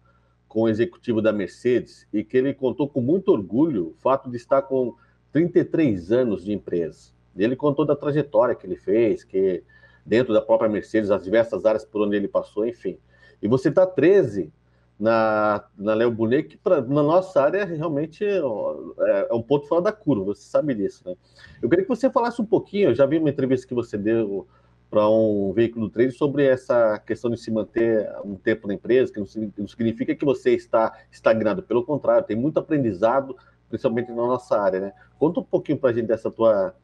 com 0.48 0.62
o 0.62 0.68
executivo 0.68 1.22
da 1.22 1.32
Mercedes 1.32 2.06
e 2.12 2.24
que 2.24 2.36
ele 2.36 2.52
contou 2.54 2.88
com 2.88 3.00
muito 3.00 3.30
orgulho 3.30 3.88
o 3.88 3.94
fato 4.00 4.30
de 4.30 4.36
estar 4.36 4.62
com 4.62 4.94
33 5.32 6.12
anos 6.12 6.44
de 6.44 6.52
empresa. 6.52 7.10
Ele 7.36 7.54
contou 7.54 7.84
da 7.84 7.94
trajetória 7.94 8.54
que 8.54 8.66
ele 8.66 8.76
fez, 8.76 9.22
que 9.22 9.62
dentro 10.04 10.32
da 10.32 10.40
própria 10.40 10.68
Mercedes, 10.68 11.10
as 11.10 11.22
diversas 11.22 11.64
áreas 11.64 11.84
por 11.84 12.02
onde 12.02 12.16
ele 12.16 12.28
passou, 12.28 12.66
enfim. 12.66 12.98
E 13.40 13.46
você 13.46 13.68
está 13.68 13.86
13 13.86 14.50
na, 14.98 15.64
na 15.76 15.94
Léo 15.94 16.10
Bonet, 16.10 16.48
que 16.48 16.56
pra, 16.56 16.80
na 16.80 17.02
nossa 17.02 17.40
área 17.40 17.64
realmente 17.64 18.24
é, 18.24 18.38
é, 18.38 19.28
um 19.32 19.42
ponto 19.42 19.68
fora 19.68 19.82
da 19.82 19.92
curva, 19.92 20.34
você 20.34 20.42
sabe 20.42 20.74
disso, 20.74 21.02
né? 21.06 21.14
Eu 21.62 21.68
queria 21.68 21.84
que 21.84 21.88
você 21.88 22.10
falasse 22.10 22.42
um 22.42 22.46
pouquinho, 22.46 22.90
eu 22.90 22.94
já 22.94 23.06
vi 23.06 23.18
uma 23.18 23.30
entrevista 23.30 23.66
que 23.66 23.74
você 23.74 23.96
deu 23.96 24.46
para 24.90 25.08
um 25.08 25.52
veículo 25.52 25.90
trade 25.90 26.12
sobre 26.12 26.46
essa 26.46 26.98
questão 27.00 27.30
de 27.30 27.38
se 27.38 27.50
manter 27.50 28.10
um 28.24 28.34
tempo 28.34 28.66
na 28.66 28.74
empresa, 28.74 29.12
que 29.12 29.20
não 29.20 29.68
significa 29.68 30.14
que 30.14 30.24
você 30.24 30.54
está 30.54 30.98
estagnado, 31.12 31.62
pelo 31.62 31.84
contrário, 31.84 32.26
tem 32.26 32.36
muito 32.36 32.58
aprendizado, 32.58 33.36
principalmente 33.68 34.10
na 34.10 34.16
nossa 34.16 34.60
área, 34.60 34.80
né? 34.80 34.92
Conta 35.18 35.40
um 35.40 35.44
pouquinho 35.44 35.78
para 35.78 35.90
a 35.90 35.92
gente 35.92 36.06
dessa 36.06 36.30
tua 36.30 36.74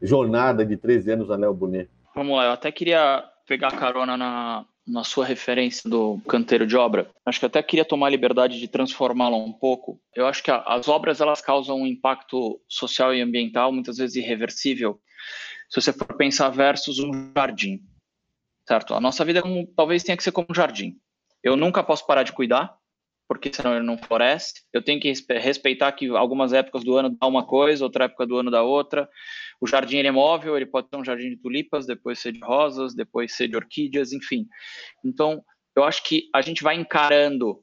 jornada 0.00 0.64
de 0.64 0.76
13 0.76 1.12
anos 1.12 1.28
na 1.28 1.36
Léo 1.36 1.54
Bonet. 1.54 1.88
Vamos 2.14 2.36
lá, 2.36 2.46
eu 2.46 2.52
até 2.52 2.70
queria 2.70 3.24
pegar 3.46 3.72
carona 3.72 4.16
na, 4.16 4.64
na 4.86 5.02
sua 5.02 5.24
referência 5.24 5.88
do 5.88 6.20
canteiro 6.28 6.66
de 6.66 6.76
obra. 6.76 7.10
Acho 7.24 7.40
que 7.40 7.46
até 7.46 7.62
queria 7.62 7.84
tomar 7.84 8.06
a 8.08 8.10
liberdade 8.10 8.60
de 8.60 8.68
transformá-la 8.68 9.36
um 9.36 9.52
pouco. 9.52 10.00
Eu 10.14 10.26
acho 10.26 10.42
que 10.42 10.50
a, 10.50 10.58
as 10.58 10.88
obras 10.88 11.20
elas 11.20 11.40
causam 11.40 11.80
um 11.80 11.86
impacto 11.86 12.60
social 12.68 13.14
e 13.14 13.20
ambiental 13.20 13.72
muitas 13.72 13.96
vezes 13.96 14.16
irreversível. 14.16 15.00
Se 15.70 15.80
você 15.80 15.92
for 15.92 16.16
pensar 16.16 16.50
versus 16.50 16.98
um 16.98 17.32
jardim, 17.36 17.80
certo? 18.68 18.94
A 18.94 19.00
nossa 19.00 19.24
vida 19.24 19.40
é 19.40 19.66
talvez 19.74 20.02
tenha 20.02 20.16
que 20.16 20.22
ser 20.22 20.32
como 20.32 20.46
um 20.50 20.54
jardim. 20.54 20.96
Eu 21.42 21.56
nunca 21.56 21.82
posso 21.82 22.06
parar 22.06 22.22
de 22.22 22.32
cuidar, 22.32 22.76
porque 23.28 23.52
senão 23.52 23.74
ele 23.74 23.84
não 23.84 23.98
floresce. 23.98 24.54
Eu 24.72 24.82
tenho 24.82 25.00
que 25.00 25.12
respeitar 25.38 25.92
que 25.92 26.08
algumas 26.08 26.52
épocas 26.52 26.84
do 26.84 26.96
ano 26.96 27.16
dá 27.18 27.26
uma 27.26 27.46
coisa, 27.46 27.84
outra 27.84 28.04
época 28.04 28.26
do 28.26 28.36
ano 28.36 28.50
dá 28.50 28.62
outra. 28.62 29.08
O 29.60 29.66
jardim 29.66 29.96
ele 29.96 30.08
é 30.08 30.12
móvel, 30.12 30.56
ele 30.56 30.66
pode 30.66 30.88
ser 30.88 30.96
um 30.96 31.04
jardim 31.04 31.30
de 31.30 31.36
tulipas, 31.36 31.86
depois 31.86 32.18
ser 32.18 32.32
de 32.32 32.40
rosas, 32.40 32.94
depois 32.94 33.34
ser 33.34 33.48
de 33.48 33.56
orquídeas, 33.56 34.12
enfim. 34.12 34.46
Então, 35.04 35.42
eu 35.74 35.84
acho 35.84 36.04
que 36.04 36.28
a 36.34 36.42
gente 36.42 36.62
vai 36.62 36.76
encarando 36.76 37.62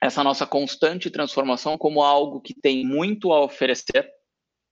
essa 0.00 0.22
nossa 0.22 0.46
constante 0.46 1.10
transformação 1.10 1.78
como 1.78 2.02
algo 2.02 2.40
que 2.40 2.54
tem 2.54 2.84
muito 2.84 3.32
a 3.32 3.42
oferecer, 3.42 4.08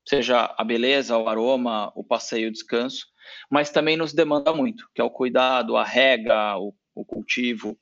seja 0.07 0.55
a 0.57 0.63
beleza, 0.63 1.17
o 1.17 1.29
aroma, 1.29 1.91
o 1.97 2.05
passeio, 2.05 2.49
o 2.49 2.53
descanso, 2.53 3.07
mas 3.51 3.71
também 3.71 3.97
nos 3.97 4.13
demanda 4.13 4.53
muito, 4.53 4.89
que 4.95 5.01
é 5.01 5.05
o 5.05 5.11
cuidado, 5.11 5.77
a 5.77 5.85
rega, 5.85 6.59
o, 6.59 6.75
o 6.95 7.05
cultivo, 7.05 7.77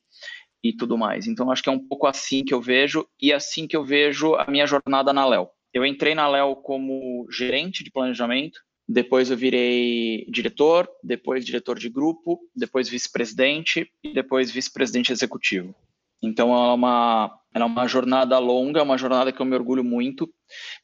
e 0.62 0.72
tudo 0.72 0.96
mais. 0.96 1.26
Então, 1.26 1.50
acho 1.50 1.62
que 1.62 1.68
é 1.68 1.72
um 1.72 1.86
pouco 1.86 2.06
assim 2.06 2.44
que 2.44 2.54
eu 2.54 2.60
vejo 2.60 3.06
e 3.20 3.32
assim 3.32 3.66
que 3.66 3.76
eu 3.76 3.84
vejo 3.84 4.34
a 4.34 4.46
minha 4.48 4.66
jornada 4.66 5.12
na 5.12 5.26
Léo. 5.26 5.48
Eu 5.72 5.84
entrei 5.84 6.14
na 6.14 6.28
Léo 6.28 6.56
como 6.56 7.26
gerente 7.30 7.82
de 7.82 7.90
planejamento, 7.90 8.60
depois 8.86 9.30
eu 9.30 9.36
virei 9.36 10.26
diretor, 10.28 10.88
depois 11.02 11.44
diretor 11.44 11.78
de 11.78 11.88
grupo, 11.88 12.38
depois 12.54 12.88
vice-presidente 12.88 13.90
e 14.04 14.12
depois 14.12 14.50
vice-presidente 14.50 15.12
executivo. 15.12 15.74
Então, 16.22 16.54
ela 16.54 16.68
é, 16.68 16.74
uma, 16.74 17.38
ela 17.52 17.64
é 17.64 17.66
uma 17.66 17.88
jornada 17.88 18.38
longa, 18.38 18.78
é 18.78 18.82
uma 18.82 18.98
jornada 18.98 19.32
que 19.32 19.40
eu 19.40 19.46
me 19.46 19.56
orgulho 19.56 19.82
muito, 19.82 20.32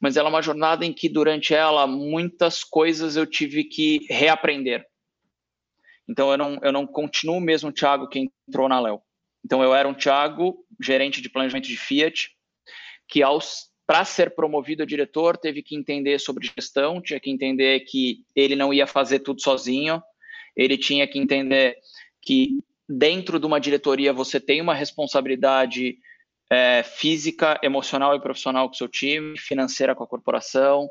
mas 0.00 0.16
ela 0.16 0.28
é 0.28 0.32
uma 0.32 0.42
jornada 0.42 0.84
em 0.84 0.92
que, 0.92 1.08
durante 1.08 1.54
ela, 1.54 1.86
muitas 1.86 2.64
coisas 2.64 3.14
eu 3.14 3.24
tive 3.24 3.62
que 3.64 4.04
reaprender. 4.10 4.84
Então, 6.08 6.32
eu 6.32 6.38
não, 6.38 6.58
eu 6.62 6.72
não 6.72 6.86
continuo 6.86 7.36
o 7.36 7.40
mesmo 7.40 7.70
Thiago 7.70 8.08
que 8.08 8.26
entrou 8.48 8.68
na 8.68 8.80
Léo. 8.80 9.00
Então 9.44 9.62
eu 9.62 9.74
era 9.74 9.88
um 9.88 9.94
Thiago, 9.94 10.64
gerente 10.80 11.20
de 11.20 11.30
planejamento 11.30 11.68
de 11.68 11.76
Fiat, 11.76 12.30
que 13.08 13.20
para 13.86 14.04
ser 14.04 14.34
promovido 14.34 14.82
a 14.82 14.86
diretor 14.86 15.36
teve 15.36 15.62
que 15.62 15.74
entender 15.74 16.18
sobre 16.18 16.50
gestão, 16.54 17.00
tinha 17.00 17.18
que 17.18 17.30
entender 17.30 17.80
que 17.80 18.24
ele 18.36 18.54
não 18.54 18.72
ia 18.72 18.86
fazer 18.86 19.20
tudo 19.20 19.40
sozinho, 19.40 20.02
ele 20.54 20.76
tinha 20.76 21.06
que 21.06 21.18
entender 21.18 21.76
que 22.20 22.58
dentro 22.88 23.38
de 23.40 23.46
uma 23.46 23.60
diretoria 23.60 24.12
você 24.12 24.38
tem 24.40 24.60
uma 24.60 24.74
responsabilidade 24.74 25.98
é, 26.50 26.82
física, 26.82 27.58
emocional 27.62 28.14
e 28.14 28.20
profissional 28.20 28.66
com 28.68 28.74
o 28.74 28.76
seu 28.76 28.88
time, 28.88 29.38
financeira 29.38 29.94
com 29.94 30.04
a 30.04 30.06
corporação, 30.06 30.88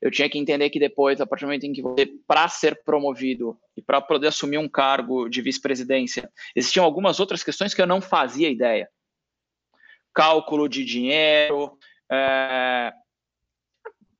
eu 0.00 0.10
tinha 0.10 0.28
que 0.28 0.38
entender 0.38 0.70
que 0.70 0.78
depois, 0.78 1.20
a 1.20 1.26
partir 1.26 1.44
do 1.44 1.48
momento 1.48 1.64
em 1.64 1.72
que 1.72 1.82
você, 1.82 2.06
para 2.26 2.48
ser 2.48 2.82
promovido 2.84 3.58
e 3.76 3.82
para 3.82 4.00
poder 4.00 4.28
assumir 4.28 4.58
um 4.58 4.68
cargo 4.68 5.28
de 5.28 5.40
vice-presidência, 5.40 6.30
existiam 6.54 6.84
algumas 6.84 7.20
outras 7.20 7.42
questões 7.42 7.74
que 7.74 7.80
eu 7.80 7.86
não 7.86 8.00
fazia 8.00 8.48
ideia. 8.48 8.88
Cálculo 10.12 10.68
de 10.68 10.84
dinheiro, 10.84 11.76
é, 12.10 12.92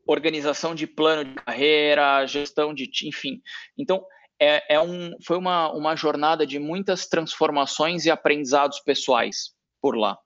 organização 0.07 0.75
de 0.75 0.87
plano 0.87 1.25
de 1.25 1.35
carreira, 1.37 2.27
gestão 2.27 2.75
de, 2.75 2.91
enfim. 3.05 3.41
Então, 3.77 4.05
é, 4.41 4.75
é 4.75 4.81
um, 4.81 5.12
foi 5.25 5.37
uma, 5.37 5.72
uma 5.72 5.97
jornada 5.97 6.47
de 6.47 6.59
muitas 6.59 7.07
transformações 7.07 8.05
e 8.05 8.11
aprendizados 8.11 8.81
pessoais 8.81 9.55
por 9.81 9.97
lá. 9.97 10.18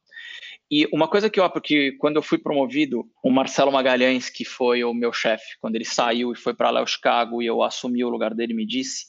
E 0.71 0.87
uma 0.93 1.09
coisa 1.09 1.31
que 1.31 1.41
eu, 1.41 1.49
porque 1.51 1.93
quando 1.93 2.16
eu 2.16 2.23
fui 2.23 2.37
promovido, 2.37 3.09
o 3.25 3.31
Marcelo 3.31 3.73
Magalhães, 3.73 4.29
que 4.29 4.45
foi 4.45 4.85
o 4.85 4.93
meu 4.93 5.12
chefe, 5.12 5.57
quando 5.61 5.77
ele 5.77 5.85
saiu 5.85 6.33
e 6.33 6.37
foi 6.37 6.55
para 6.55 6.71
lá 6.71 6.85
Chicago 6.87 7.43
e 7.43 7.47
eu 7.47 7.62
assumi 7.62 8.05
o 8.05 8.11
lugar 8.11 8.35
dele, 8.35 8.53
me 8.53 8.66
disse, 8.66 9.07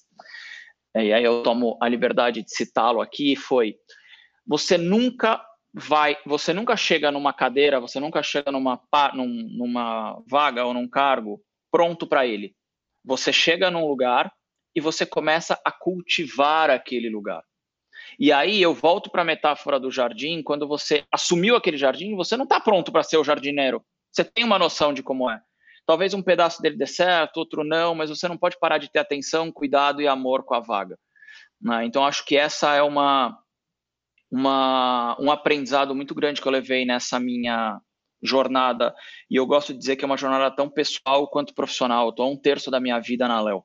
e 0.95 1.13
aí 1.13 1.23
eu 1.23 1.43
tomo 1.43 1.77
a 1.81 1.87
liberdade 1.87 2.43
de 2.43 2.53
citá-lo 2.53 3.01
aqui, 3.01 3.35
foi: 3.35 3.75
você 4.47 4.77
nunca 4.77 5.43
vai, 5.73 6.17
você 6.25 6.53
nunca 6.53 6.75
chega 6.75 7.11
numa 7.11 7.33
cadeira, 7.33 7.79
você 7.79 7.99
nunca 7.99 8.23
chega 8.23 8.51
numa, 8.51 8.81
numa 9.13 10.21
vaga 10.27 10.65
ou 10.65 10.73
num 10.73 10.87
cargo 10.87 11.41
pronto 11.71 12.07
para 12.07 12.25
ele. 12.25 12.55
Você 13.05 13.31
chega 13.31 13.69
num 13.69 13.87
lugar 13.87 14.31
e 14.75 14.81
você 14.81 15.05
começa 15.05 15.59
a 15.63 15.71
cultivar 15.71 16.69
aquele 16.69 17.09
lugar. 17.09 17.43
E 18.19 18.33
aí 18.33 18.61
eu 18.61 18.73
volto 18.73 19.09
para 19.09 19.21
a 19.21 19.25
metáfora 19.25 19.79
do 19.79 19.89
jardim, 19.89 20.43
quando 20.43 20.67
você 20.67 21.05
assumiu 21.09 21.55
aquele 21.55 21.77
jardim, 21.77 22.17
você 22.17 22.35
não 22.35 22.43
está 22.43 22.59
pronto 22.59 22.91
para 22.91 23.01
ser 23.01 23.15
o 23.15 23.23
jardineiro. 23.23 23.81
Você 24.11 24.25
tem 24.25 24.43
uma 24.43 24.59
noção 24.59 24.93
de 24.93 25.01
como 25.01 25.29
é. 25.29 25.41
Talvez 25.85 26.13
um 26.13 26.21
pedaço 26.21 26.61
dele 26.61 26.75
dê 26.75 26.85
certo, 26.85 27.37
outro 27.37 27.63
não, 27.63 27.95
mas 27.95 28.09
você 28.09 28.27
não 28.27 28.37
pode 28.37 28.59
parar 28.59 28.77
de 28.77 28.91
ter 28.91 28.99
atenção, 28.99 29.51
cuidado 29.51 30.01
e 30.01 30.07
amor 30.07 30.43
com 30.43 30.53
a 30.53 30.59
vaga. 30.59 30.99
Né? 31.61 31.85
Então 31.85 32.05
acho 32.05 32.25
que 32.25 32.35
essa 32.35 32.75
é 32.75 32.81
uma, 32.81 33.39
uma 34.29 35.15
um 35.17 35.31
aprendizado 35.31 35.95
muito 35.95 36.13
grande 36.13 36.41
que 36.41 36.47
eu 36.47 36.51
levei 36.51 36.85
nessa 36.85 37.21
minha 37.21 37.79
jornada. 38.21 38.93
E 39.31 39.37
eu 39.37 39.45
gosto 39.45 39.71
de 39.71 39.79
dizer 39.79 39.95
que 39.95 40.03
é 40.03 40.05
uma 40.05 40.17
jornada 40.17 40.53
tão 40.53 40.69
pessoal 40.69 41.25
quanto 41.29 41.55
profissional. 41.55 42.09
Estou 42.09 42.29
um 42.29 42.37
terço 42.37 42.69
da 42.69 42.81
minha 42.81 42.99
vida 42.99 43.29
na 43.29 43.39
Léo. 43.41 43.63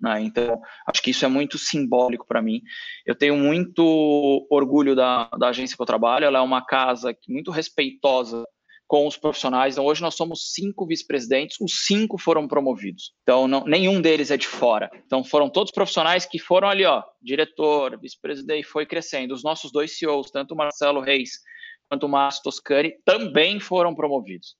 Né? 0.00 0.22
Então, 0.22 0.60
acho 0.86 1.02
que 1.02 1.10
isso 1.10 1.24
é 1.24 1.28
muito 1.28 1.58
simbólico 1.58 2.26
para 2.26 2.42
mim. 2.42 2.60
Eu 3.06 3.14
tenho 3.14 3.36
muito 3.36 4.46
orgulho 4.50 4.94
da, 4.94 5.28
da 5.38 5.48
agência 5.48 5.76
que 5.76 5.82
eu 5.82 5.86
trabalho, 5.86 6.26
ela 6.26 6.38
é 6.38 6.42
uma 6.42 6.64
casa 6.64 7.16
muito 7.28 7.50
respeitosa 7.50 8.44
com 8.86 9.06
os 9.06 9.16
profissionais. 9.16 9.74
Então, 9.74 9.86
hoje 9.86 10.02
nós 10.02 10.14
somos 10.14 10.52
cinco 10.52 10.86
vice-presidentes, 10.86 11.56
os 11.60 11.84
cinco 11.84 12.18
foram 12.18 12.46
promovidos. 12.46 13.12
Então, 13.22 13.48
não, 13.48 13.64
nenhum 13.64 14.00
deles 14.00 14.30
é 14.30 14.36
de 14.36 14.46
fora. 14.46 14.90
Então, 15.06 15.24
foram 15.24 15.48
todos 15.48 15.72
profissionais 15.72 16.26
que 16.26 16.38
foram 16.38 16.68
ali, 16.68 16.84
ó, 16.84 17.02
diretor, 17.20 17.98
vice-presidente, 17.98 18.66
foi 18.66 18.86
crescendo. 18.86 19.32
Os 19.32 19.42
nossos 19.42 19.72
dois 19.72 19.98
CEOs, 19.98 20.30
tanto 20.30 20.54
o 20.54 20.56
Marcelo 20.56 21.00
Reis 21.00 21.40
quanto 21.88 22.06
o 22.06 22.08
Márcio 22.08 22.42
Toscani, 22.42 22.92
também 23.04 23.58
foram 23.58 23.94
promovidos. 23.94 24.56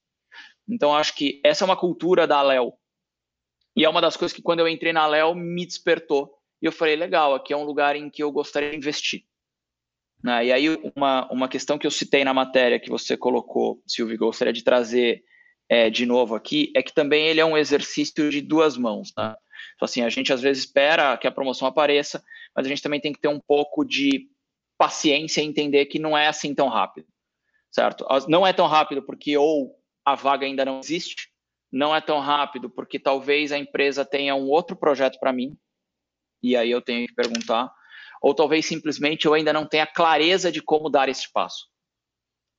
Então, 0.68 0.94
acho 0.94 1.14
que 1.14 1.40
essa 1.44 1.64
é 1.64 1.66
uma 1.66 1.76
cultura 1.76 2.26
da 2.26 2.40
Léo, 2.40 2.72
e 3.76 3.84
é 3.84 3.88
uma 3.88 4.00
das 4.00 4.16
coisas 4.16 4.34
que 4.34 4.42
quando 4.42 4.60
eu 4.60 4.68
entrei 4.68 4.92
na 4.92 5.06
Léo 5.06 5.34
me 5.34 5.66
despertou. 5.66 6.32
E 6.62 6.66
eu 6.66 6.72
falei, 6.72 6.96
legal, 6.96 7.34
aqui 7.34 7.52
é 7.52 7.56
um 7.56 7.64
lugar 7.64 7.96
em 7.96 8.08
que 8.08 8.22
eu 8.22 8.30
gostaria 8.30 8.70
de 8.70 8.76
investir. 8.76 9.24
Né? 10.22 10.46
E 10.46 10.52
aí 10.52 10.68
uma, 10.96 11.30
uma 11.30 11.48
questão 11.48 11.76
que 11.76 11.86
eu 11.86 11.90
citei 11.90 12.24
na 12.24 12.32
matéria 12.32 12.80
que 12.80 12.88
você 12.88 13.16
colocou, 13.16 13.82
Silvio, 13.86 14.16
gostaria 14.16 14.52
de 14.52 14.64
trazer 14.64 15.22
é, 15.68 15.90
de 15.90 16.06
novo 16.06 16.34
aqui, 16.34 16.72
é 16.74 16.82
que 16.82 16.94
também 16.94 17.26
ele 17.26 17.40
é 17.40 17.44
um 17.44 17.56
exercício 17.56 18.30
de 18.30 18.40
duas 18.40 18.76
mãos. 18.76 19.12
Né? 19.16 19.34
Então, 19.74 19.86
assim, 19.86 20.02
a 20.02 20.08
gente 20.08 20.32
às 20.32 20.40
vezes 20.40 20.64
espera 20.64 21.16
que 21.18 21.26
a 21.26 21.32
promoção 21.32 21.66
apareça, 21.66 22.22
mas 22.54 22.64
a 22.64 22.68
gente 22.68 22.82
também 22.82 23.00
tem 23.00 23.12
que 23.12 23.20
ter 23.20 23.28
um 23.28 23.40
pouco 23.40 23.84
de 23.84 24.28
paciência 24.78 25.40
e 25.40 25.44
entender 25.44 25.86
que 25.86 25.98
não 25.98 26.16
é 26.16 26.28
assim 26.28 26.54
tão 26.54 26.68
rápido, 26.68 27.06
certo? 27.70 28.06
Não 28.28 28.46
é 28.46 28.52
tão 28.52 28.66
rápido 28.66 29.02
porque 29.02 29.36
ou 29.36 29.76
a 30.04 30.14
vaga 30.14 30.46
ainda 30.46 30.64
não 30.64 30.80
existe, 30.80 31.30
não 31.74 31.94
é 31.94 32.00
tão 32.00 32.20
rápido, 32.20 32.70
porque 32.70 33.00
talvez 33.00 33.50
a 33.50 33.58
empresa 33.58 34.04
tenha 34.04 34.36
um 34.36 34.48
outro 34.48 34.76
projeto 34.76 35.18
para 35.18 35.32
mim, 35.32 35.58
e 36.40 36.56
aí 36.56 36.70
eu 36.70 36.80
tenho 36.80 37.04
que 37.04 37.14
perguntar, 37.14 37.68
ou 38.22 38.32
talvez 38.32 38.64
simplesmente 38.64 39.26
eu 39.26 39.34
ainda 39.34 39.52
não 39.52 39.66
tenha 39.66 39.84
clareza 39.84 40.52
de 40.52 40.62
como 40.62 40.88
dar 40.88 41.08
esse 41.08 41.30
passo. 41.32 41.66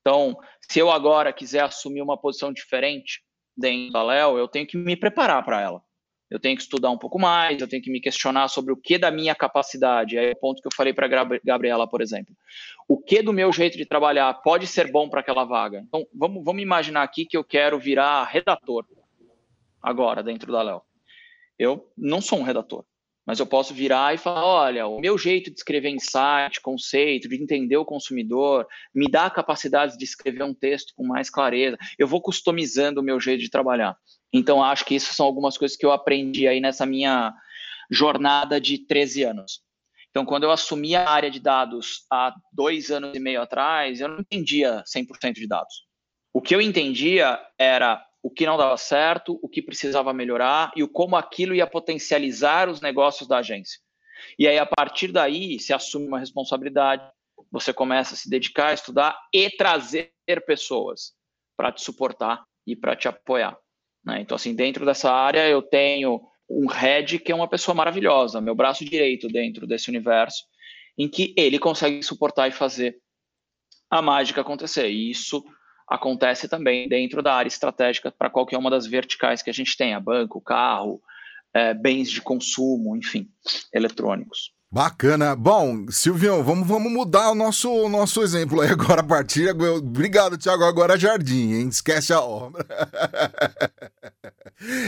Então, 0.01 0.37
se 0.69 0.79
eu 0.79 0.91
agora 0.91 1.31
quiser 1.31 1.63
assumir 1.63 2.01
uma 2.01 2.19
posição 2.19 2.51
diferente 2.51 3.23
dentro 3.55 3.93
da 3.93 4.03
Léo, 4.03 4.37
eu 4.37 4.49
tenho 4.49 4.67
que 4.67 4.77
me 4.77 4.97
preparar 4.97 5.43
para 5.45 5.61
ela. 5.61 5.81
Eu 6.29 6.39
tenho 6.39 6.57
que 6.57 6.63
estudar 6.63 6.89
um 6.89 6.97
pouco 6.97 7.17
mais, 7.17 7.61
eu 7.61 7.69
tenho 7.69 7.81
que 7.81 7.91
me 7.91 8.01
questionar 8.01 8.49
sobre 8.49 8.73
o 8.73 8.77
que 8.77 8.97
da 8.97 9.11
minha 9.11 9.33
capacidade. 9.33 10.17
Aí 10.17 10.31
é 10.31 10.31
o 10.31 10.39
ponto 10.39 10.61
que 10.61 10.67
eu 10.67 10.75
falei 10.75 10.91
para 10.91 11.07
Gabriela, 11.43 11.87
por 11.87 12.01
exemplo. 12.01 12.35
O 12.87 12.99
que 12.99 13.21
do 13.21 13.31
meu 13.31 13.51
jeito 13.53 13.77
de 13.77 13.85
trabalhar 13.85 14.33
pode 14.41 14.67
ser 14.67 14.91
bom 14.91 15.07
para 15.07 15.21
aquela 15.21 15.45
vaga? 15.45 15.79
Então, 15.87 16.05
vamos, 16.13 16.43
vamos 16.43 16.61
imaginar 16.61 17.03
aqui 17.03 17.25
que 17.25 17.37
eu 17.37 17.43
quero 17.43 17.79
virar 17.79 18.25
redator 18.25 18.85
agora 19.85 20.23
dentro 20.23 20.51
da 20.51 20.63
Léo. 20.63 20.81
Eu 21.57 21.91
não 21.95 22.19
sou 22.19 22.39
um 22.39 22.43
redator. 22.43 22.83
mas 23.25 23.39
eu 23.39 23.45
posso 23.47 23.73
virar 23.73 24.13
e 24.13 24.17
falar: 24.17 24.45
olha, 24.45 24.87
o 24.87 24.99
meu 24.99 25.17
jeito 25.17 25.49
de 25.49 25.57
escrever 25.57 25.89
insight, 25.89 26.59
conceito, 26.61 27.29
de 27.29 27.41
entender 27.41 27.77
o 27.77 27.85
consumidor, 27.85 28.67
me 28.93 29.09
dá 29.09 29.25
a 29.25 29.31
capacidade 29.31 29.97
de 29.97 30.03
escrever 30.03 30.43
um 30.43 30.53
texto 30.53 30.93
com 30.95 31.05
mais 31.05 31.29
clareza. 31.29 31.77
Eu 31.97 32.07
vou 32.07 32.21
customizando 32.21 32.99
o 32.99 33.03
meu 33.03 33.19
jeito 33.19 33.41
de 33.41 33.49
trabalhar. 33.49 33.95
Então, 34.33 34.63
acho 34.63 34.83
que 34.83 34.95
isso 34.95 35.13
são 35.13 35.25
algumas 35.25 35.57
coisas 35.57 35.77
que 35.77 35.85
eu 35.85 35.91
aprendi 35.91 36.47
aí 36.47 36.59
nessa 36.59 36.85
minha 36.85 37.33
jornada 37.89 38.59
de 38.59 38.79
13 38.79 39.23
anos. 39.23 39.61
Então, 40.09 40.25
quando 40.25 40.43
eu 40.43 40.51
assumi 40.51 40.95
a 40.95 41.09
área 41.09 41.29
de 41.29 41.39
dados 41.39 42.05
há 42.11 42.33
dois 42.51 42.89
anos 42.89 43.15
e 43.15 43.19
meio 43.19 43.41
atrás, 43.41 43.99
eu 43.99 44.07
não 44.07 44.19
entendia 44.19 44.83
100% 44.85 45.33
de 45.33 45.47
dados. 45.47 45.85
O 46.33 46.41
que 46.41 46.55
eu 46.55 46.61
entendia 46.61 47.39
era 47.57 48.01
o 48.25 48.31
que 48.31 48.43
não 48.43 48.57
dava 48.57 48.75
certo, 48.75 49.39
o 49.39 49.47
que 49.47 49.61
precisava 49.61 50.11
melhorar 50.11 50.71
e 50.75 50.81
o 50.81 50.89
como 50.89 51.15
aquilo 51.15 51.53
ia 51.53 51.67
potencializar 51.67 52.67
os 52.67 52.81
negócios 52.81 53.29
da 53.29 53.37
agência. 53.37 53.79
E 54.39 54.47
aí, 54.47 54.57
a 54.57 54.65
partir 54.65 55.11
daí, 55.11 55.59
se 55.59 55.71
assume 55.71 56.07
uma 56.07 56.17
responsabilidade, 56.17 57.07
você 57.51 57.71
começa 57.71 58.15
a 58.15 58.17
se 58.17 58.27
dedicar 58.27 58.69
a 58.69 58.73
estudar 58.73 59.15
e 59.31 59.47
trazer 59.51 60.11
pessoas 60.43 61.13
para 61.55 61.71
te 61.71 61.83
suportar 61.83 62.43
e 62.65 62.75
para 62.75 62.95
te 62.95 63.07
apoiar. 63.07 63.55
Né? 64.03 64.21
Então, 64.21 64.33
assim, 64.33 64.55
dentro 64.55 64.87
dessa 64.87 65.13
área, 65.13 65.47
eu 65.47 65.61
tenho 65.61 66.19
um 66.49 66.65
head 66.65 67.19
que 67.19 67.31
é 67.31 67.35
uma 67.35 67.47
pessoa 67.47 67.75
maravilhosa, 67.75 68.41
meu 68.41 68.55
braço 68.55 68.83
direito 68.83 69.27
dentro 69.27 69.67
desse 69.67 69.87
universo, 69.87 70.43
em 70.97 71.07
que 71.07 71.31
ele 71.37 71.59
consegue 71.59 72.01
suportar 72.01 72.47
e 72.47 72.51
fazer 72.51 72.97
a 73.87 74.01
mágica 74.01 74.41
acontecer. 74.41 74.89
E 74.89 75.11
isso 75.11 75.45
acontece 75.87 76.47
também 76.47 76.87
dentro 76.87 77.21
da 77.21 77.33
área 77.33 77.47
estratégica 77.47 78.11
para 78.11 78.29
qualquer 78.29 78.57
uma 78.57 78.69
das 78.69 78.85
verticais 78.85 79.41
que 79.41 79.49
a 79.49 79.53
gente 79.53 79.77
tenha, 79.77 79.99
banco, 79.99 80.41
carro, 80.41 81.01
é, 81.53 81.73
bens 81.73 82.09
de 82.09 82.21
consumo, 82.21 82.95
enfim, 82.95 83.29
eletrônicos. 83.73 84.53
Bacana. 84.71 85.35
Bom, 85.35 85.85
Silvio, 85.89 86.43
vamos, 86.43 86.67
vamos 86.67 86.91
mudar 86.91 87.31
o 87.31 87.35
nosso, 87.35 87.71
o 87.71 87.87
nosso 87.87 88.21
exemplo 88.21 88.59
aí 88.59 88.69
agora 88.69 89.01
a 89.01 89.05
partir. 89.05 89.49
Obrigado, 89.49 90.37
Tiago. 90.37 90.65
Agora 90.65 90.99
Jardim, 90.99 91.53
hein? 91.53 91.69
Esquece 91.69 92.11
a 92.11 92.19
obra. 92.19 92.65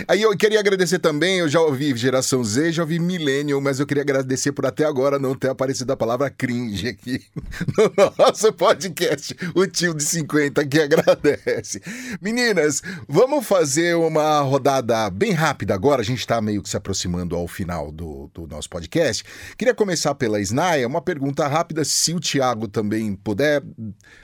Aí 0.07 0.21
eu 0.21 0.35
queria 0.37 0.61
agradecer 0.61 0.97
também, 0.97 1.39
eu 1.39 1.49
já 1.49 1.59
ouvi 1.59 1.95
Geração 1.95 2.41
Z, 2.41 2.71
já 2.71 2.83
ouvi 2.83 2.99
Millennium, 2.99 3.59
mas 3.59 3.79
eu 3.79 3.85
queria 3.85 4.01
agradecer 4.01 4.53
por 4.53 4.65
até 4.65 4.85
agora 4.85 5.19
não 5.19 5.35
ter 5.35 5.49
aparecido 5.49 5.91
a 5.91 5.97
palavra 5.97 6.29
cringe 6.29 6.87
aqui 6.87 7.21
no 7.75 8.13
nosso 8.17 8.53
podcast. 8.53 9.35
O 9.53 9.67
tio 9.67 9.93
de 9.93 10.03
50 10.03 10.65
que 10.65 10.79
agradece. 10.79 11.81
Meninas, 12.21 12.81
vamos 13.09 13.45
fazer 13.45 13.93
uma 13.97 14.39
rodada 14.39 15.09
bem 15.09 15.33
rápida 15.33 15.73
agora, 15.73 16.01
a 16.01 16.05
gente 16.05 16.19
está 16.19 16.39
meio 16.41 16.63
que 16.63 16.69
se 16.69 16.77
aproximando 16.77 17.35
ao 17.35 17.45
final 17.45 17.91
do, 17.91 18.31
do 18.33 18.47
nosso 18.47 18.69
podcast. 18.69 19.25
Queria 19.57 19.75
começar 19.75 20.15
pela 20.15 20.39
Snaia, 20.39 20.87
uma 20.87 21.01
pergunta 21.01 21.45
rápida, 21.45 21.83
se 21.83 22.13
o 22.13 22.21
Thiago 22.21 22.69
também 22.69 23.13
puder, 23.15 23.61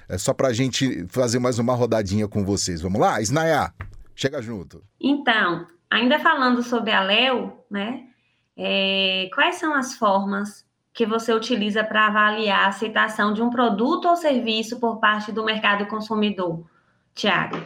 é 0.08 0.18
só 0.18 0.34
para 0.34 0.48
a 0.48 0.54
gente 0.54 1.06
fazer 1.10 1.40
mais 1.40 1.60
uma 1.60 1.76
rodadinha 1.76 2.30
com 2.30 2.46
vocês. 2.46 2.80
Vamos 2.80 3.02
lá? 3.02 3.22
Snaia? 3.22 3.74
Chega 4.16 4.42
junto. 4.42 4.84
Então, 5.00 5.68
ainda 5.90 6.20
falando 6.20 6.64
sobre 6.64 6.92
a 6.92 7.02
Léo, 7.02 7.54
né? 7.70 8.08
É, 8.56 9.30
quais 9.34 9.56
são 9.56 9.74
as 9.74 9.96
formas 9.96 10.66
que 10.94 11.06
você 11.06 11.34
utiliza 11.34 11.84
para 11.84 12.08
avaliar 12.08 12.66
a 12.66 12.68
aceitação 12.68 13.34
de 13.34 13.42
um 13.42 13.50
produto 13.50 14.08
ou 14.08 14.16
serviço 14.16 14.80
por 14.80 15.00
parte 15.00 15.32
do 15.32 15.44
mercado 15.44 15.88
consumidor, 15.88 16.64
Tiago? 17.16 17.58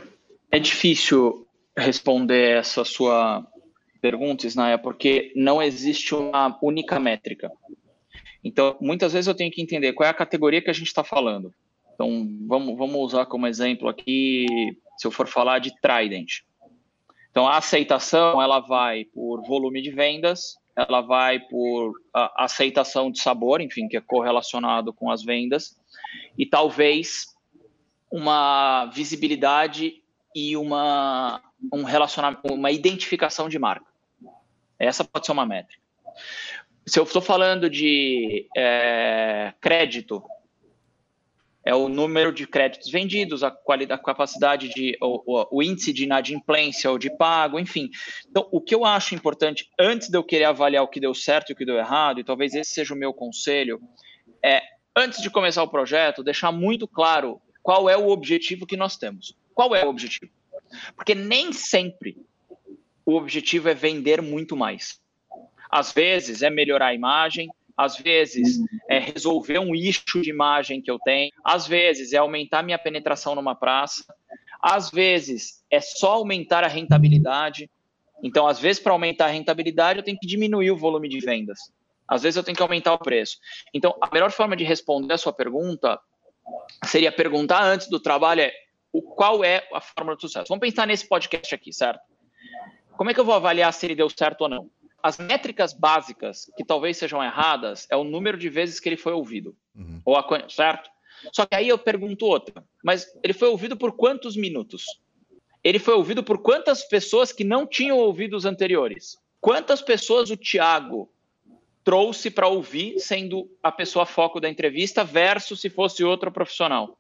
É 0.50 0.58
difícil 0.58 1.46
responder 1.76 2.58
essa 2.58 2.86
sua 2.86 3.46
pergunta, 4.02 4.48
Isnaia, 4.48 4.78
porque 4.78 5.34
não 5.36 5.62
existe 5.62 6.16
uma 6.16 6.58
única 6.62 7.00
métrica. 7.00 7.52
Então, 8.42 8.78
muitas 8.80 9.12
vezes 9.12 9.28
eu 9.28 9.36
tenho 9.36 9.52
que 9.52 9.62
entender 9.62 9.92
qual 9.92 10.08
é 10.08 10.10
a 10.10 10.14
categoria 10.14 10.62
que 10.62 10.70
a 10.70 10.74
gente 10.74 10.88
está 10.88 11.04
falando. 11.04 11.54
Então, 11.94 12.28
vamos, 12.48 12.78
vamos 12.78 12.96
usar 12.96 13.26
como 13.26 13.48
exemplo 13.48 13.90
aqui 13.90 14.78
se 14.98 15.08
eu 15.08 15.12
for 15.12 15.28
falar 15.28 15.60
de 15.60 15.72
Trident. 15.80 16.42
Então, 17.30 17.48
a 17.48 17.58
aceitação 17.58 18.42
ela 18.42 18.60
vai 18.60 19.06
por 19.06 19.46
volume 19.46 19.82
de 19.82 19.92
vendas, 19.92 20.58
ela 20.76 21.02
vai 21.02 21.40
por 21.40 21.94
aceitação 22.36 23.12
de 23.12 23.20
sabor, 23.20 23.62
enfim, 23.62 23.88
que 23.88 23.98
é 23.98 24.02
correlacionado 24.02 24.94
com 24.94 25.10
as 25.10 25.24
vendas, 25.24 25.76
e 26.38 26.46
talvez 26.46 27.36
uma 28.12 28.86
visibilidade 28.86 30.02
e 30.36 30.56
uma 30.56 31.42
um 31.74 31.84
relacionamento, 31.84 32.54
uma 32.54 32.72
identificação 32.72 33.50
de 33.50 33.58
marca. 33.58 33.88
Essa 34.78 35.04
pode 35.04 35.26
ser 35.26 35.32
uma 35.32 35.46
métrica. 35.46 35.82
Se 36.86 37.00
eu 37.00 37.04
estou 37.04 37.22
falando 37.22 37.70
de 37.70 38.48
é, 38.56 39.54
crédito, 39.60 40.24
é 41.68 41.76
o 41.76 41.90
número 41.90 42.32
de 42.32 42.48
créditos 42.48 42.90
vendidos, 42.90 43.44
a 43.44 43.52
qualidade, 43.52 44.00
a 44.00 44.02
capacidade 44.02 44.70
de, 44.70 44.98
o, 45.02 45.58
o, 45.58 45.62
índice 45.62 45.92
de 45.92 46.06
inadimplência 46.06 46.90
ou 46.90 46.98
de 46.98 47.10
pago, 47.18 47.60
enfim. 47.60 47.90
Então, 48.30 48.48
o 48.54 48.62
que 48.62 48.74
eu 48.74 48.86
acho 48.86 49.14
importante, 49.14 49.70
antes 49.78 50.08
de 50.08 50.18
eu 50.18 50.24
querer 50.24 50.46
avaliar 50.46 50.82
o 50.82 50.88
que 50.88 51.02
deu 51.02 51.14
certo 51.14 51.50
e 51.50 51.54
o 51.54 51.56
que 51.58 51.66
deu 51.66 51.76
errado, 51.76 52.22
e 52.22 52.24
talvez 52.24 52.56
esse 52.56 52.72
seja 52.72 52.94
o 52.94 52.98
meu 52.98 53.14
conselho, 53.14 53.82
é, 54.42 54.62
antes 54.96 55.22
de 55.22 55.30
começar 55.30 55.62
o 55.62 55.68
projeto, 55.68 56.24
deixar 56.24 56.54
muito 56.54 56.88
claro 56.88 57.42
qual 57.62 57.90
é 57.90 57.98
o 57.98 58.08
objetivo 58.08 58.66
que 58.66 58.78
nós 58.78 58.96
temos. 58.96 59.36
Qual 59.54 59.76
é 59.76 59.84
o 59.84 59.90
objetivo? 59.90 60.32
Porque 60.96 61.14
nem 61.14 61.52
sempre 61.52 62.16
o 63.06 63.16
objetivo 63.16 63.68
é 63.68 63.74
vender 63.74 64.22
muito 64.22 64.56
mais. 64.56 65.02
Às 65.70 65.92
vezes 65.92 66.42
é 66.42 66.50
melhorar 66.50 66.88
a 66.88 66.94
imagem, 66.94 67.50
às 67.78 67.98
vezes 67.98 68.60
é 68.90 68.98
resolver 68.98 69.60
um 69.60 69.76
eixo 69.76 70.22
de 70.22 70.30
imagem 70.30 70.82
que 70.82 70.90
eu 70.90 70.98
tenho, 71.00 71.32
às 71.44 71.68
vezes 71.68 72.12
é 72.12 72.18
aumentar 72.18 72.64
minha 72.64 72.80
penetração 72.80 73.36
numa 73.36 73.56
praça, 73.56 74.04
às 74.62 74.90
vezes 74.90 75.64
é 75.70 75.80
só 75.80 76.14
aumentar 76.14 76.64
a 76.64 76.68
rentabilidade. 76.68 77.70
Então, 78.24 78.48
às 78.48 78.60
vezes, 78.60 78.82
para 78.82 78.94
aumentar 78.94 79.26
a 79.26 79.30
rentabilidade, 79.30 80.00
eu 80.00 80.04
tenho 80.04 80.18
que 80.20 80.26
diminuir 80.26 80.72
o 80.72 80.78
volume 80.78 81.08
de 81.08 81.20
vendas. 81.20 81.60
Às 82.08 82.24
vezes, 82.24 82.38
eu 82.38 82.44
tenho 82.44 82.58
que 82.58 82.64
aumentar 82.64 82.94
o 82.94 82.98
preço. 82.98 83.38
Então, 83.74 83.96
a 84.02 84.10
melhor 84.12 84.32
forma 84.32 84.56
de 84.56 84.64
responder 84.64 85.14
a 85.14 85.18
sua 85.18 85.32
pergunta 85.32 86.00
seria 86.86 87.12
perguntar 87.12 87.62
antes 87.64 87.88
do 87.88 88.00
trabalho 88.00 88.42
é 88.42 88.52
o 88.92 89.02
qual 89.02 89.44
é 89.44 89.68
a 89.72 89.80
fórmula 89.80 90.16
do 90.16 90.22
sucesso. 90.22 90.48
Vamos 90.50 90.68
pensar 90.68 90.88
nesse 90.88 91.08
podcast 91.08 91.54
aqui, 91.54 91.72
certo? 91.72 92.02
Como 92.98 93.12
é 93.12 93.14
que 93.14 93.20
eu 93.20 93.26
vou 93.26 93.36
avaliar 93.36 93.72
se 93.72 93.86
ele 93.86 93.96
deu 93.96 94.10
certo 94.10 94.42
ou 94.42 94.50
não? 94.50 94.72
As 95.02 95.18
métricas 95.18 95.74
básicas, 95.74 96.52
que 96.58 96.66
talvez 96.66 96.98
sejam 96.98 97.24
erradas, 97.24 97.88
é 97.90 97.96
o 97.96 98.04
número 98.04 98.38
de 98.38 98.50
vezes 98.50 98.80
que 98.80 98.90
ele 98.90 98.98
foi 98.98 99.14
ouvido. 99.14 99.56
Uhum. 99.76 100.02
Ou 100.04 100.18
a, 100.18 100.26
certo? 100.50 100.90
Só 101.32 101.46
que 101.46 101.56
aí 101.56 101.68
eu 101.68 101.78
pergunto 101.78 102.26
outra. 102.26 102.64
Mas 102.84 103.08
ele 103.24 103.34
foi 103.34 103.48
ouvido 103.48 103.78
por 103.78 103.94
quantos 103.94 104.36
minutos? 104.36 104.84
Ele 105.64 105.80
foi 105.80 105.94
ouvido 105.94 106.24
por 106.24 106.40
quantas 106.40 106.84
pessoas 106.84 107.32
que 107.32 107.44
não 107.44 107.66
tinham 107.66 107.98
ouvido 107.98 108.36
os 108.36 108.46
anteriores? 108.46 109.18
Quantas 109.40 109.82
pessoas 109.82 110.30
o 110.30 110.38
Tiago 110.38 111.12
trouxe 111.84 112.30
para 112.30 112.48
ouvir, 112.48 113.00
sendo 113.00 113.50
a 113.62 113.72
pessoa 113.72 114.06
foco 114.06 114.40
da 114.40 114.50
entrevista, 114.50 115.04
versus 115.04 115.62
se 115.62 115.70
fosse 115.70 116.04
outro 116.04 116.32
profissional? 116.32 116.98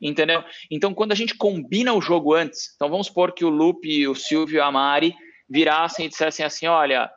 Entendeu? 0.00 0.42
Então, 0.70 0.92
quando 0.92 1.12
a 1.12 1.14
gente 1.14 1.34
combina 1.34 1.92
o 1.92 2.00
jogo 2.00 2.34
antes, 2.34 2.72
então 2.74 2.88
vamos 2.88 3.06
supor 3.06 3.32
que 3.32 3.44
o 3.44 3.48
Lupe, 3.48 4.06
o 4.08 4.14
Silvio 4.14 4.56
e 4.56 4.60
a 4.60 4.70
Mari 4.70 5.14
virassem 5.48 6.06
e 6.06 6.08
dissessem 6.08 6.44
assim: 6.44 6.66
olha, 6.66 7.10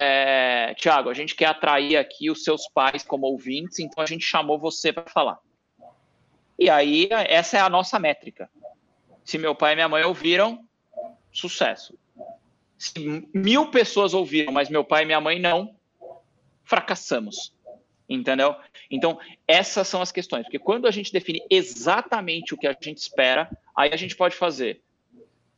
é, 0.00 0.74
Tiago, 0.74 1.10
a 1.10 1.14
gente 1.14 1.34
quer 1.34 1.46
atrair 1.46 1.96
aqui 1.96 2.30
os 2.30 2.44
seus 2.44 2.68
pais 2.68 3.02
como 3.02 3.26
ouvintes, 3.26 3.78
então 3.78 4.02
a 4.02 4.06
gente 4.06 4.24
chamou 4.24 4.58
você 4.58 4.92
para 4.92 5.10
falar. 5.10 5.38
E 6.58 6.70
aí, 6.70 7.08
essa 7.10 7.58
é 7.58 7.60
a 7.60 7.68
nossa 7.68 7.98
métrica. 7.98 8.48
Se 9.24 9.38
meu 9.38 9.54
pai 9.54 9.72
e 9.72 9.76
minha 9.76 9.88
mãe 9.88 10.04
ouviram, 10.04 10.64
sucesso. 11.32 11.98
Se 12.78 13.28
mil 13.34 13.70
pessoas 13.70 14.14
ouviram, 14.14 14.52
mas 14.52 14.68
meu 14.68 14.84
pai 14.84 15.02
e 15.02 15.06
minha 15.06 15.20
mãe 15.20 15.40
não, 15.40 15.74
fracassamos. 16.62 17.54
Entendeu? 18.08 18.54
Então, 18.90 19.18
essas 19.48 19.88
são 19.88 20.02
as 20.02 20.12
questões. 20.12 20.42
Porque 20.42 20.58
quando 20.58 20.86
a 20.86 20.90
gente 20.90 21.12
define 21.12 21.42
exatamente 21.50 22.52
o 22.52 22.58
que 22.58 22.66
a 22.66 22.76
gente 22.78 22.98
espera, 22.98 23.50
aí 23.74 23.90
a 23.92 23.96
gente 23.96 24.14
pode 24.14 24.36
fazer 24.36 24.82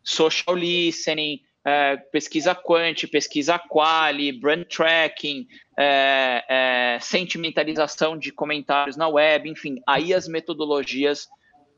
social 0.03 0.55
listening, 0.55 1.43
é, 1.67 1.97
pesquisa 1.97 2.55
quant, 2.55 3.09
pesquisa 3.11 3.59
quali, 3.59 4.31
brand 4.31 4.65
tracking, 4.67 5.49
é, 5.77 6.45
é, 6.49 6.99
sentimentalização 7.01 8.17
de 8.17 8.31
comentários 8.31 8.97
na 8.97 9.09
web, 9.09 9.51
enfim, 9.51 9.83
aí 9.85 10.15
as 10.15 10.29
metodologias 10.29 11.27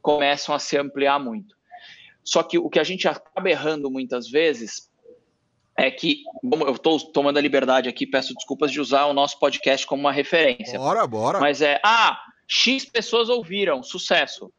começam 0.03 0.55
a 0.55 0.59
se 0.59 0.77
ampliar 0.77 1.19
muito. 1.19 1.57
Só 2.23 2.43
que 2.43 2.59
o 2.59 2.69
que 2.69 2.79
a 2.79 2.85
gente 2.85 3.09
acaba 3.09 3.49
errando 3.49 3.91
muitas 3.91 4.29
vezes 4.29 4.91
é 5.75 5.91
que, 5.91 6.23
bom, 6.43 6.67
eu 6.67 6.75
estou 6.75 7.01
tomando 7.01 7.39
a 7.39 7.41
liberdade 7.41 7.89
aqui, 7.89 8.07
peço 8.07 8.35
desculpas 8.35 8.71
de 8.71 8.83
usar 8.83 9.07
o 9.07 9.15
nosso 9.15 9.39
podcast 9.39 9.87
como 9.87 10.01
uma 10.01 10.13
referência. 10.13 10.79
Bora, 10.79 11.07
bora. 11.07 11.41
Mas 11.41 11.63
é, 11.63 11.81
ah, 11.83 12.21
X 12.47 12.85
pessoas 12.85 13.31
ouviram, 13.31 13.83
sucesso 13.83 14.53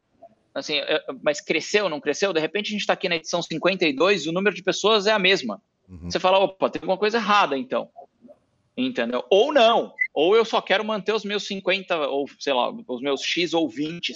assim, 0.54 0.76
é, 0.76 1.04
mas 1.22 1.40
cresceu, 1.40 1.88
não 1.88 2.00
cresceu? 2.00 2.32
De 2.32 2.40
repente 2.40 2.68
a 2.68 2.70
gente 2.72 2.80
está 2.80 2.92
aqui 2.92 3.08
na 3.08 3.16
edição 3.16 3.42
52 3.42 4.24
e 4.24 4.28
o 4.28 4.32
número 4.32 4.54
de 4.54 4.62
pessoas 4.62 5.06
é 5.06 5.12
a 5.12 5.18
mesma. 5.18 5.60
Uhum. 5.88 6.10
Você 6.10 6.18
fala, 6.18 6.38
opa, 6.38 6.70
tem 6.70 6.80
alguma 6.80 6.98
coisa 6.98 7.18
errada 7.18 7.56
então. 7.56 7.88
Entendeu? 8.76 9.24
Ou 9.30 9.52
não. 9.52 9.92
Ou 10.14 10.36
eu 10.36 10.44
só 10.44 10.60
quero 10.60 10.84
manter 10.84 11.14
os 11.14 11.24
meus 11.24 11.46
50, 11.46 11.96
ou 12.08 12.26
sei 12.38 12.52
lá, 12.52 12.70
os 12.70 13.00
meus 13.00 13.22
X 13.22 13.54
ou 13.54 13.68
20 13.68 14.12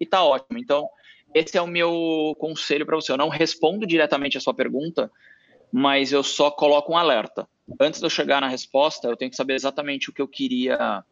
e 0.00 0.06
tá 0.06 0.22
ótimo. 0.24 0.58
Então, 0.58 0.88
esse 1.34 1.56
é 1.56 1.62
o 1.62 1.66
meu 1.66 2.34
conselho 2.38 2.86
para 2.86 2.96
você. 2.96 3.12
Eu 3.12 3.16
não 3.16 3.28
respondo 3.28 3.86
diretamente 3.86 4.38
a 4.38 4.40
sua 4.40 4.54
pergunta, 4.54 5.10
mas 5.72 6.12
eu 6.12 6.22
só 6.22 6.50
coloco 6.50 6.92
um 6.92 6.96
alerta. 6.96 7.48
Antes 7.80 8.00
de 8.00 8.06
eu 8.06 8.10
chegar 8.10 8.40
na 8.40 8.48
resposta, 8.48 9.08
eu 9.08 9.16
tenho 9.16 9.30
que 9.30 9.36
saber 9.36 9.54
exatamente 9.54 10.08
o 10.08 10.12
que 10.12 10.22
eu 10.22 10.28
queria 10.28 11.04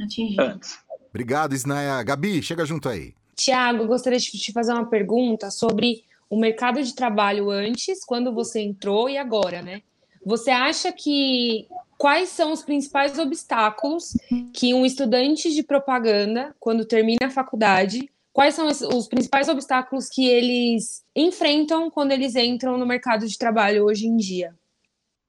Atingir. 0.00 0.40
antes. 0.40 0.78
Obrigado, 1.10 1.54
Isnaia. 1.54 2.02
Gabi, 2.02 2.42
chega 2.42 2.64
junto 2.64 2.88
aí. 2.88 3.14
Tiago, 3.36 3.86
gostaria 3.86 4.18
de 4.18 4.30
te 4.30 4.52
fazer 4.52 4.72
uma 4.72 4.86
pergunta 4.86 5.50
sobre 5.50 6.04
o 6.28 6.38
mercado 6.38 6.82
de 6.82 6.94
trabalho 6.94 7.50
antes, 7.50 8.04
quando 8.04 8.32
você 8.32 8.60
entrou 8.60 9.08
e 9.08 9.18
agora, 9.18 9.60
né? 9.60 9.82
Você 10.24 10.50
acha 10.50 10.92
que 10.92 11.66
quais 11.98 12.30
são 12.30 12.52
os 12.52 12.62
principais 12.62 13.18
obstáculos 13.18 14.12
que 14.54 14.72
um 14.72 14.86
estudante 14.86 15.52
de 15.52 15.62
propaganda, 15.62 16.54
quando 16.58 16.84
termina 16.84 17.26
a 17.26 17.30
faculdade, 17.30 18.08
quais 18.32 18.54
são 18.54 18.66
os 18.68 19.08
principais 19.08 19.48
obstáculos 19.48 20.08
que 20.08 20.26
eles 20.26 21.04
enfrentam 21.14 21.90
quando 21.90 22.12
eles 22.12 22.34
entram 22.34 22.78
no 22.78 22.86
mercado 22.86 23.26
de 23.26 23.36
trabalho 23.36 23.84
hoje 23.84 24.06
em 24.06 24.16
dia? 24.16 24.54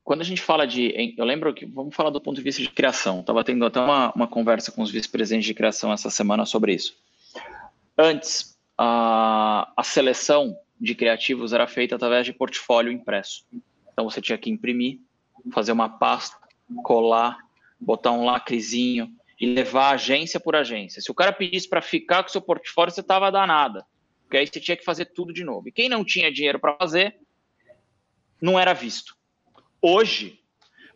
Quando 0.04 0.22
a 0.22 0.26
gente 0.26 0.42
fala 0.42 0.68
de. 0.68 1.16
Eu 1.18 1.26
lembro 1.26 1.54
que. 1.54 1.66
Vamos 1.66 1.96
falar 1.96 2.10
do 2.10 2.20
ponto 2.20 2.36
de 2.36 2.42
vista 2.42 2.62
de 2.62 2.70
criação. 2.70 3.22
Estava 3.22 3.44
tendo 3.44 3.66
até 3.66 3.80
uma, 3.80 4.12
uma 4.14 4.28
conversa 4.28 4.72
com 4.72 4.82
os 4.82 4.92
vice-presidentes 4.92 5.48
de 5.48 5.54
criação 5.54 5.94
essa 5.94 6.10
semana 6.10 6.46
sobre 6.46 6.74
isso. 6.74 6.94
Antes, 7.98 8.58
a, 8.78 9.72
a 9.76 9.84
seleção 9.84 10.58
de 10.80 10.96
criativos 10.96 11.54
era 11.54 11.68
feita 11.68 11.96
através 11.96 12.26
de 12.26 12.34
portfólio 12.34 12.92
impresso. 12.92 13.46
Então 13.92 14.10
você 14.10 14.22
tinha 14.22 14.38
que 14.38 14.50
imprimir, 14.50 15.00
fazer 15.52 15.72
uma 15.72 15.88
pasta, 15.88 16.38
colar, 16.84 17.38
botar 17.80 18.12
um 18.12 18.26
lacrezinho 18.26 19.14
e 19.40 19.46
levar 19.46 19.92
agência 19.92 20.40
por 20.40 20.56
agência. 20.56 21.02
Se 21.02 21.12
o 21.12 21.14
cara 21.14 21.32
pedisse 21.32 21.70
para 21.70 21.82
ficar 21.82 22.24
com 22.24 22.30
seu 22.30 22.42
portfólio, 22.42 22.94
você 22.94 23.04
tava 23.04 23.32
danada, 23.32 23.86
porque 24.24 24.38
aí 24.38 24.48
você 24.48 24.60
tinha 24.60 24.78
que 24.78 24.84
fazer 24.84 25.06
tudo 25.06 25.34
de 25.34 25.44
novo. 25.44 25.68
E 25.68 25.72
quem 25.72 25.88
não 25.88 26.04
tinha 26.04 26.32
dinheiro 26.32 26.60
para 26.60 26.76
fazer, 26.76 27.16
não 28.42 28.60
era 28.60 28.74
visto. 28.74 29.16
Hoje, 29.82 30.40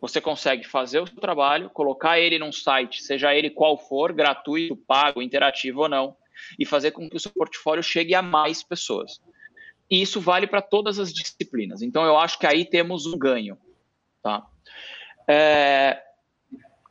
você 0.01 0.19
consegue 0.21 0.63
fazer 0.63 0.99
o 0.99 1.07
seu 1.07 1.17
trabalho, 1.17 1.69
colocar 1.69 2.19
ele 2.19 2.39
num 2.39 2.51
site, 2.51 3.03
seja 3.03 3.33
ele 3.33 3.49
qual 3.49 3.77
for, 3.77 4.13
gratuito, 4.13 4.75
pago, 4.75 5.21
interativo 5.21 5.81
ou 5.81 5.89
não, 5.89 6.15
e 6.57 6.65
fazer 6.65 6.91
com 6.91 7.09
que 7.09 7.17
o 7.17 7.19
seu 7.19 7.31
portfólio 7.31 7.83
chegue 7.83 8.13
a 8.15 8.21
mais 8.21 8.63
pessoas. 8.63 9.21
E 9.89 10.01
isso 10.01 10.19
vale 10.19 10.47
para 10.47 10.61
todas 10.61 10.99
as 10.99 11.13
disciplinas. 11.13 11.81
Então, 11.81 12.05
eu 12.05 12.17
acho 12.17 12.37
que 12.37 12.45
aí 12.45 12.65
temos 12.65 13.05
um 13.05 13.17
ganho. 13.17 13.57
Tá? 14.21 14.45
É... 15.27 16.03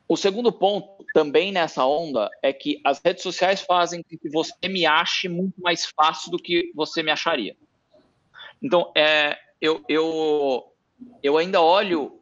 O 0.09 0.17
segundo 0.17 0.53
ponto, 0.53 1.05
também 1.13 1.51
nessa 1.51 1.85
onda, 1.85 2.31
é 2.43 2.53
que 2.53 2.81
as 2.85 3.01
redes 3.05 3.23
sociais 3.23 3.61
fazem 3.61 4.03
com 4.03 4.17
que 4.17 4.29
você 4.29 4.69
me 4.69 4.87
ache 4.87 5.29
muito 5.29 5.61
mais 5.61 5.87
fácil 5.87 6.31
do 6.31 6.39
que 6.39 6.71
você 6.75 7.03
me 7.03 7.11
acharia. 7.11 7.57
Então, 8.63 8.93
é, 8.97 9.37
eu, 9.61 9.85
eu, 9.89 10.73
eu 11.23 11.37
ainda 11.37 11.61
olho 11.61 12.21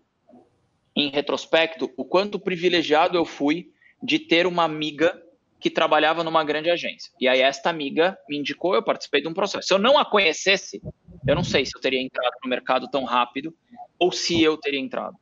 em 0.96 1.10
retrospecto 1.10 1.92
o 1.96 2.04
quanto 2.04 2.38
privilegiado 2.38 3.16
eu 3.16 3.24
fui 3.24 3.72
de 4.02 4.18
ter 4.18 4.46
uma 4.46 4.64
amiga 4.64 5.20
que 5.64 5.70
trabalhava 5.70 6.22
numa 6.22 6.44
grande 6.44 6.68
agência. 6.68 7.10
E 7.18 7.26
aí 7.26 7.40
esta 7.40 7.70
amiga 7.70 8.18
me 8.28 8.36
indicou, 8.36 8.74
eu 8.74 8.82
participei 8.82 9.22
de 9.22 9.28
um 9.28 9.32
processo. 9.32 9.66
Se 9.66 9.72
eu 9.72 9.78
não 9.78 9.96
a 9.96 10.04
conhecesse, 10.04 10.82
eu 11.26 11.34
não 11.34 11.42
sei 11.42 11.64
se 11.64 11.72
eu 11.74 11.80
teria 11.80 12.02
entrado 12.02 12.34
no 12.44 12.50
mercado 12.50 12.86
tão 12.90 13.02
rápido 13.04 13.56
ou 13.98 14.12
se 14.12 14.42
eu 14.42 14.58
teria 14.58 14.78
entrado. 14.78 15.16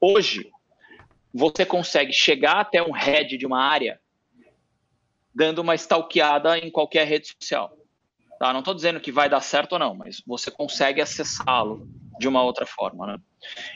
Hoje, 0.00 0.50
você 1.30 1.66
consegue 1.66 2.10
chegar 2.10 2.58
até 2.58 2.82
um 2.82 2.90
head 2.90 3.36
de 3.36 3.44
uma 3.44 3.62
área 3.62 4.00
dando 5.34 5.58
uma 5.58 5.74
stalkeada 5.74 6.58
em 6.58 6.70
qualquer 6.70 7.06
rede 7.06 7.34
social. 7.38 7.76
Tá? 8.38 8.54
Não 8.54 8.60
estou 8.60 8.72
dizendo 8.72 8.98
que 8.98 9.12
vai 9.12 9.28
dar 9.28 9.42
certo 9.42 9.74
ou 9.74 9.78
não, 9.78 9.94
mas 9.94 10.22
você 10.26 10.50
consegue 10.50 11.02
acessá-lo 11.02 11.86
de 12.18 12.26
uma 12.26 12.42
outra 12.42 12.64
forma. 12.64 13.06
Né? 13.06 13.18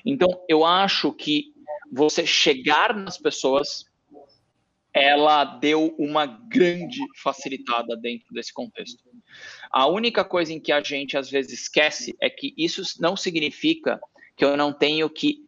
Então, 0.07 0.29
eu 0.49 0.65
acho 0.65 1.13
que 1.13 1.53
você 1.93 2.25
chegar 2.25 2.97
nas 2.97 3.19
pessoas 3.19 3.90
ela 4.93 5.45
deu 5.45 5.95
uma 5.99 6.27
grande 6.27 7.01
facilitada 7.23 7.97
dentro 7.97 8.27
desse 8.33 8.53
contexto. 8.53 9.03
A 9.71 9.87
única 9.87 10.25
coisa 10.25 10.53
em 10.53 10.61
que 10.61 10.73
a 10.73 10.83
gente 10.83 11.17
às 11.17 11.31
vezes 11.31 11.63
esquece 11.63 12.17
é 12.21 12.29
que 12.29 12.53
isso 12.57 12.83
não 12.99 13.17
significa 13.17 14.01
que 14.37 14.45
eu 14.45 14.57
não 14.57 14.73
tenho 14.73 15.09
que 15.09 15.45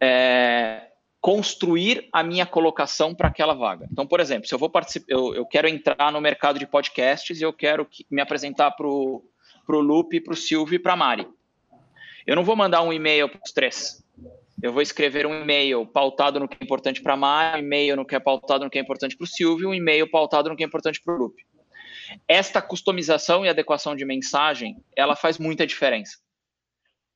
é, 0.00 0.88
construir 1.20 2.08
a 2.12 2.22
minha 2.22 2.44
colocação 2.44 3.14
para 3.14 3.28
aquela 3.28 3.54
vaga. 3.54 3.86
Então, 3.90 4.06
por 4.06 4.20
exemplo, 4.20 4.46
se 4.46 4.54
eu 4.54 4.58
vou 4.58 4.68
participar, 4.68 5.06
eu, 5.08 5.34
eu, 5.34 5.46
quero 5.46 5.68
entrar 5.68 6.12
no 6.12 6.20
mercado 6.20 6.58
de 6.58 6.66
podcasts 6.66 7.40
e 7.40 7.44
eu 7.44 7.52
quero 7.52 7.86
que, 7.86 8.04
me 8.10 8.20
apresentar 8.20 8.72
para 8.72 8.86
o 8.86 9.22
Lupe, 9.68 10.20
para 10.20 10.34
o 10.34 10.36
Silvio 10.36 10.76
e 10.76 10.78
para 10.78 10.92
a 10.92 10.96
Mari. 10.96 11.26
Eu 12.26 12.36
não 12.36 12.44
vou 12.44 12.56
mandar 12.56 12.82
um 12.82 12.92
e-mail 12.92 13.28
para 13.28 13.40
os 13.42 13.52
três 13.52 14.01
eu 14.62 14.72
vou 14.72 14.80
escrever 14.80 15.26
um 15.26 15.34
e-mail 15.34 15.84
pautado 15.84 16.38
no 16.38 16.48
que 16.48 16.56
é 16.58 16.64
importante 16.64 17.02
para 17.02 17.14
a 17.14 17.16
Maia, 17.16 17.56
um 17.56 17.58
e-mail 17.58 17.96
no 17.96 18.06
que 18.06 18.14
é 18.14 18.20
pautado 18.20 18.64
no 18.64 18.70
que 18.70 18.78
é 18.78 18.80
importante 18.80 19.16
para 19.16 19.24
o 19.24 19.26
Silvio, 19.26 19.70
um 19.70 19.74
e-mail 19.74 20.08
pautado 20.08 20.48
no 20.48 20.56
que 20.56 20.62
é 20.62 20.66
importante 20.66 21.00
para 21.04 21.12
o 21.12 21.18
Lupe. 21.18 21.44
Esta 22.28 22.62
customização 22.62 23.44
e 23.44 23.48
adequação 23.48 23.96
de 23.96 24.04
mensagem, 24.04 24.76
ela 24.96 25.16
faz 25.16 25.36
muita 25.36 25.66
diferença. 25.66 26.16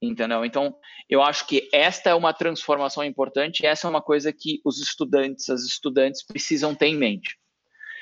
Entendeu? 0.03 0.45
Então, 0.45 0.77
eu 1.09 1.23
acho 1.23 1.47
que 1.47 1.69
esta 1.73 2.11
é 2.11 2.15
uma 2.15 2.35
transformação 2.35 3.05
importante, 3.05 3.61
e 3.61 3.67
essa 3.67 3.87
é 3.87 3.91
uma 3.91 4.03
coisa 4.03 4.33
que 4.33 4.61
os 4.65 4.81
estudantes, 4.81 5.49
as 5.49 5.63
estudantes 5.63 6.27
precisam 6.27 6.75
ter 6.75 6.87
em 6.87 6.97
mente. 6.97 7.39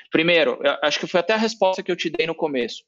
Primeiro, 0.09 0.59
acho 0.81 0.99
que 0.99 1.07
foi 1.07 1.19
até 1.19 1.33
a 1.33 1.37
resposta 1.37 1.83
que 1.83 1.91
eu 1.91 1.95
te 1.95 2.09
dei 2.09 2.25
no 2.25 2.33
começo 2.33 2.83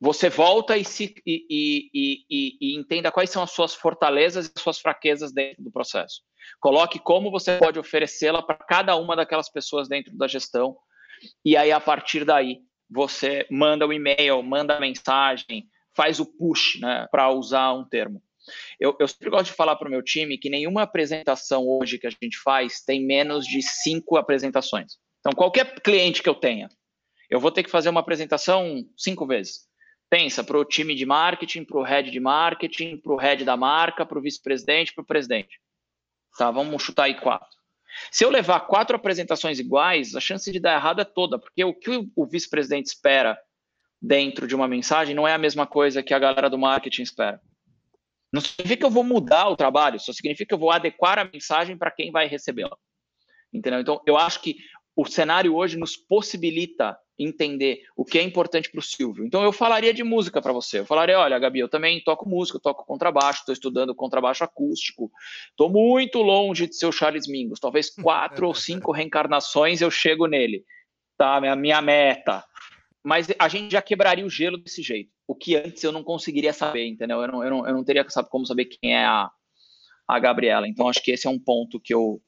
você 0.00 0.30
volta 0.30 0.78
e, 0.78 0.84
se, 0.84 1.14
e, 1.26 1.90
e, 1.92 2.24
e, 2.30 2.76
entenda 2.76 3.12
quais 3.12 3.28
são 3.28 3.42
as 3.42 3.50
suas 3.50 3.74
fortalezas 3.74 4.46
e 4.46 4.52
as 4.56 4.62
suas 4.62 4.78
fraquezas 4.78 5.30
dentro 5.30 5.62
do 5.62 5.70
processo. 5.70 6.22
Coloque 6.58 6.98
como 6.98 7.30
você 7.30 7.58
pode 7.58 7.78
oferecê-la 7.78 8.42
para 8.42 8.56
cada 8.56 8.96
uma 8.96 9.14
daquelas 9.14 9.50
pessoas 9.50 9.88
dentro 9.88 10.16
da 10.16 10.26
gestão, 10.26 10.76
e 11.44 11.54
aí, 11.54 11.70
a 11.70 11.78
partir 11.78 12.24
daí, 12.24 12.60
você 12.88 13.46
manda 13.50 13.86
o 13.86 13.92
e-mail, 13.92 14.42
manda 14.42 14.76
a 14.76 14.80
mensagem, 14.80 15.68
faz 15.94 16.18
o 16.18 16.24
push, 16.24 16.80
né, 16.80 17.06
para 17.10 17.30
usar 17.30 17.74
um 17.74 17.86
termo. 17.86 18.22
Eu, 18.80 18.96
eu 18.98 19.06
sempre 19.06 19.28
gosto 19.28 19.46
de 19.46 19.52
falar 19.52 19.76
para 19.76 19.86
o 19.86 19.90
meu 19.90 20.02
time 20.02 20.38
que 20.38 20.48
nenhuma 20.48 20.82
apresentação 20.82 21.68
hoje 21.68 21.98
que 21.98 22.06
a 22.06 22.10
gente 22.10 22.38
faz 22.38 22.80
tem 22.80 23.04
menos 23.04 23.44
de 23.44 23.60
cinco 23.60 24.16
apresentações. 24.16 24.94
Então, 25.20 25.32
qualquer 25.32 25.78
cliente 25.82 26.22
que 26.22 26.28
eu 26.28 26.34
tenha, 26.34 26.70
eu 27.28 27.38
vou 27.38 27.52
ter 27.52 27.62
que 27.62 27.70
fazer 27.70 27.90
uma 27.90 28.00
apresentação 28.00 28.82
cinco 28.96 29.26
vezes 29.26 29.69
pensa 30.10 30.42
para 30.42 30.58
o 30.58 30.64
time 30.64 30.94
de 30.94 31.06
marketing, 31.06 31.64
para 31.64 31.78
o 31.78 31.82
head 31.82 32.10
de 32.10 32.20
marketing, 32.20 32.96
para 32.96 33.12
o 33.12 33.16
head 33.16 33.44
da 33.44 33.56
marca, 33.56 34.04
para 34.04 34.18
o 34.18 34.20
vice-presidente, 34.20 34.92
para 34.92 35.02
o 35.02 35.06
presidente. 35.06 35.60
Tá, 36.36 36.50
vamos 36.50 36.82
chutar 36.82 37.04
aí 37.04 37.14
quatro. 37.14 37.48
Se 38.10 38.24
eu 38.24 38.30
levar 38.30 38.60
quatro 38.60 38.96
apresentações 38.96 39.58
iguais, 39.58 40.14
a 40.14 40.20
chance 40.20 40.50
de 40.50 40.58
dar 40.58 40.74
errado 40.74 41.00
é 41.00 41.04
toda, 41.04 41.38
porque 41.38 41.64
o 41.64 41.72
que 41.72 42.08
o 42.14 42.26
vice-presidente 42.26 42.86
espera 42.86 43.38
dentro 44.02 44.46
de 44.46 44.54
uma 44.54 44.66
mensagem 44.66 45.14
não 45.14 45.26
é 45.26 45.34
a 45.34 45.38
mesma 45.38 45.66
coisa 45.66 46.02
que 46.02 46.14
a 46.14 46.18
galera 46.18 46.50
do 46.50 46.58
marketing 46.58 47.02
espera. 47.02 47.40
Não 48.32 48.40
significa 48.40 48.80
que 48.80 48.86
eu 48.86 48.90
vou 48.90 49.04
mudar 49.04 49.48
o 49.48 49.56
trabalho, 49.56 49.98
só 49.98 50.12
significa 50.12 50.48
que 50.48 50.54
eu 50.54 50.58
vou 50.58 50.70
adequar 50.70 51.18
a 51.18 51.24
mensagem 51.24 51.76
para 51.76 51.90
quem 51.90 52.10
vai 52.10 52.26
recebê-la. 52.26 52.76
Entendeu? 53.52 53.80
Então, 53.80 54.00
eu 54.06 54.16
acho 54.16 54.40
que 54.40 54.56
o 54.94 55.04
cenário 55.04 55.54
hoje 55.54 55.76
nos 55.76 55.96
possibilita 55.96 56.96
entender 57.22 57.82
o 57.94 58.04
que 58.04 58.18
é 58.18 58.22
importante 58.22 58.70
para 58.70 58.78
o 58.78 58.82
Silvio. 58.82 59.24
Então 59.24 59.42
eu 59.42 59.52
falaria 59.52 59.92
de 59.92 60.02
música 60.02 60.40
para 60.40 60.52
você. 60.52 60.80
Eu 60.80 60.86
falaria, 60.86 61.18
olha, 61.18 61.38
Gabi, 61.38 61.60
eu 61.60 61.68
também 61.68 62.02
toco 62.02 62.28
música, 62.28 62.56
eu 62.56 62.62
toco 62.62 62.84
contrabaixo, 62.86 63.40
estou 63.40 63.52
estudando 63.52 63.94
contrabaixo 63.94 64.42
acústico. 64.42 65.10
Estou 65.50 65.68
muito 65.68 66.20
longe 66.22 66.66
de 66.66 66.74
ser 66.74 66.86
o 66.86 66.92
Charles 66.92 67.28
Mingus. 67.28 67.60
Talvez 67.60 67.90
quatro 67.94 68.46
ou 68.46 68.54
cinco 68.54 68.90
reencarnações 68.90 69.80
eu 69.80 69.90
chego 69.90 70.26
nele. 70.26 70.64
Tá, 71.16 71.40
minha, 71.40 71.54
minha 71.54 71.82
meta. 71.82 72.42
Mas 73.04 73.28
a 73.38 73.48
gente 73.48 73.72
já 73.72 73.82
quebraria 73.82 74.24
o 74.24 74.30
gelo 74.30 74.56
desse 74.56 74.82
jeito. 74.82 75.10
O 75.26 75.34
que 75.34 75.56
antes 75.56 75.84
eu 75.84 75.92
não 75.92 76.02
conseguiria 76.02 76.52
saber, 76.52 76.86
entendeu? 76.86 77.20
Eu 77.20 77.28
não, 77.28 77.44
eu 77.44 77.50
não, 77.50 77.66
eu 77.68 77.74
não 77.74 77.84
teria 77.84 78.04
como 78.30 78.46
saber 78.46 78.64
quem 78.64 78.94
é 78.94 79.04
a, 79.04 79.30
a 80.08 80.18
Gabriela. 80.18 80.66
Então 80.66 80.88
acho 80.88 81.02
que 81.02 81.10
esse 81.10 81.26
é 81.26 81.30
um 81.30 81.38
ponto 81.38 81.78
que 81.78 81.94
eu, 81.94 82.20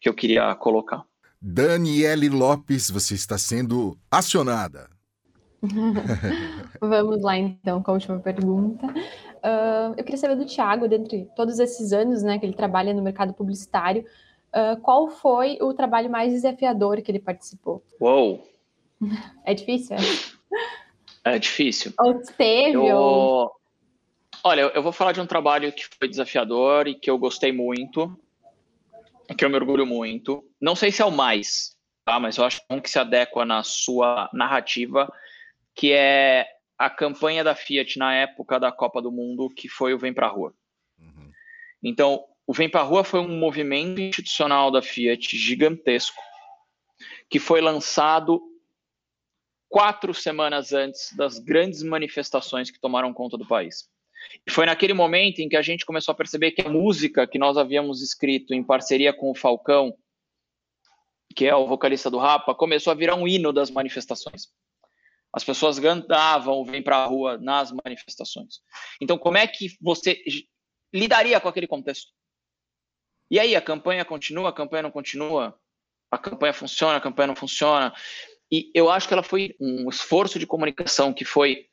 que 0.00 0.08
eu 0.08 0.14
queria 0.14 0.54
colocar. 0.54 1.04
Daniele 1.40 2.28
Lopes, 2.28 2.90
você 2.90 3.14
está 3.14 3.36
sendo 3.38 3.96
acionada. 4.10 4.88
Vamos 6.80 7.22
lá 7.22 7.38
então 7.38 7.82
com 7.82 7.90
a 7.90 7.94
última 7.94 8.18
pergunta. 8.18 8.86
Uh, 8.86 9.94
eu 9.96 10.04
queria 10.04 10.16
saber 10.16 10.36
do 10.36 10.46
Tiago, 10.46 10.88
dentre 10.88 11.28
todos 11.36 11.58
esses 11.58 11.92
anos 11.92 12.22
né, 12.22 12.38
que 12.38 12.46
ele 12.46 12.54
trabalha 12.54 12.92
no 12.92 13.02
mercado 13.02 13.32
publicitário, 13.32 14.04
uh, 14.48 14.80
qual 14.80 15.08
foi 15.08 15.58
o 15.60 15.72
trabalho 15.72 16.10
mais 16.10 16.32
desafiador 16.32 17.00
que 17.02 17.10
ele 17.10 17.20
participou? 17.20 17.82
Uou! 18.00 18.46
É 19.44 19.52
difícil? 19.52 19.94
É, 21.24 21.36
é 21.36 21.38
difícil. 21.38 21.92
Ou 22.00 22.14
teve? 22.36 22.76
Eu... 22.76 22.96
Ou... 22.96 23.52
Olha, 24.42 24.62
eu 24.74 24.82
vou 24.82 24.90
falar 24.90 25.12
de 25.12 25.20
um 25.20 25.26
trabalho 25.26 25.70
que 25.70 25.84
foi 25.98 26.08
desafiador 26.08 26.88
e 26.88 26.94
que 26.94 27.10
eu 27.10 27.18
gostei 27.18 27.52
muito, 27.52 28.18
que 29.34 29.44
eu 29.44 29.50
me 29.50 29.56
orgulho 29.56 29.86
muito. 29.86 30.44
Não 30.60 30.76
sei 30.76 30.90
se 30.90 31.02
é 31.02 31.04
o 31.04 31.10
mais, 31.10 31.76
tá? 32.04 32.20
mas 32.20 32.36
eu 32.36 32.44
acho 32.44 32.60
um 32.70 32.80
que 32.80 32.90
se 32.90 32.98
adequa 32.98 33.44
na 33.44 33.62
sua 33.62 34.28
narrativa, 34.32 35.12
que 35.74 35.92
é 35.92 36.46
a 36.78 36.90
campanha 36.90 37.42
da 37.42 37.54
Fiat 37.54 37.98
na 37.98 38.14
época 38.14 38.60
da 38.60 38.70
Copa 38.70 39.00
do 39.00 39.10
Mundo, 39.10 39.48
que 39.50 39.68
foi 39.68 39.94
o 39.94 39.98
Vem 39.98 40.12
Pra 40.12 40.28
Rua. 40.28 40.54
Uhum. 40.98 41.30
Então, 41.82 42.24
o 42.46 42.52
Vem 42.52 42.68
Pra 42.68 42.82
Rua 42.82 43.02
foi 43.02 43.20
um 43.20 43.38
movimento 43.38 44.00
institucional 44.00 44.70
da 44.70 44.82
Fiat 44.82 45.36
gigantesco, 45.36 46.20
que 47.28 47.38
foi 47.38 47.60
lançado 47.60 48.40
quatro 49.68 50.14
semanas 50.14 50.72
antes 50.72 51.12
das 51.16 51.38
grandes 51.38 51.82
manifestações 51.82 52.70
que 52.70 52.80
tomaram 52.80 53.12
conta 53.12 53.36
do 53.36 53.46
país. 53.46 53.88
E 54.46 54.50
foi 54.50 54.66
naquele 54.66 54.92
momento 54.92 55.40
em 55.40 55.48
que 55.48 55.56
a 55.56 55.62
gente 55.62 55.84
começou 55.84 56.12
a 56.12 56.16
perceber 56.16 56.52
que 56.52 56.62
a 56.62 56.68
música 56.68 57.26
que 57.26 57.38
nós 57.38 57.56
havíamos 57.56 58.02
escrito 58.02 58.54
em 58.54 58.62
parceria 58.62 59.12
com 59.12 59.30
o 59.30 59.34
Falcão, 59.34 59.96
que 61.34 61.46
é 61.46 61.54
o 61.54 61.66
vocalista 61.66 62.10
do 62.10 62.18
Rapa, 62.18 62.54
começou 62.54 62.90
a 62.90 62.94
virar 62.94 63.14
um 63.14 63.28
hino 63.28 63.52
das 63.52 63.70
manifestações. 63.70 64.48
As 65.32 65.44
pessoas 65.44 65.78
cantavam, 65.78 66.64
vem 66.64 66.82
para 66.82 66.96
a 66.96 67.04
rua 67.04 67.36
nas 67.36 67.70
manifestações. 67.70 68.60
Então, 69.00 69.18
como 69.18 69.36
é 69.36 69.46
que 69.46 69.76
você 69.80 70.22
lidaria 70.92 71.38
com 71.38 71.48
aquele 71.48 71.66
contexto? 71.66 72.10
E 73.30 73.38
aí, 73.38 73.54
a 73.54 73.60
campanha 73.60 74.04
continua, 74.04 74.48
a 74.48 74.52
campanha 74.52 74.84
não 74.84 74.90
continua? 74.90 75.58
A 76.10 76.16
campanha 76.16 76.54
funciona, 76.54 76.96
a 76.96 77.00
campanha 77.00 77.26
não 77.26 77.36
funciona? 77.36 77.92
E 78.50 78.70
eu 78.72 78.88
acho 78.88 79.08
que 79.08 79.12
ela 79.12 79.22
foi 79.22 79.54
um 79.60 79.90
esforço 79.90 80.38
de 80.38 80.46
comunicação 80.46 81.12
que 81.12 81.24
foi 81.24 81.68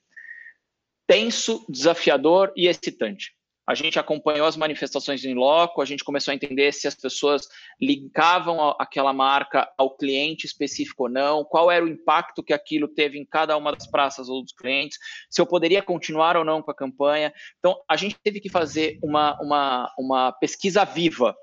tenso, 1.08 1.66
desafiador 1.70 2.52
e 2.56 2.68
excitante. 2.68 3.32
A 3.66 3.76
gente 3.76 3.98
acompanhou 3.98 4.46
as 4.46 4.58
manifestações 4.58 5.24
em 5.24 5.34
loco, 5.34 5.82
a 5.82 5.86
gente 5.86 6.04
começou 6.04 6.34
a 6.34 6.36
entender 6.36 6.74
se 6.74 6.86
as 6.86 6.96
pessoas 6.96 7.48
linkavam 7.80 8.76
aquela 8.78 9.14
marca 9.14 9.72
ao 9.78 9.96
cliente 9.96 10.46
específico 10.46 11.04
ou 11.04 11.10
não, 11.10 11.46
qual 11.46 11.72
era 11.72 11.84
o 11.84 11.88
impacto 11.88 12.44
que 12.44 12.52
aquilo 12.52 12.90
teve 12.90 13.18
em 13.18 13.26
cada 13.26 13.56
uma 13.56 13.72
das 13.72 13.88
praças 13.88 14.28
ou 14.28 14.44
dos 14.44 14.52
clientes, 14.52 14.98
se 15.30 15.40
eu 15.40 15.46
poderia 15.46 15.82
continuar 15.82 16.36
ou 16.36 16.44
não 16.44 16.62
com 16.62 16.72
a 16.72 16.76
campanha. 16.76 17.34
Então, 17.60 17.82
a 17.90 17.96
gente 17.96 18.18
teve 18.22 18.42
que 18.42 18.50
fazer 18.50 19.00
uma, 19.02 19.40
uma, 19.42 19.94
uma 19.98 20.32
pesquisa 20.34 20.84
viva 20.84 21.34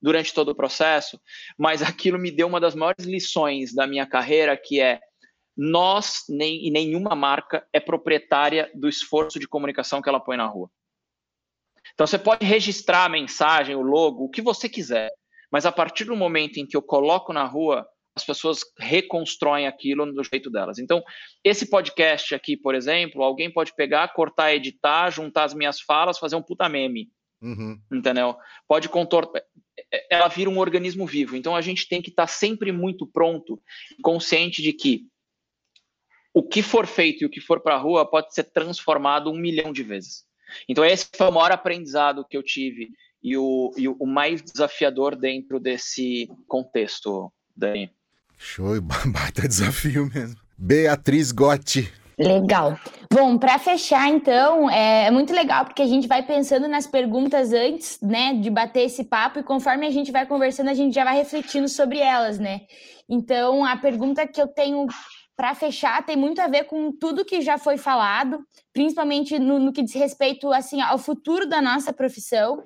durante 0.00 0.32
todo 0.32 0.50
o 0.50 0.56
processo, 0.56 1.20
mas 1.58 1.82
aquilo 1.84 2.18
me 2.18 2.30
deu 2.30 2.46
uma 2.46 2.60
das 2.60 2.74
maiores 2.74 3.04
lições 3.04 3.74
da 3.74 3.86
minha 3.86 4.06
carreira, 4.06 4.56
que 4.56 4.80
é 4.80 4.98
nós 5.56 6.24
nem, 6.28 6.66
e 6.66 6.70
nenhuma 6.70 7.14
marca 7.14 7.66
é 7.72 7.80
proprietária 7.80 8.70
do 8.74 8.88
esforço 8.88 9.38
de 9.38 9.48
comunicação 9.48 10.02
que 10.02 10.08
ela 10.08 10.20
põe 10.20 10.36
na 10.36 10.46
rua. 10.46 10.70
Então 11.94 12.06
você 12.06 12.18
pode 12.18 12.44
registrar 12.44 13.04
a 13.04 13.08
mensagem, 13.08 13.74
o 13.74 13.80
logo, 13.80 14.24
o 14.24 14.28
que 14.28 14.42
você 14.42 14.68
quiser, 14.68 15.10
mas 15.50 15.64
a 15.64 15.72
partir 15.72 16.04
do 16.04 16.16
momento 16.16 16.58
em 16.58 16.66
que 16.66 16.76
eu 16.76 16.82
coloco 16.82 17.32
na 17.32 17.44
rua, 17.44 17.86
as 18.14 18.24
pessoas 18.24 18.60
reconstroem 18.78 19.66
aquilo 19.66 20.10
do 20.12 20.24
jeito 20.24 20.50
delas. 20.50 20.78
Então, 20.78 21.02
esse 21.44 21.68
podcast 21.68 22.34
aqui, 22.34 22.56
por 22.56 22.74
exemplo, 22.74 23.22
alguém 23.22 23.52
pode 23.52 23.74
pegar, 23.74 24.08
cortar, 24.14 24.54
editar, 24.54 25.10
juntar 25.10 25.44
as 25.44 25.54
minhas 25.54 25.80
falas, 25.80 26.18
fazer 26.18 26.34
um 26.34 26.42
puta 26.42 26.68
meme. 26.68 27.10
Uhum. 27.42 27.78
Entendeu? 27.92 28.34
Pode 28.66 28.88
contornar. 28.88 29.42
Ela 30.10 30.28
vira 30.28 30.48
um 30.48 30.58
organismo 30.58 31.06
vivo. 31.06 31.36
Então 31.36 31.54
a 31.54 31.60
gente 31.60 31.86
tem 31.86 32.00
que 32.00 32.08
estar 32.08 32.26
sempre 32.26 32.72
muito 32.72 33.06
pronto, 33.06 33.60
consciente 34.02 34.62
de 34.62 34.72
que 34.72 35.06
o 36.36 36.42
que 36.42 36.62
for 36.62 36.86
feito 36.86 37.22
e 37.22 37.26
o 37.26 37.30
que 37.30 37.40
for 37.40 37.60
para 37.60 37.76
a 37.76 37.78
rua 37.78 38.04
pode 38.04 38.34
ser 38.34 38.44
transformado 38.44 39.30
um 39.30 39.38
milhão 39.38 39.72
de 39.72 39.82
vezes. 39.82 40.22
Então, 40.68 40.84
esse 40.84 41.08
foi 41.16 41.28
o 41.28 41.32
maior 41.32 41.50
aprendizado 41.50 42.26
que 42.28 42.36
eu 42.36 42.42
tive 42.42 42.90
e 43.22 43.38
o, 43.38 43.72
e 43.74 43.88
o 43.88 44.04
mais 44.04 44.42
desafiador 44.42 45.16
dentro 45.16 45.58
desse 45.58 46.28
contexto, 46.46 47.32
Dani. 47.56 47.90
Show, 48.36 48.78
baita 49.10 49.48
desafio 49.48 50.10
mesmo. 50.14 50.38
Beatriz 50.58 51.32
Gotti. 51.32 51.90
Legal. 52.18 52.78
Bom, 53.10 53.38
para 53.38 53.58
fechar, 53.58 54.06
então, 54.10 54.70
é, 54.70 55.06
é 55.06 55.10
muito 55.10 55.32
legal 55.32 55.64
porque 55.64 55.80
a 55.80 55.86
gente 55.86 56.06
vai 56.06 56.22
pensando 56.22 56.68
nas 56.68 56.86
perguntas 56.86 57.54
antes, 57.54 57.98
né, 58.02 58.34
de 58.34 58.50
bater 58.50 58.82
esse 58.82 59.04
papo 59.04 59.38
e 59.38 59.42
conforme 59.42 59.86
a 59.86 59.90
gente 59.90 60.12
vai 60.12 60.26
conversando, 60.26 60.68
a 60.68 60.74
gente 60.74 60.94
já 60.94 61.04
vai 61.04 61.16
refletindo 61.16 61.66
sobre 61.66 61.98
elas, 61.98 62.38
né? 62.38 62.62
Então, 63.08 63.64
a 63.64 63.76
pergunta 63.76 64.26
que 64.26 64.40
eu 64.40 64.48
tenho 64.48 64.86
para 65.36 65.54
fechar, 65.54 66.04
tem 66.04 66.16
muito 66.16 66.40
a 66.40 66.46
ver 66.46 66.64
com 66.64 66.90
tudo 66.90 67.24
que 67.24 67.42
já 67.42 67.58
foi 67.58 67.76
falado, 67.76 68.42
principalmente 68.72 69.38
no, 69.38 69.58
no 69.58 69.72
que 69.72 69.82
diz 69.82 69.94
respeito 69.94 70.50
assim, 70.50 70.80
ao 70.80 70.98
futuro 70.98 71.46
da 71.46 71.60
nossa 71.60 71.92
profissão. 71.92 72.64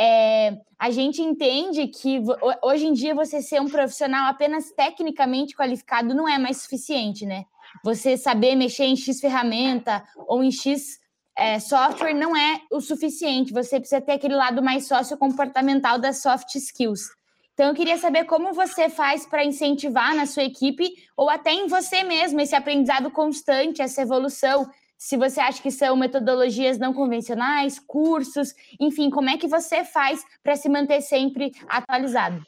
É, 0.00 0.56
a 0.78 0.90
gente 0.90 1.20
entende 1.20 1.86
que 1.88 2.22
hoje 2.62 2.86
em 2.86 2.92
dia 2.92 3.14
você 3.14 3.42
ser 3.42 3.60
um 3.60 3.68
profissional 3.68 4.26
apenas 4.26 4.70
tecnicamente 4.72 5.54
qualificado 5.54 6.14
não 6.14 6.28
é 6.28 6.38
mais 6.38 6.62
suficiente, 6.62 7.26
né? 7.26 7.44
Você 7.84 8.16
saber 8.16 8.54
mexer 8.54 8.84
em 8.84 8.96
X 8.96 9.20
ferramenta 9.20 10.02
ou 10.26 10.42
em 10.42 10.50
X 10.50 10.98
é, 11.36 11.60
software 11.60 12.14
não 12.14 12.36
é 12.36 12.60
o 12.72 12.80
suficiente. 12.80 13.52
Você 13.52 13.78
precisa 13.78 14.00
ter 14.00 14.12
aquele 14.12 14.34
lado 14.34 14.62
mais 14.62 14.88
sociocomportamental 14.88 15.98
das 15.98 16.22
soft 16.22 16.54
skills. 16.54 17.17
Então, 17.58 17.70
eu 17.70 17.74
queria 17.74 17.98
saber 17.98 18.22
como 18.22 18.52
você 18.52 18.88
faz 18.88 19.26
para 19.26 19.44
incentivar 19.44 20.14
na 20.14 20.26
sua 20.26 20.44
equipe 20.44 20.94
ou 21.16 21.28
até 21.28 21.50
em 21.50 21.66
você 21.66 22.04
mesmo 22.04 22.40
esse 22.40 22.54
aprendizado 22.54 23.10
constante, 23.10 23.82
essa 23.82 24.00
evolução. 24.00 24.70
Se 24.96 25.16
você 25.16 25.40
acha 25.40 25.60
que 25.60 25.72
são 25.72 25.96
metodologias 25.96 26.78
não 26.78 26.94
convencionais, 26.94 27.80
cursos, 27.80 28.54
enfim, 28.78 29.10
como 29.10 29.28
é 29.28 29.36
que 29.36 29.48
você 29.48 29.84
faz 29.84 30.24
para 30.40 30.54
se 30.54 30.68
manter 30.68 31.00
sempre 31.00 31.50
atualizado? 31.68 32.40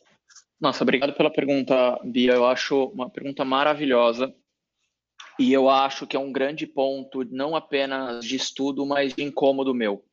Nossa, 0.61 0.85
obrigado 0.85 1.13
pela 1.15 1.29
pergunta, 1.29 1.99
Bia. 2.05 2.35
Eu 2.35 2.47
acho 2.47 2.85
uma 2.95 3.11
pergunta 3.11 3.45
maravilhosa. 3.45 4.33
E 5.41 5.53
eu 5.53 5.69
acho 5.69 6.07
que 6.07 6.17
é 6.17 6.21
um 6.21 6.31
grande 6.31 6.69
ponto, 6.69 7.25
não 7.25 7.57
apenas 7.57 8.25
de 8.25 8.37
estudo, 8.37 8.87
mas 8.87 9.13
de 9.13 9.25
incômodo 9.25 9.75
meu. 9.75 10.05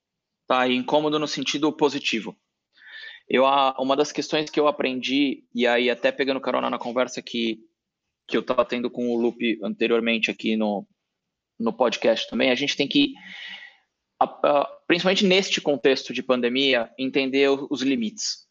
Tá? 0.48 0.68
E 0.68 0.76
incômodo 0.76 1.20
no 1.20 1.28
sentido 1.28 1.72
positivo. 1.72 2.36
Eu, 3.30 3.44
uma 3.78 3.96
das 3.96 4.12
questões 4.12 4.50
que 4.50 4.60
eu 4.60 4.68
aprendi, 4.68 5.44
e 5.54 5.68
aí 5.68 5.90
até 5.90 6.12
pegando 6.12 6.40
carona 6.40 6.70
na 6.70 6.80
conversa 6.80 7.22
que, 7.22 7.60
que 8.26 8.38
eu 8.38 8.42
estava 8.42 8.64
tendo 8.64 8.90
com 8.90 9.10
o 9.10 9.20
Lupe 9.20 9.60
anteriormente 9.62 10.32
aqui 10.32 10.56
no, 10.56 10.88
no 11.60 11.74
podcast 11.74 12.30
também, 12.30 12.52
a 12.52 12.56
gente 12.56 12.78
tem 12.78 12.88
que, 12.88 13.14
principalmente 14.88 15.26
neste 15.26 15.60
contexto 15.60 16.14
de 16.14 16.24
pandemia, 16.24 16.90
entender 16.98 17.50
os 17.50 17.82
limites. 17.82 18.48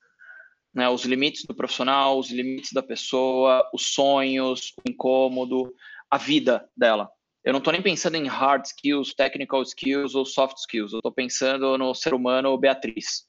Né, 0.74 0.86
os 0.90 1.06
limites 1.06 1.46
do 1.46 1.54
profissional, 1.54 2.18
os 2.18 2.30
limites 2.30 2.70
da 2.70 2.82
pessoa, 2.82 3.66
os 3.72 3.94
sonhos, 3.94 4.74
o 4.86 4.90
incômodo, 4.90 5.72
a 6.10 6.18
vida 6.18 6.68
dela. 6.76 7.10
Eu 7.42 7.54
não 7.54 7.58
estou 7.58 7.72
nem 7.72 7.80
pensando 7.80 8.16
em 8.16 8.26
hard 8.26 8.66
skills, 8.66 9.14
technical 9.14 9.62
skills 9.62 10.14
ou 10.14 10.26
soft 10.26 10.58
skills. 10.58 10.92
Eu 10.92 10.98
estou 10.98 11.12
pensando 11.12 11.78
no 11.78 11.94
ser 11.94 12.12
humano 12.12 12.58
Beatriz 12.58 13.24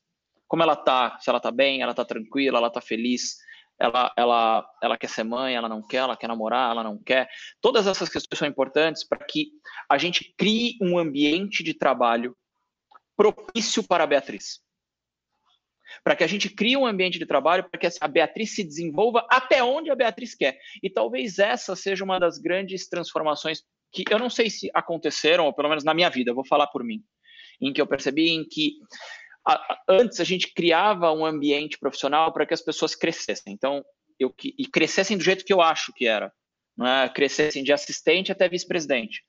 como 0.47 0.63
ela 0.63 0.75
tá, 0.75 1.17
se 1.19 1.29
ela 1.29 1.39
tá 1.39 1.51
bem, 1.51 1.81
ela 1.81 1.93
tá 1.93 2.05
tranquila, 2.05 2.57
ela 2.57 2.69
tá 2.69 2.81
feliz, 2.81 3.37
ela, 3.79 4.11
ela, 4.17 4.69
ela 4.81 4.97
quer 4.97 5.09
ser 5.09 5.23
mãe, 5.23 5.55
ela 5.55 5.69
não 5.69 5.85
quer, 5.85 5.97
ela 5.97 6.17
quer 6.17 6.27
namorar, 6.27 6.71
ela 6.71 6.83
não 6.83 6.97
quer. 6.97 7.29
Todas 7.61 7.85
essas 7.85 8.09
questões 8.09 8.39
são 8.39 8.47
importantes 8.47 9.03
para 9.03 9.23
que 9.23 9.51
a 9.89 9.97
gente 9.97 10.33
crie 10.37 10.77
um 10.81 10.97
ambiente 10.97 11.63
de 11.63 11.73
trabalho 11.73 12.35
propício 13.15 13.83
para 13.83 14.03
a 14.03 14.07
Beatriz. 14.07 14.59
Para 16.03 16.15
que 16.15 16.23
a 16.23 16.27
gente 16.27 16.49
crie 16.49 16.75
um 16.75 16.85
ambiente 16.85 17.19
de 17.19 17.25
trabalho 17.25 17.69
para 17.69 17.79
que 17.79 17.87
a 17.99 18.07
Beatriz 18.07 18.55
se 18.55 18.63
desenvolva 18.63 19.25
até 19.29 19.63
onde 19.63 19.89
a 19.89 19.95
Beatriz 19.95 20.35
quer. 20.35 20.59
E 20.81 20.89
talvez 20.89 21.39
essa 21.39 21.75
seja 21.75 22.03
uma 22.03 22.19
das 22.19 22.37
grandes 22.37 22.87
transformações 22.89 23.63
que 23.91 24.03
eu 24.09 24.19
não 24.19 24.29
sei 24.29 24.49
se 24.49 24.69
aconteceram, 24.73 25.45
ou 25.45 25.53
pelo 25.53 25.69
menos 25.69 25.83
na 25.83 25.93
minha 25.93 26.09
vida, 26.09 26.33
vou 26.33 26.45
falar 26.45 26.67
por 26.67 26.83
mim, 26.83 27.03
em 27.61 27.71
que 27.71 27.81
eu 27.81 27.87
percebi 27.87 28.29
em 28.29 28.43
que 28.43 28.73
antes 29.87 30.19
a 30.19 30.23
gente 30.23 30.53
criava 30.53 31.11
um 31.11 31.25
ambiente 31.25 31.77
profissional 31.77 32.33
para 32.33 32.45
que 32.45 32.53
as 32.53 32.61
pessoas 32.61 32.95
crescessem. 32.95 33.53
Então, 33.53 33.83
eu, 34.19 34.33
e 34.43 34.65
crescessem 34.65 35.17
do 35.17 35.23
jeito 35.23 35.45
que 35.45 35.53
eu 35.53 35.61
acho 35.61 35.93
que 35.93 36.07
era, 36.07 36.33
é? 36.81 37.09
crescessem 37.09 37.63
de 37.63 37.71
assistente 37.71 38.31
até 38.31 38.49
vice-presidente. 38.49 39.23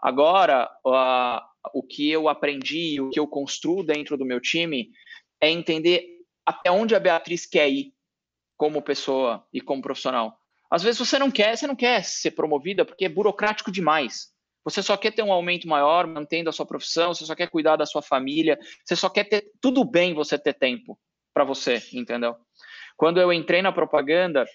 Agora, 0.00 0.68
uh, 0.84 1.40
o 1.72 1.82
que 1.82 2.10
eu 2.10 2.28
aprendi, 2.28 3.00
o 3.00 3.10
que 3.10 3.20
eu 3.20 3.26
construo 3.26 3.84
dentro 3.84 4.16
do 4.16 4.24
meu 4.24 4.40
time 4.40 4.90
é 5.40 5.48
entender 5.48 6.04
até 6.44 6.70
onde 6.70 6.94
a 6.94 7.00
Beatriz 7.00 7.46
quer 7.46 7.70
ir 7.70 7.94
como 8.56 8.82
pessoa 8.82 9.46
e 9.52 9.60
como 9.60 9.80
profissional. 9.80 10.36
Às 10.70 10.82
vezes 10.82 10.98
você 10.98 11.18
não 11.18 11.30
quer, 11.30 11.56
você 11.56 11.66
não 11.66 11.76
quer 11.76 12.04
ser 12.04 12.32
promovida 12.32 12.84
porque 12.84 13.04
é 13.04 13.08
burocrático 13.08 13.70
demais. 13.70 14.31
Você 14.64 14.82
só 14.82 14.96
quer 14.96 15.10
ter 15.10 15.22
um 15.22 15.32
aumento 15.32 15.66
maior, 15.66 16.06
mantendo 16.06 16.48
a 16.48 16.52
sua 16.52 16.66
profissão, 16.66 17.14
você 17.14 17.24
só 17.24 17.34
quer 17.34 17.48
cuidar 17.48 17.76
da 17.76 17.86
sua 17.86 18.02
família, 18.02 18.58
você 18.84 18.94
só 18.94 19.08
quer 19.08 19.24
ter 19.24 19.50
tudo 19.60 19.84
bem 19.84 20.14
você 20.14 20.38
ter 20.38 20.54
tempo 20.54 20.98
para 21.34 21.44
você, 21.44 21.82
entendeu? 21.92 22.36
Quando 22.96 23.20
eu 23.20 23.32
entrei 23.32 23.62
na 23.62 23.72
propaganda, 23.72 24.46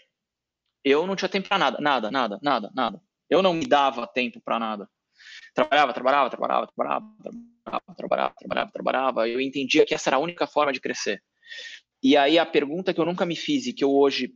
eu 0.84 1.06
não 1.06 1.16
tinha 1.16 1.28
tempo 1.28 1.50
para 1.50 1.58
nada, 1.58 1.78
nada, 1.82 2.12
nada, 2.12 2.40
nada, 2.42 2.72
nada. 2.74 3.02
Eu 3.30 3.42
não 3.42 3.54
me 3.54 3.66
dava 3.66 4.08
tempo 4.08 4.40
para 4.40 4.58
nada. 4.58 4.90
Trabalhava, 5.54 5.94
trabalhava, 5.94 6.30
trabalhava, 6.30 6.68
trabalhava, 6.68 7.06
trabalhava, 7.22 7.96
trabalhava, 7.96 8.36
trabalhava, 8.38 8.72
trabalhava. 8.72 9.28
Eu 9.28 9.42
entendia 9.42 9.86
que 9.86 9.94
essa 9.94 10.10
era 10.10 10.18
a 10.18 10.22
única 10.22 10.48
forma 10.48 10.72
de 10.72 10.80
crescer. 10.80 11.22
E 12.02 12.16
aí 12.16 12.38
a 12.38 12.46
pergunta 12.46 12.94
que 12.94 13.02
eu 13.02 13.06
nunca 13.06 13.26
me 13.26 13.36
fiz 13.36 13.66
e 13.66 13.74
que 13.74 13.84
eu 13.84 13.92
hoje 13.92 14.32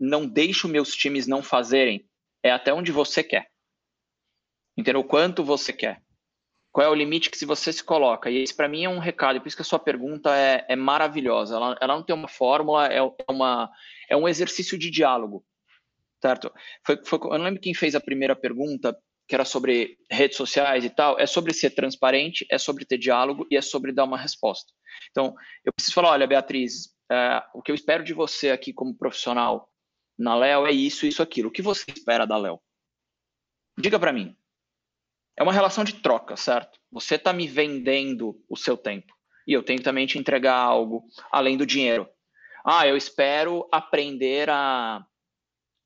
não 0.00 0.26
deixo 0.26 0.66
meus 0.66 0.96
times 0.96 1.26
não 1.26 1.42
fazerem 1.42 2.08
é 2.42 2.50
até 2.50 2.72
onde 2.72 2.90
você 2.90 3.22
quer. 3.22 3.51
Entendeu? 4.76 5.04
Quanto 5.04 5.44
você 5.44 5.72
quer. 5.72 6.02
Qual 6.72 6.86
é 6.86 6.88
o 6.88 6.94
limite 6.94 7.30
que 7.30 7.36
se 7.36 7.44
você 7.44 7.70
se 7.70 7.84
coloca? 7.84 8.30
E 8.30 8.38
esse 8.38 8.54
para 8.54 8.68
mim 8.68 8.84
é 8.84 8.88
um 8.88 8.98
recado, 8.98 9.38
por 9.38 9.46
isso 9.46 9.56
que 9.56 9.62
a 9.62 9.64
sua 9.64 9.78
pergunta 9.78 10.34
é, 10.34 10.64
é 10.70 10.74
maravilhosa. 10.74 11.56
Ela, 11.56 11.76
ela, 11.78 11.94
não 11.94 12.02
tem 12.02 12.16
uma 12.16 12.28
fórmula, 12.28 12.90
é, 12.90 12.96
é, 12.96 13.30
uma, 13.30 13.70
é 14.08 14.16
um 14.16 14.26
exercício 14.26 14.78
de 14.78 14.90
diálogo, 14.90 15.44
certo? 16.22 16.50
Foi, 16.84 16.98
foi, 17.04 17.18
eu 17.24 17.38
não 17.38 17.44
lembro 17.44 17.60
quem 17.60 17.74
fez 17.74 17.94
a 17.94 18.00
primeira 18.00 18.34
pergunta, 18.34 18.96
que 19.28 19.34
era 19.34 19.44
sobre 19.44 19.98
redes 20.10 20.38
sociais 20.38 20.82
e 20.82 20.90
tal, 20.90 21.18
é 21.18 21.26
sobre 21.26 21.52
ser 21.52 21.70
transparente, 21.70 22.46
é 22.50 22.56
sobre 22.56 22.86
ter 22.86 22.96
diálogo 22.96 23.46
e 23.50 23.56
é 23.56 23.60
sobre 23.60 23.92
dar 23.92 24.04
uma 24.04 24.16
resposta. 24.16 24.72
Então, 25.10 25.34
eu 25.62 25.72
preciso 25.74 25.94
falar, 25.94 26.12
olha, 26.12 26.26
Beatriz, 26.26 26.88
é, 27.10 27.42
o 27.52 27.60
que 27.60 27.70
eu 27.70 27.74
espero 27.74 28.02
de 28.02 28.14
você 28.14 28.50
aqui 28.50 28.72
como 28.72 28.96
profissional 28.96 29.68
na 30.18 30.34
Léo 30.34 30.66
é 30.66 30.72
isso, 30.72 31.06
isso, 31.06 31.22
aquilo. 31.22 31.50
O 31.50 31.52
que 31.52 31.60
você 31.60 31.84
espera 31.90 32.26
da 32.26 32.38
Léo? 32.38 32.58
Diga 33.78 33.98
para 33.98 34.12
mim. 34.12 34.34
É 35.36 35.42
uma 35.42 35.52
relação 35.52 35.84
de 35.84 35.94
troca, 35.94 36.36
certo? 36.36 36.78
Você 36.90 37.14
está 37.14 37.32
me 37.32 37.46
vendendo 37.46 38.38
o 38.48 38.56
seu 38.56 38.76
tempo 38.76 39.12
e 39.46 39.52
eu 39.52 39.62
tenho 39.62 39.82
também 39.82 40.06
te 40.06 40.18
entregar 40.18 40.56
algo 40.56 41.04
além 41.30 41.56
do 41.56 41.66
dinheiro. 41.66 42.08
Ah, 42.64 42.86
eu 42.86 42.96
espero 42.96 43.66
aprender 43.72 44.48
a, 44.48 45.04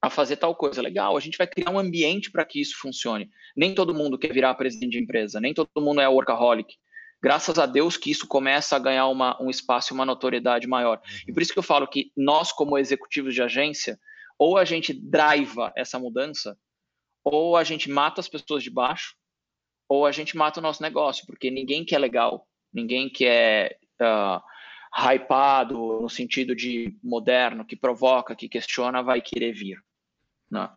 a 0.02 0.10
fazer 0.10 0.36
tal 0.36 0.54
coisa. 0.54 0.82
Legal, 0.82 1.16
a 1.16 1.20
gente 1.20 1.38
vai 1.38 1.46
criar 1.46 1.70
um 1.70 1.78
ambiente 1.78 2.30
para 2.30 2.44
que 2.44 2.60
isso 2.60 2.78
funcione. 2.78 3.30
Nem 3.56 3.74
todo 3.74 3.94
mundo 3.94 4.18
quer 4.18 4.32
virar 4.32 4.54
presidente 4.54 4.92
de 4.92 5.02
empresa, 5.02 5.40
nem 5.40 5.54
todo 5.54 5.70
mundo 5.78 6.00
é 6.00 6.08
workaholic. 6.08 6.74
Graças 7.22 7.58
a 7.58 7.64
Deus 7.64 7.96
que 7.96 8.10
isso 8.10 8.26
começa 8.26 8.76
a 8.76 8.78
ganhar 8.78 9.08
uma, 9.08 9.40
um 9.42 9.48
espaço 9.48 9.92
e 9.92 9.94
uma 9.94 10.04
notoriedade 10.04 10.66
maior. 10.66 11.00
E 11.26 11.32
por 11.32 11.40
isso 11.40 11.52
que 11.52 11.58
eu 11.58 11.62
falo 11.62 11.88
que 11.88 12.12
nós, 12.16 12.52
como 12.52 12.76
executivos 12.76 13.34
de 13.34 13.42
agência, 13.42 13.98
ou 14.38 14.58
a 14.58 14.64
gente 14.64 14.92
driva 14.92 15.72
essa 15.74 15.98
mudança, 15.98 16.58
ou 17.24 17.56
a 17.56 17.64
gente 17.64 17.90
mata 17.90 18.20
as 18.20 18.28
pessoas 18.28 18.62
de 18.62 18.70
baixo, 18.70 19.16
ou 19.88 20.06
a 20.06 20.12
gente 20.12 20.36
mata 20.36 20.60
o 20.60 20.62
nosso 20.62 20.82
negócio, 20.82 21.26
porque 21.26 21.50
ninguém 21.50 21.84
que 21.84 21.94
é 21.94 21.98
legal, 21.98 22.46
ninguém 22.72 23.08
que 23.08 23.24
é 23.24 23.76
uh, 24.00 24.40
hypado 24.96 26.00
no 26.00 26.08
sentido 26.08 26.54
de 26.54 26.96
moderno, 27.02 27.64
que 27.64 27.76
provoca, 27.76 28.34
que 28.34 28.48
questiona, 28.48 29.02
vai 29.02 29.20
querer 29.20 29.52
vir. 29.52 29.78
Né? 30.50 30.68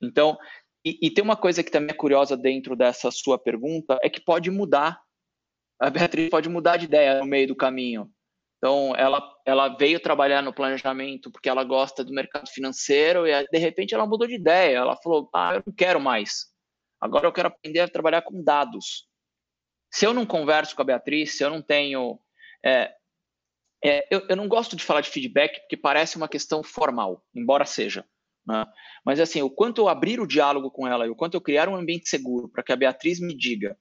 Então, 0.00 0.38
e, 0.84 0.98
e, 1.02 1.10
tem 1.10 1.24
uma 1.24 1.36
coisa 1.36 1.62
que 1.62 1.70
também 1.70 1.90
é 1.90 1.96
curiosa 1.96 2.36
dentro 2.36 2.76
dessa 2.76 3.10
sua 3.10 3.38
pergunta, 3.38 3.98
é 4.02 4.10
que 4.10 4.20
pode 4.20 4.50
mudar. 4.50 5.00
A 5.80 5.90
Beatriz 5.90 6.28
pode 6.30 6.48
mudar 6.48 6.76
de 6.76 6.84
ideia 6.84 7.18
no 7.18 7.26
meio 7.26 7.48
do 7.48 7.56
caminho. 7.56 8.10
Então, 8.58 8.94
ela, 8.96 9.22
ela 9.44 9.68
veio 9.68 10.00
trabalhar 10.00 10.42
no 10.42 10.52
planejamento 10.52 11.30
porque 11.30 11.48
ela 11.48 11.64
gosta 11.64 12.04
do 12.04 12.12
mercado 12.12 12.48
financeiro 12.48 13.26
e, 13.26 13.46
de 13.48 13.58
repente, 13.58 13.94
ela 13.94 14.06
mudou 14.06 14.26
de 14.26 14.34
ideia. 14.34 14.78
Ela 14.78 14.96
falou: 14.96 15.28
Ah, 15.34 15.54
eu 15.56 15.62
não 15.66 15.74
quero 15.74 16.00
mais. 16.00 16.53
Agora 17.04 17.26
eu 17.26 17.32
quero 17.32 17.48
aprender 17.48 17.80
a 17.80 17.88
trabalhar 17.88 18.22
com 18.22 18.42
dados. 18.42 19.06
Se 19.92 20.06
eu 20.06 20.14
não 20.14 20.24
converso 20.24 20.74
com 20.74 20.82
a 20.82 20.86
Beatriz, 20.86 21.36
se 21.36 21.44
eu 21.44 21.50
não 21.50 21.60
tenho. 21.60 22.18
É, 22.64 22.94
é, 23.84 24.08
eu, 24.10 24.26
eu 24.28 24.36
não 24.36 24.48
gosto 24.48 24.74
de 24.74 24.82
falar 24.82 25.02
de 25.02 25.10
feedback 25.10 25.60
porque 25.60 25.76
parece 25.76 26.16
uma 26.16 26.28
questão 26.28 26.62
formal, 26.62 27.22
embora 27.34 27.66
seja. 27.66 28.04
Né? 28.46 28.64
Mas, 29.04 29.20
assim, 29.20 29.42
o 29.42 29.50
quanto 29.50 29.82
eu 29.82 29.88
abrir 29.88 30.18
o 30.18 30.26
diálogo 30.26 30.70
com 30.70 30.88
ela 30.88 31.06
e 31.06 31.10
o 31.10 31.16
quanto 31.16 31.34
eu 31.34 31.40
criar 31.40 31.68
um 31.68 31.76
ambiente 31.76 32.08
seguro 32.08 32.48
para 32.48 32.62
que 32.62 32.72
a 32.72 32.76
Beatriz 32.76 33.20
me 33.20 33.36
diga 33.36 33.76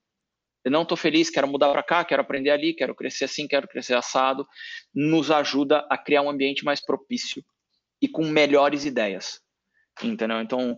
eu 0.63 0.71
não 0.71 0.83
estou 0.83 0.97
feliz, 0.97 1.29
quero 1.29 1.47
mudar 1.47 1.71
para 1.71 1.83
cá, 1.83 2.05
quero 2.05 2.21
aprender 2.21 2.49
ali, 2.49 2.73
quero 2.73 2.95
crescer 2.95 3.25
assim, 3.25 3.47
quero 3.47 3.67
crescer 3.67 3.95
assado, 3.95 4.47
nos 4.93 5.29
ajuda 5.29 5.85
a 5.89 5.97
criar 5.97 6.21
um 6.21 6.29
ambiente 6.29 6.63
mais 6.63 6.79
propício 6.79 7.43
e 8.01 8.07
com 8.07 8.25
melhores 8.25 8.85
ideias, 8.85 9.41
entendeu? 10.01 10.39
Então, 10.41 10.77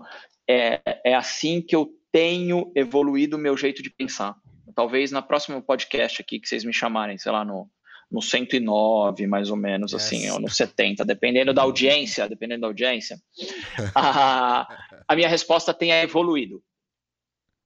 é, 0.50 0.82
é 1.06 1.14
assim 1.14 1.62
que 1.62 1.76
eu 1.76 1.90
tenho 2.16 2.72
evoluído 2.74 3.36
o 3.36 3.40
meu 3.40 3.58
jeito 3.58 3.84
de 3.84 3.90
pensar. 3.90 4.38
Talvez 4.74 5.12
na 5.12 5.22
próxima 5.22 5.62
podcast 5.62 6.22
aqui 6.22 6.40
que 6.40 6.48
vocês 6.48 6.64
me 6.64 6.72
chamarem, 6.72 7.18
sei 7.18 7.30
lá, 7.30 7.44
no, 7.44 7.70
no 8.10 8.22
109, 8.22 9.28
mais 9.28 9.50
ou 9.50 9.58
menos, 9.58 9.92
yes. 9.92 10.02
assim, 10.02 10.30
ou 10.30 10.40
no 10.40 10.50
70, 10.50 11.04
dependendo 11.04 11.54
da 11.54 11.64
audiência, 11.64 12.30
dependendo 12.30 12.62
da 12.62 12.68
audiência, 12.68 13.18
a, 13.94 14.66
a 15.06 15.14
minha 15.14 15.28
resposta 15.28 15.74
tenha 15.74 16.02
evoluído. 16.02 16.64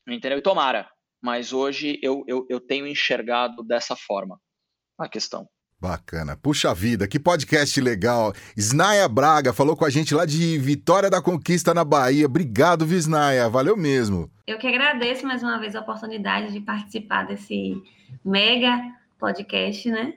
Entendeu? 0.08 0.39
E 0.39 0.41
tomara, 0.41 0.89
mas 1.22 1.54
hoje 1.54 2.00
eu, 2.02 2.24
eu, 2.28 2.47
eu 2.50 2.60
tenho 2.60 2.88
enxergado 2.88 3.62
dessa 3.62 3.95
forma 3.95 4.41
a 4.97 5.08
questão. 5.08 5.47
Bacana. 5.82 6.36
Puxa 6.36 6.74
vida, 6.74 7.08
que 7.08 7.18
podcast 7.18 7.80
legal. 7.80 8.34
Snaia 8.58 9.08
Braga 9.08 9.54
falou 9.54 9.78
com 9.78 9.86
a 9.86 9.90
gente 9.90 10.14
lá 10.14 10.26
de 10.26 10.58
Vitória 10.58 11.10
da 11.10 11.22
Conquista, 11.22 11.74
na 11.74 11.86
Bahia. 11.86 12.26
Obrigado, 12.26 12.86
Visnaia. 12.86 13.48
Valeu 13.48 13.78
mesmo. 13.78 14.30
Eu 14.46 14.58
que 14.58 14.68
agradeço 14.68 15.26
mais 15.26 15.42
uma 15.42 15.58
vez 15.58 15.76
a 15.76 15.80
oportunidade 15.80 16.52
de 16.52 16.60
participar 16.60 17.28
desse 17.28 17.82
mega 18.26 18.78
podcast, 19.18 19.90
né? 19.90 20.16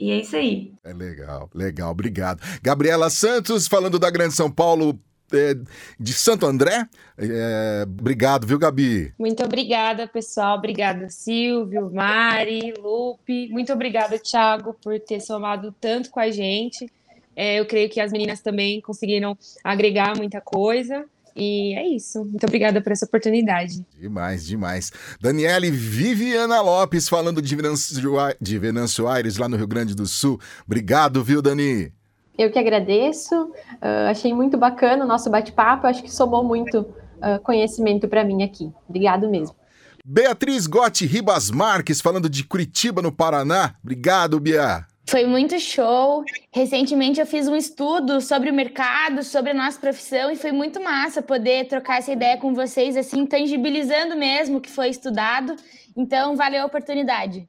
E 0.00 0.10
é 0.10 0.20
isso 0.20 0.36
aí. 0.36 0.72
É 0.84 0.92
legal, 0.92 1.50
legal, 1.54 1.90
obrigado. 1.90 2.40
Gabriela 2.62 3.10
Santos, 3.10 3.66
falando 3.66 3.98
da 3.98 4.10
Grande 4.10 4.34
São 4.34 4.50
Paulo, 4.50 4.98
é, 5.32 5.54
de 5.98 6.12
Santo 6.12 6.46
André. 6.46 6.88
É, 7.16 7.84
obrigado, 7.86 8.46
viu, 8.46 8.58
Gabi? 8.58 9.12
Muito 9.18 9.42
obrigada, 9.44 10.06
pessoal. 10.06 10.58
Obrigada, 10.58 11.08
Silvio, 11.08 11.90
Mari, 11.92 12.74
Lupe. 12.78 13.48
Muito 13.50 13.72
obrigada, 13.72 14.18
Thiago, 14.18 14.74
por 14.82 14.98
ter 15.00 15.20
somado 15.20 15.74
tanto 15.80 16.10
com 16.10 16.20
a 16.20 16.30
gente. 16.30 16.90
É, 17.34 17.60
eu 17.60 17.66
creio 17.66 17.88
que 17.88 18.00
as 18.00 18.10
meninas 18.10 18.40
também 18.40 18.80
conseguiram 18.80 19.36
agregar 19.62 20.16
muita 20.16 20.40
coisa. 20.40 21.04
E 21.36 21.72
é 21.76 21.86
isso. 21.86 22.24
Muito 22.24 22.44
obrigada 22.44 22.80
por 22.80 22.90
essa 22.90 23.06
oportunidade. 23.06 23.86
Demais, 23.96 24.44
demais. 24.44 24.90
Daniele 25.20 25.70
Viviana 25.70 26.60
Lopes 26.60 27.08
falando 27.08 27.40
de 27.40 27.54
Venâncio, 27.54 27.96
de 28.40 28.58
Venâncio 28.58 29.06
Aires, 29.06 29.36
lá 29.36 29.48
no 29.48 29.56
Rio 29.56 29.68
Grande 29.68 29.94
do 29.94 30.04
Sul. 30.04 30.40
Obrigado, 30.66 31.22
viu, 31.22 31.40
Dani? 31.40 31.92
Eu 32.38 32.52
que 32.52 32.58
agradeço, 32.58 33.34
uh, 33.34 34.08
achei 34.08 34.32
muito 34.32 34.56
bacana 34.56 35.04
o 35.04 35.08
nosso 35.08 35.28
bate-papo, 35.28 35.88
acho 35.88 36.04
que 36.04 36.10
somou 36.10 36.44
muito 36.44 36.82
uh, 36.82 37.42
conhecimento 37.42 38.06
para 38.06 38.22
mim 38.22 38.44
aqui. 38.44 38.72
Obrigado 38.88 39.28
mesmo. 39.28 39.56
Beatriz 40.04 40.68
Gotti 40.68 41.04
Ribas 41.04 41.50
Marques, 41.50 42.00
falando 42.00 42.30
de 42.30 42.44
Curitiba, 42.44 43.02
no 43.02 43.10
Paraná. 43.10 43.74
Obrigado, 43.82 44.38
Bia. 44.38 44.86
Foi 45.10 45.26
muito 45.26 45.58
show. 45.58 46.22
Recentemente 46.52 47.18
eu 47.18 47.26
fiz 47.26 47.48
um 47.48 47.56
estudo 47.56 48.20
sobre 48.20 48.50
o 48.50 48.54
mercado, 48.54 49.24
sobre 49.24 49.50
a 49.50 49.54
nossa 49.54 49.80
profissão, 49.80 50.30
e 50.30 50.36
foi 50.36 50.52
muito 50.52 50.80
massa 50.80 51.20
poder 51.20 51.66
trocar 51.66 51.98
essa 51.98 52.12
ideia 52.12 52.36
com 52.36 52.54
vocês, 52.54 52.96
assim, 52.96 53.26
tangibilizando 53.26 54.16
mesmo 54.16 54.58
o 54.58 54.60
que 54.60 54.70
foi 54.70 54.90
estudado. 54.90 55.56
Então, 55.96 56.36
valeu 56.36 56.62
a 56.62 56.66
oportunidade. 56.66 57.48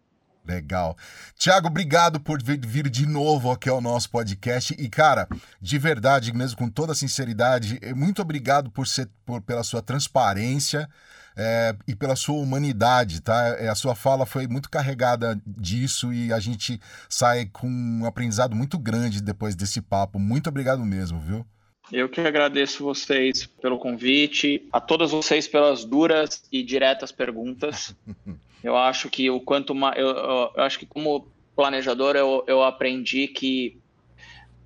Legal. 0.50 0.97
Tiago, 1.38 1.68
obrigado 1.68 2.20
por 2.20 2.41
vir 2.41 2.89
de 2.89 3.06
novo 3.06 3.52
aqui 3.52 3.70
ao 3.70 3.80
nosso 3.80 4.10
podcast. 4.10 4.76
E, 4.80 4.89
cara, 4.89 5.28
de 5.62 5.78
verdade, 5.78 6.34
mesmo 6.34 6.58
com 6.58 6.68
toda 6.68 6.93
a 6.93 6.95
sinceridade, 6.95 7.78
eh, 7.84 7.93
muito 7.93 8.20
obrigado 8.20 8.72
por 8.72 8.88
ser, 8.88 9.08
por, 9.24 9.41
pela 9.43 9.64
sua 9.64 9.84
transparência 9.84 10.89
é, 11.38 11.76
e 11.88 11.95
pela 11.95 12.16
sua 12.16 12.39
humanidade, 12.39 13.22
tá? 13.22 13.56
É, 13.60 13.70
a 13.70 13.76
sua 13.76 13.93
fala 13.93 14.26
foi 14.26 14.47
muito 14.47 14.72
carregada 14.72 15.39
disso 15.45 16.12
e 16.12 16.34
a 16.34 16.39
gente 16.39 16.82
sai 17.08 17.45
com 17.45 17.68
um 17.68 18.06
aprendizado 18.08 18.56
muito 18.56 18.80
grande 18.80 19.22
depois 19.22 19.56
desse 19.56 19.82
papo. 19.82 20.18
Muito 20.18 20.50
obrigado 20.50 20.84
mesmo, 20.84 21.20
viu? 21.20 21.45
Eu 21.91 22.10
que 22.10 22.22
agradeço 22.22 22.84
vocês 22.84 23.45
pelo 23.45 23.78
convite, 23.78 24.68
a 24.74 24.82
todas 24.82 25.12
vocês 25.12 25.47
pelas 25.47 25.86
duras 25.86 26.43
e 26.52 26.64
diretas 26.64 27.12
perguntas. 27.12 27.95
Eu 28.64 28.76
acho 28.78 29.10
que 29.10 29.30
o 29.30 29.39
quanto 29.39 29.74
mais. 29.74 29.97
Eu, 29.97 30.07
eu, 30.07 30.51
eu, 30.55 30.64
acho 30.64 30.80
que 30.80 30.86
como 30.86 31.32
planejador 31.55 32.16
eu, 32.16 32.43
eu 32.47 32.64
aprendi 32.64 33.28
que 33.28 33.82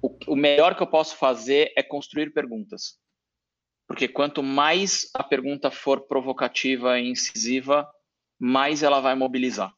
o, 0.02 0.16
o 0.28 0.36
melhor 0.36 0.76
que 0.76 0.84
eu 0.84 0.88
posso 0.88 1.16
fazer 1.16 1.72
é 1.76 1.84
construir 1.84 2.32
perguntas. 2.32 3.00
Porque 3.88 4.08
quanto 4.08 4.42
mais 4.42 5.10
a 5.14 5.24
pergunta 5.24 5.70
for 5.70 6.02
provocativa 6.02 7.00
e 7.00 7.10
incisiva, 7.10 7.88
mais 8.40 8.82
ela 8.82 9.00
vai 9.00 9.16
mobilizar. 9.16 9.74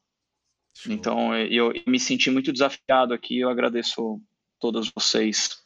Show. 0.76 0.92
Então 0.92 1.34
eu, 1.34 1.72
eu 1.72 1.82
me 1.86 2.00
senti 2.00 2.30
muito 2.30 2.52
desafiado 2.52 3.12
aqui. 3.12 3.38
Eu 3.38 3.50
agradeço 3.50 4.20
todos 4.58 4.90
vocês 4.90 5.65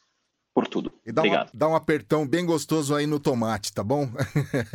por 0.53 0.67
tudo. 0.67 0.91
E 1.05 1.11
dá, 1.11 1.21
Obrigado. 1.21 1.47
Uma, 1.47 1.59
dá 1.59 1.67
um 1.69 1.75
apertão 1.75 2.27
bem 2.27 2.45
gostoso 2.45 2.93
aí 2.93 3.07
no 3.07 3.19
tomate, 3.19 3.73
tá 3.73 3.83
bom? 3.83 4.09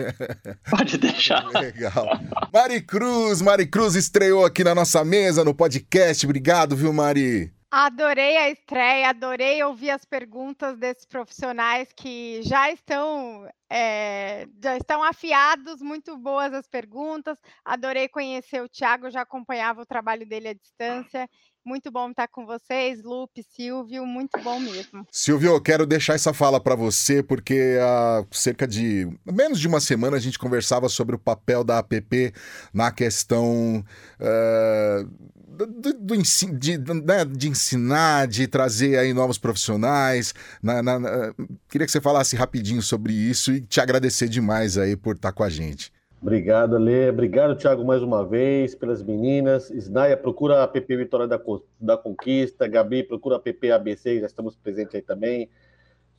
Pode 0.71 0.99
deixar. 0.99 1.45
Legal. 1.53 2.07
Mari 2.53 2.81
Cruz, 2.83 3.43
Mari 3.43 3.67
Cruz 3.67 3.95
estreou 3.95 4.45
aqui 4.45 4.65
na 4.65 4.75
nossa 4.75 5.05
mesa, 5.05 5.45
no 5.45 5.55
podcast. 5.55 6.25
Obrigado, 6.25 6.75
viu, 6.75 6.93
Mari? 6.93 7.53
Adorei 7.71 8.37
a 8.39 8.49
estreia, 8.49 9.11
adorei 9.11 9.63
ouvir 9.63 9.91
as 9.91 10.05
perguntas 10.05 10.79
desses 10.79 11.05
profissionais 11.05 11.93
que 11.95 12.41
já 12.43 12.71
estão 12.71 13.47
é, 13.71 14.47
já 14.63 14.77
estão 14.77 15.03
afiados, 15.03 15.83
muito 15.83 16.17
boas 16.17 16.55
as 16.55 16.67
perguntas. 16.67 17.37
Adorei 17.65 18.09
conhecer 18.09 18.63
o 18.63 18.69
Thiago, 18.69 19.11
já 19.11 19.23
acompanhava 19.23 19.83
o 19.83 19.87
trabalho 19.87 20.27
dele 20.27 20.49
à 20.49 20.55
distância 20.55 21.29
Muito 21.67 21.91
bom 21.91 22.11
estar 22.11 22.29
com 22.29 22.47
vocês, 22.47 23.03
Lupe, 23.03 23.43
Silvio, 23.43 24.07
muito 24.07 24.41
bom 24.41 24.61
mesmo. 24.61 25.05
Silvio, 25.11 25.51
eu 25.51 25.61
quero 25.61 25.85
deixar 25.85 26.15
essa 26.15 26.33
fala 26.33 26.61
para 26.61 26.77
você, 26.77 27.25
porque 27.25 27.77
há 27.83 28.25
cerca 28.31 28.69
de 28.69 29.09
menos 29.27 29.59
de 29.59 29.67
uma 29.67 29.81
semana 29.81 30.17
a 30.17 30.21
gente 30.21 30.39
conversava 30.39 30.89
sobre 30.89 31.17
o 31.17 31.19
papel 31.19 31.65
da 31.65 31.81
APP 31.81 32.33
na 32.73 32.93
questão. 32.93 33.85
Uh, 34.21 35.11
do, 35.57 35.93
do, 35.93 36.17
de, 36.57 36.79
né, 36.79 37.25
de, 37.25 37.49
ensinar, 37.49 38.29
de 38.29 38.47
trazer 38.47 38.97
aí 38.97 39.13
novos 39.13 39.37
profissionais. 39.37 40.35
Na, 40.63 40.81
na, 40.81 41.01
na, 41.01 41.35
queria 41.69 41.85
que 41.85 41.91
você 41.91 42.01
falasse 42.01 42.37
rapidinho 42.37 42.81
sobre 42.81 43.13
isso 43.13 43.53
e 43.53 43.61
te 43.61 43.81
agradecer 43.81 44.29
demais 44.29 44.79
aí 44.79 44.95
por 44.95 45.17
estar 45.17 45.33
com 45.33 45.43
a 45.43 45.49
gente. 45.51 45.96
Obrigado, 46.21 46.79
Lê. 46.79 47.11
Obrigado, 47.11 47.57
Thiago, 47.57 47.85
mais 47.85 48.03
uma 48.03 48.25
vez, 48.25 48.75
pelas 48.75 49.03
meninas. 49.03 49.71
Snaia, 49.71 50.17
procura 50.17 50.61
a 50.61 50.65
app 50.65 50.97
Vitória 50.97 51.29
da, 51.29 51.39
da 51.79 51.97
Conquista. 51.97 52.67
Gabi, 52.67 53.03
procura 53.03 53.37
a 53.37 53.49
app 53.49 53.71
ABC, 53.71 54.21
já 54.21 54.27
estamos 54.27 54.57
presentes 54.57 54.95
aí 54.95 55.03
também. 55.03 55.51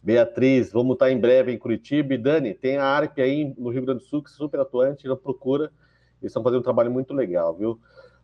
Beatriz, 0.02 0.72
vamos 0.72 0.94
estar 0.94 1.12
em 1.12 1.20
breve 1.20 1.52
em 1.52 1.58
Curitiba. 1.58 2.14
E 2.14 2.18
Dani, 2.18 2.54
tem 2.54 2.78
a 2.78 2.86
ARP 2.86 3.20
aí 3.20 3.54
no 3.58 3.70
Rio 3.70 3.84
Grande 3.84 4.02
do 4.02 4.06
Sul, 4.06 4.24
que 4.24 4.30
é 4.30 4.34
super 4.34 4.60
atuante, 4.60 5.08
não 5.08 5.18
procura. 5.18 5.66
Eles 6.22 6.30
estão 6.30 6.44
fazendo 6.44 6.60
um 6.60 6.64
trabalho 6.64 6.92
muito 6.92 7.14
legal, 7.14 7.56
viu? 7.56 7.80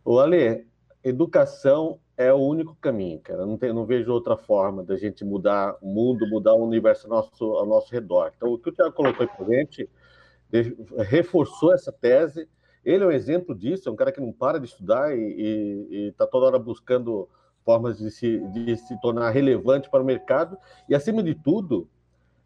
O 0.05 0.19
Ale, 0.19 0.67
educação 1.03 1.99
é 2.15 2.31
o 2.31 2.37
único 2.37 2.75
caminho, 2.75 3.19
cara. 3.19 3.45
Não, 3.45 3.57
não 3.57 3.85
vejo 3.85 4.11
outra 4.11 4.37
forma 4.37 4.83
da 4.83 4.95
gente 4.95 5.25
mudar 5.25 5.75
o 5.81 5.87
mundo, 5.87 6.27
mudar 6.29 6.53
o 6.53 6.63
universo 6.63 7.07
ao 7.07 7.17
nosso, 7.17 7.43
ao 7.43 7.65
nosso 7.65 7.91
redor. 7.91 8.31
Então, 8.37 8.53
o 8.53 8.57
que 8.57 8.69
o 8.69 8.71
Thiago 8.71 8.93
colocou 8.93 9.25
aí 9.25 9.35
para 9.35 9.55
gente 9.57 9.89
reforçou 10.99 11.73
essa 11.73 11.91
tese. 11.91 12.47
Ele 12.85 13.03
é 13.03 13.07
um 13.07 13.11
exemplo 13.11 13.55
disso, 13.55 13.87
é 13.87 13.91
um 13.91 13.95
cara 13.95 14.11
que 14.11 14.21
não 14.21 14.31
para 14.31 14.59
de 14.59 14.67
estudar 14.67 15.17
e 15.17 16.09
está 16.09 16.27
toda 16.27 16.47
hora 16.47 16.59
buscando 16.59 17.29
formas 17.63 17.97
de 17.97 18.11
se, 18.11 18.39
de 18.49 18.75
se 18.75 18.99
tornar 18.99 19.29
relevante 19.31 19.89
para 19.89 20.03
o 20.03 20.05
mercado 20.05 20.57
e, 20.87 20.93
acima 20.93 21.23
de 21.23 21.33
tudo, 21.33 21.89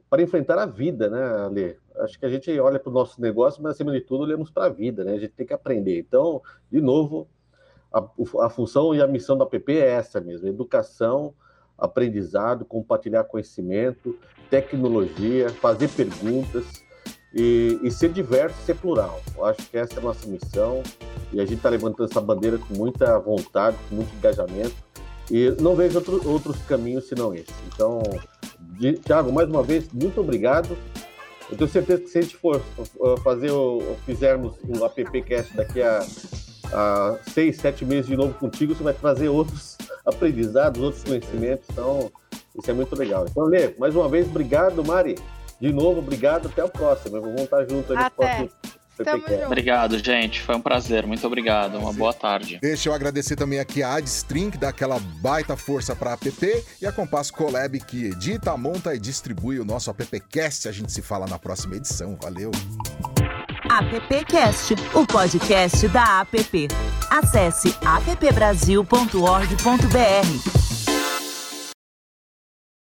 para 0.10 0.22
enfrentar 0.22 0.60
a 0.60 0.66
vida, 0.66 1.10
né, 1.10 1.24
Ale? 1.45 1.78
Acho 1.97 2.20
que 2.20 2.26
a 2.26 2.30
gente 2.30 2.58
olha 2.60 2.80
para 2.80 2.89
o 2.89 2.93
nosso 2.93 3.20
negócio, 3.20 3.62
mas, 3.62 3.74
acima 3.74 3.91
de 3.91 4.01
tudo, 4.01 4.24
olhamos 4.24 4.51
para 4.51 4.66
a 4.66 4.70
vida, 4.70 5.03
né? 5.03 5.14
A 5.14 5.20
gente 5.20 5.34
tem 5.34 5.45
que 5.45 5.53
aprender. 5.53 5.99
Então, 5.99 6.41
de 6.72 6.80
novo, 6.80 7.28
a, 7.91 8.08
a 8.45 8.49
função 8.49 8.93
e 8.93 9.01
a 9.01 9.08
missão 9.08 9.38
da 9.38 9.45
PP 9.45 9.80
é 9.80 9.89
essa 9.89 10.22
mesmo: 10.22 10.47
educação, 10.47 11.34
aprendizado, 11.78 12.64
compartilhar 12.64 13.24
conhecimento, 13.24 14.18
tecnologia, 14.49 15.49
fazer 15.49 15.89
perguntas 15.89 16.86
e, 17.34 17.80
e, 17.84 17.92
ser 17.92 18.10
diverso, 18.10 18.56
ser 18.66 18.76
plural. 18.76 19.22
Eu 19.36 19.46
acho 19.46 19.62
que 19.70 19.78
essa 19.78 19.96
é 19.96 19.98
a 20.00 20.02
nossa 20.02 20.28
missão 20.28 20.82
e 21.32 21.40
a 21.40 21.46
gente 21.46 21.58
está 21.58 21.70
levantando 21.70 22.10
essa 22.10 22.22
bandeira 22.22 22.58
com 22.58 22.74
muita 22.74 23.20
vontade, 23.20 23.78
com 23.90 23.96
muito 23.96 24.14
engajamento 24.16 24.76
e 25.30 25.56
não 25.62 25.76
vejo 25.76 25.98
outro, 25.98 26.30
outros 26.30 26.58
caminhos 26.68 27.08
senão 27.08 27.34
esse. 27.34 27.54
Então, 27.68 28.02
Tiago, 29.04 29.32
mais 29.32 29.50
uma 29.50 29.62
vez, 29.62 29.92
muito 29.92 30.22
obrigado. 30.22 30.78
Eu 31.50 31.58
tenho 31.58 31.70
certeza 31.70 32.02
que 32.02 32.10
se 32.10 32.18
a 32.18 32.22
gente 32.22 32.38
for 32.38 32.62
fazer 33.24 33.52
o, 33.52 33.82
fizermos 34.06 34.56
um 34.68 34.84
AppCast 34.84 35.56
daqui 35.56 35.82
a, 35.82 36.06
a 36.74 37.18
seis, 37.34 37.58
sete 37.58 37.86
meses 37.86 38.08
de 38.08 38.16
novo 38.16 38.34
contigo, 38.34 38.74
você 38.74 38.84
vai 38.84 38.94
trazer 38.94 39.30
outros 39.30 39.78
aprendizados, 40.06 40.82
outros 40.82 41.04
conhecimentos. 41.04 41.68
Então, 41.72 42.12
isso 42.58 42.72
é 42.72 42.74
muito 42.74 42.96
legal. 42.96 43.26
Então, 43.30 43.44
Lê, 43.44 43.74
mais 43.78 43.96
uma 43.96 44.10
vez, 44.10 44.28
obrigado, 44.28 44.84
Mari. 44.84 45.16
De 45.60 45.74
novo, 45.74 45.99
obrigado. 45.99 46.47
Até 46.47 46.62
a 46.62 46.68
próxima. 46.68 47.20
Vamos 47.20 47.41
estar 47.41 47.68
junto 47.68 47.93
aí 47.93 47.99
Até. 47.99 48.49
Obrigado, 49.45 49.99
gente. 49.99 50.41
Foi 50.41 50.55
um 50.55 50.62
prazer. 50.62 51.05
Muito 51.05 51.26
obrigado. 51.26 51.78
Uma 51.78 51.93
boa 51.93 52.14
tarde. 52.14 52.60
Deixa 52.62 52.89
eu 52.89 52.93
agradecer 52.93 53.36
também 53.36 53.60
aqui 53.60 53.84
a 53.84 53.95
Adstring, 53.95 54.49
que 54.49 54.58
dá 54.58 54.70
aquela 54.70 54.99
baita 55.22 55.55
força 55.55 55.95
para 55.95 56.12
a 56.12 56.14
app, 56.14 56.66
e 56.82 56.86
a 56.86 56.91
Compass 56.91 57.30
Collab, 57.30 57.80
que 57.82 58.05
edita, 58.05 58.55
monta 58.58 58.95
e 58.95 58.99
distribui 58.99 59.60
o 59.60 59.66
nosso 59.66 59.91
appcast. 59.91 60.68
A 60.68 60.72
gente 60.72 60.91
se 60.91 61.01
fala 61.01 61.28
na 61.28 61.38
próxima 61.38 61.76
edição. 61.76 62.18
Valeu! 62.22 62.51
AppCast, 63.70 64.76
o 64.93 65.05
podcast 65.05 65.88
da 65.89 66.22
app. 66.22 66.68
Acesse 67.10 67.76
appbrasil.org.br. 67.86 70.66